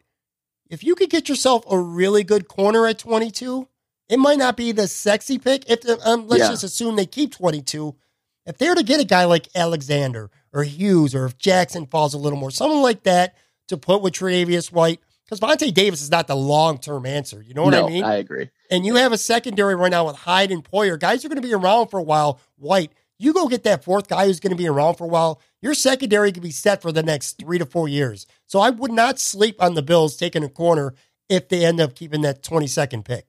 [0.69, 3.67] if you could get yourself a really good corner at 22,
[4.11, 5.71] it might not be the sexy pick.
[5.71, 6.51] If um, let's Yeah.
[6.51, 7.97] just assume they keep 22.
[8.45, 12.19] If they're to get a guy like Alexander or Hughes, or if Jackson falls a
[12.19, 13.35] little more, someone like that
[13.69, 17.43] to put with Tre'Davious White, because Vontae Davis is not the long term answer.
[17.43, 18.05] You know what no, I mean?
[18.05, 18.51] I agree.
[18.71, 20.99] and you have a secondary right now with Hyde and Poyer.
[20.99, 22.41] Guys are going to be around for a while.
[22.57, 25.41] White, you go get that fourth guy who's going to be around for a while.
[25.63, 28.27] Your secondary could be set for the next three to four years.
[28.47, 30.95] So I would not sleep on the Bills taking a corner
[31.29, 33.27] if they end up keeping that 22nd pick.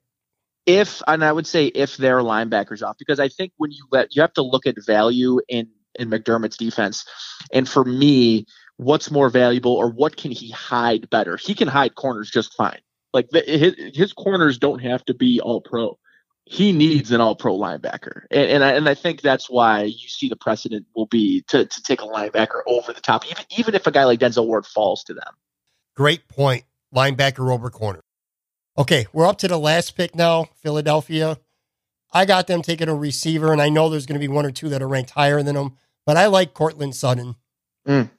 [0.66, 4.16] If and I would say if their linebackers off, because I think when you let
[4.16, 7.06] you have to look at value in in McDermott's defense,
[7.54, 8.46] and for me,
[8.78, 11.38] what's more valuable or what can he hide better?
[11.38, 12.80] He can hide corners just fine.
[13.14, 15.98] Like the, his his corners don't have to be all pro.
[16.46, 20.08] He needs an all pro linebacker, and and I, and I think that's why you
[20.08, 23.76] see the precedent will be to to take a linebacker over the top, even even
[23.76, 25.34] if a guy like Denzel Ward falls to them.
[25.96, 26.64] Great point.
[26.96, 28.02] Linebacker over corner.
[28.78, 31.40] Okay, we're up to the last pick now, Philadelphia.
[32.14, 34.52] I got them taking a receiver, and I know there's going to be one or
[34.52, 37.36] two that are ranked higher than them, but I like Courtland Sutton.
[37.88, 38.10] Mm.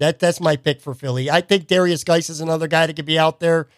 [0.00, 1.30] That that's my pick for Philly.
[1.30, 3.68] I think Derrius Guice is another guy that could be out there.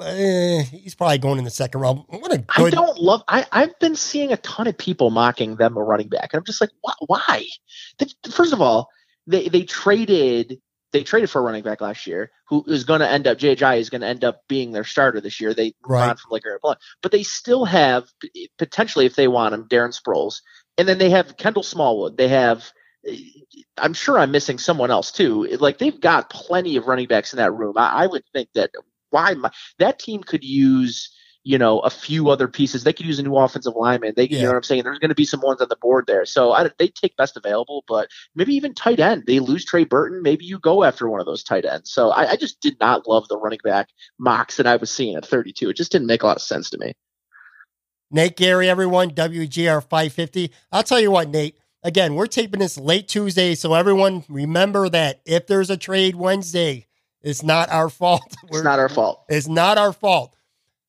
[0.00, 2.02] Eh, he's probably going in the second round.
[2.08, 3.22] What a I good don't love.
[3.28, 6.44] I I've been seeing a ton of people mocking them a running back, and I'm
[6.44, 6.70] just like,
[7.06, 7.46] why?
[7.98, 8.88] They, first of all,
[9.28, 10.60] they they traded
[10.92, 13.78] they traded for a running back last year who is going to end up JJ
[13.78, 15.54] is going to end up being their starter this year.
[15.54, 16.10] They Right.
[16.10, 18.08] on from like Blunt, but they still have
[18.58, 20.40] potentially if they want him Darren Sproles,
[20.76, 22.16] and then they have Kendall Smallwood.
[22.16, 22.72] They have.
[23.78, 25.44] I'm sure I'm missing someone else too.
[25.58, 27.76] Like they've got plenty of running backs in that room.
[27.76, 28.70] I, I would think that
[29.10, 31.10] why my, that team could use
[31.44, 32.84] you know a few other pieces.
[32.84, 34.14] They could use a new offensive lineman.
[34.16, 34.84] They, you know what I'm saying.
[34.84, 36.24] There's going to be some ones on the board there.
[36.24, 39.24] So I, they take best available, but maybe even tight end.
[39.26, 40.22] They lose Trey Burton.
[40.22, 41.92] Maybe you go after one of those tight ends.
[41.92, 43.88] So I, I just did not love the running back
[44.18, 45.70] mocks that I was seeing at 32.
[45.70, 46.92] It just didn't make a lot of sense to me.
[48.10, 50.52] Nate Geary, everyone, WGR 550.
[50.70, 51.56] I'll tell you what, Nate.
[51.84, 56.86] Again, we're taping this late Tuesday, so everyone remember that if there's a trade Wednesday,
[57.22, 58.22] it's not our fault.
[58.44, 59.24] It's We're- not our fault.
[59.28, 60.34] It's not our fault.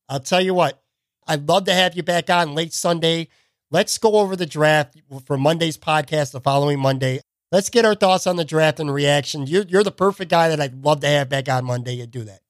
[0.08, 0.80] I'll tell you what,
[1.26, 3.28] I'd love to have you back on late Sunday.
[3.70, 4.96] Let's go over the draft
[5.26, 7.20] for Monday's podcast the following Monday.
[7.50, 9.46] Let's get our thoughts on the draft and reaction.
[9.46, 12.24] You're, you're the perfect guy that I'd love to have back on Monday and do
[12.24, 12.40] that.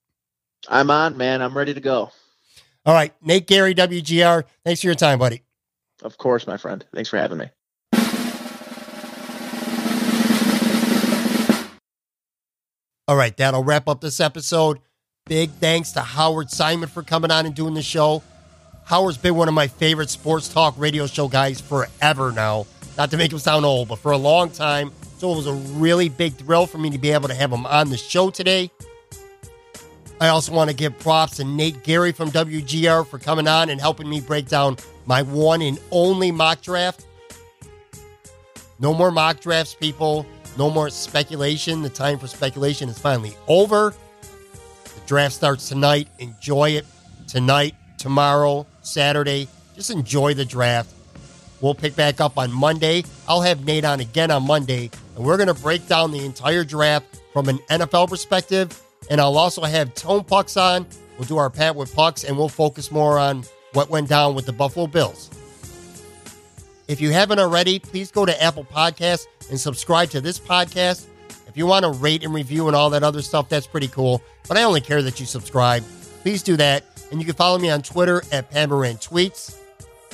[0.67, 1.41] I'm on, man.
[1.41, 2.11] I'm ready to go.
[2.85, 4.43] All right, Nate Geary, WGR.
[4.63, 5.43] Thanks for your time, buddy.
[6.03, 6.85] Of course, my friend.
[6.93, 7.49] Thanks for having me.
[13.07, 14.79] All right, that'll wrap up this episode.
[15.27, 18.23] Big thanks to Howard Simon for coming on and doing the show.
[18.85, 22.65] Howard's been one of my favorite sports talk radio show guys forever now.
[22.97, 24.91] Not to make him sound old, but for a long time.
[25.19, 27.67] So it was a really big thrill for me to be able to have him
[27.67, 28.71] on the show today.
[30.19, 33.79] I also want to give props to Nate Geary from WGR for coming on and
[33.79, 37.05] helping me break down my one and only mock draft.
[38.79, 40.25] No more mock drafts, people.
[40.57, 41.81] No more speculation.
[41.81, 43.93] The time for speculation is finally over.
[44.83, 46.07] The draft starts tonight.
[46.19, 46.85] Enjoy it
[47.27, 49.47] tonight, tomorrow, Saturday.
[49.75, 50.91] Just enjoy the draft.
[51.61, 53.03] We'll pick back up on Monday.
[53.27, 56.63] I'll have Nate on again on Monday, and we're going to break down the entire
[56.63, 58.81] draft from an NFL perspective.
[59.09, 60.85] And I'll also have Tone Pucks on
[61.17, 64.45] We'll do our Pat with Pucks and we'll focus more on what went down with
[64.45, 65.29] the Buffalo Bills.
[66.87, 71.05] If you haven't already, please go to Apple Podcasts and subscribe to this podcast.
[71.47, 74.21] If you want to rate and review and all that other stuff, that's pretty cool.
[74.47, 75.83] But I only care that you subscribe.
[76.21, 76.83] Please do that.
[77.11, 79.57] And you can follow me on Twitter at Pat Moran Tweets.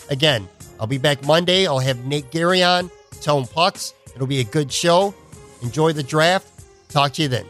[0.09, 0.47] Again,
[0.79, 1.65] I'll be back Monday.
[1.65, 2.91] I'll have Nate Geary on,
[3.21, 3.93] Tone Pucks.
[4.13, 5.15] It'll be a good show.
[5.61, 6.47] Enjoy the draft.
[6.89, 7.45] Talk to you then.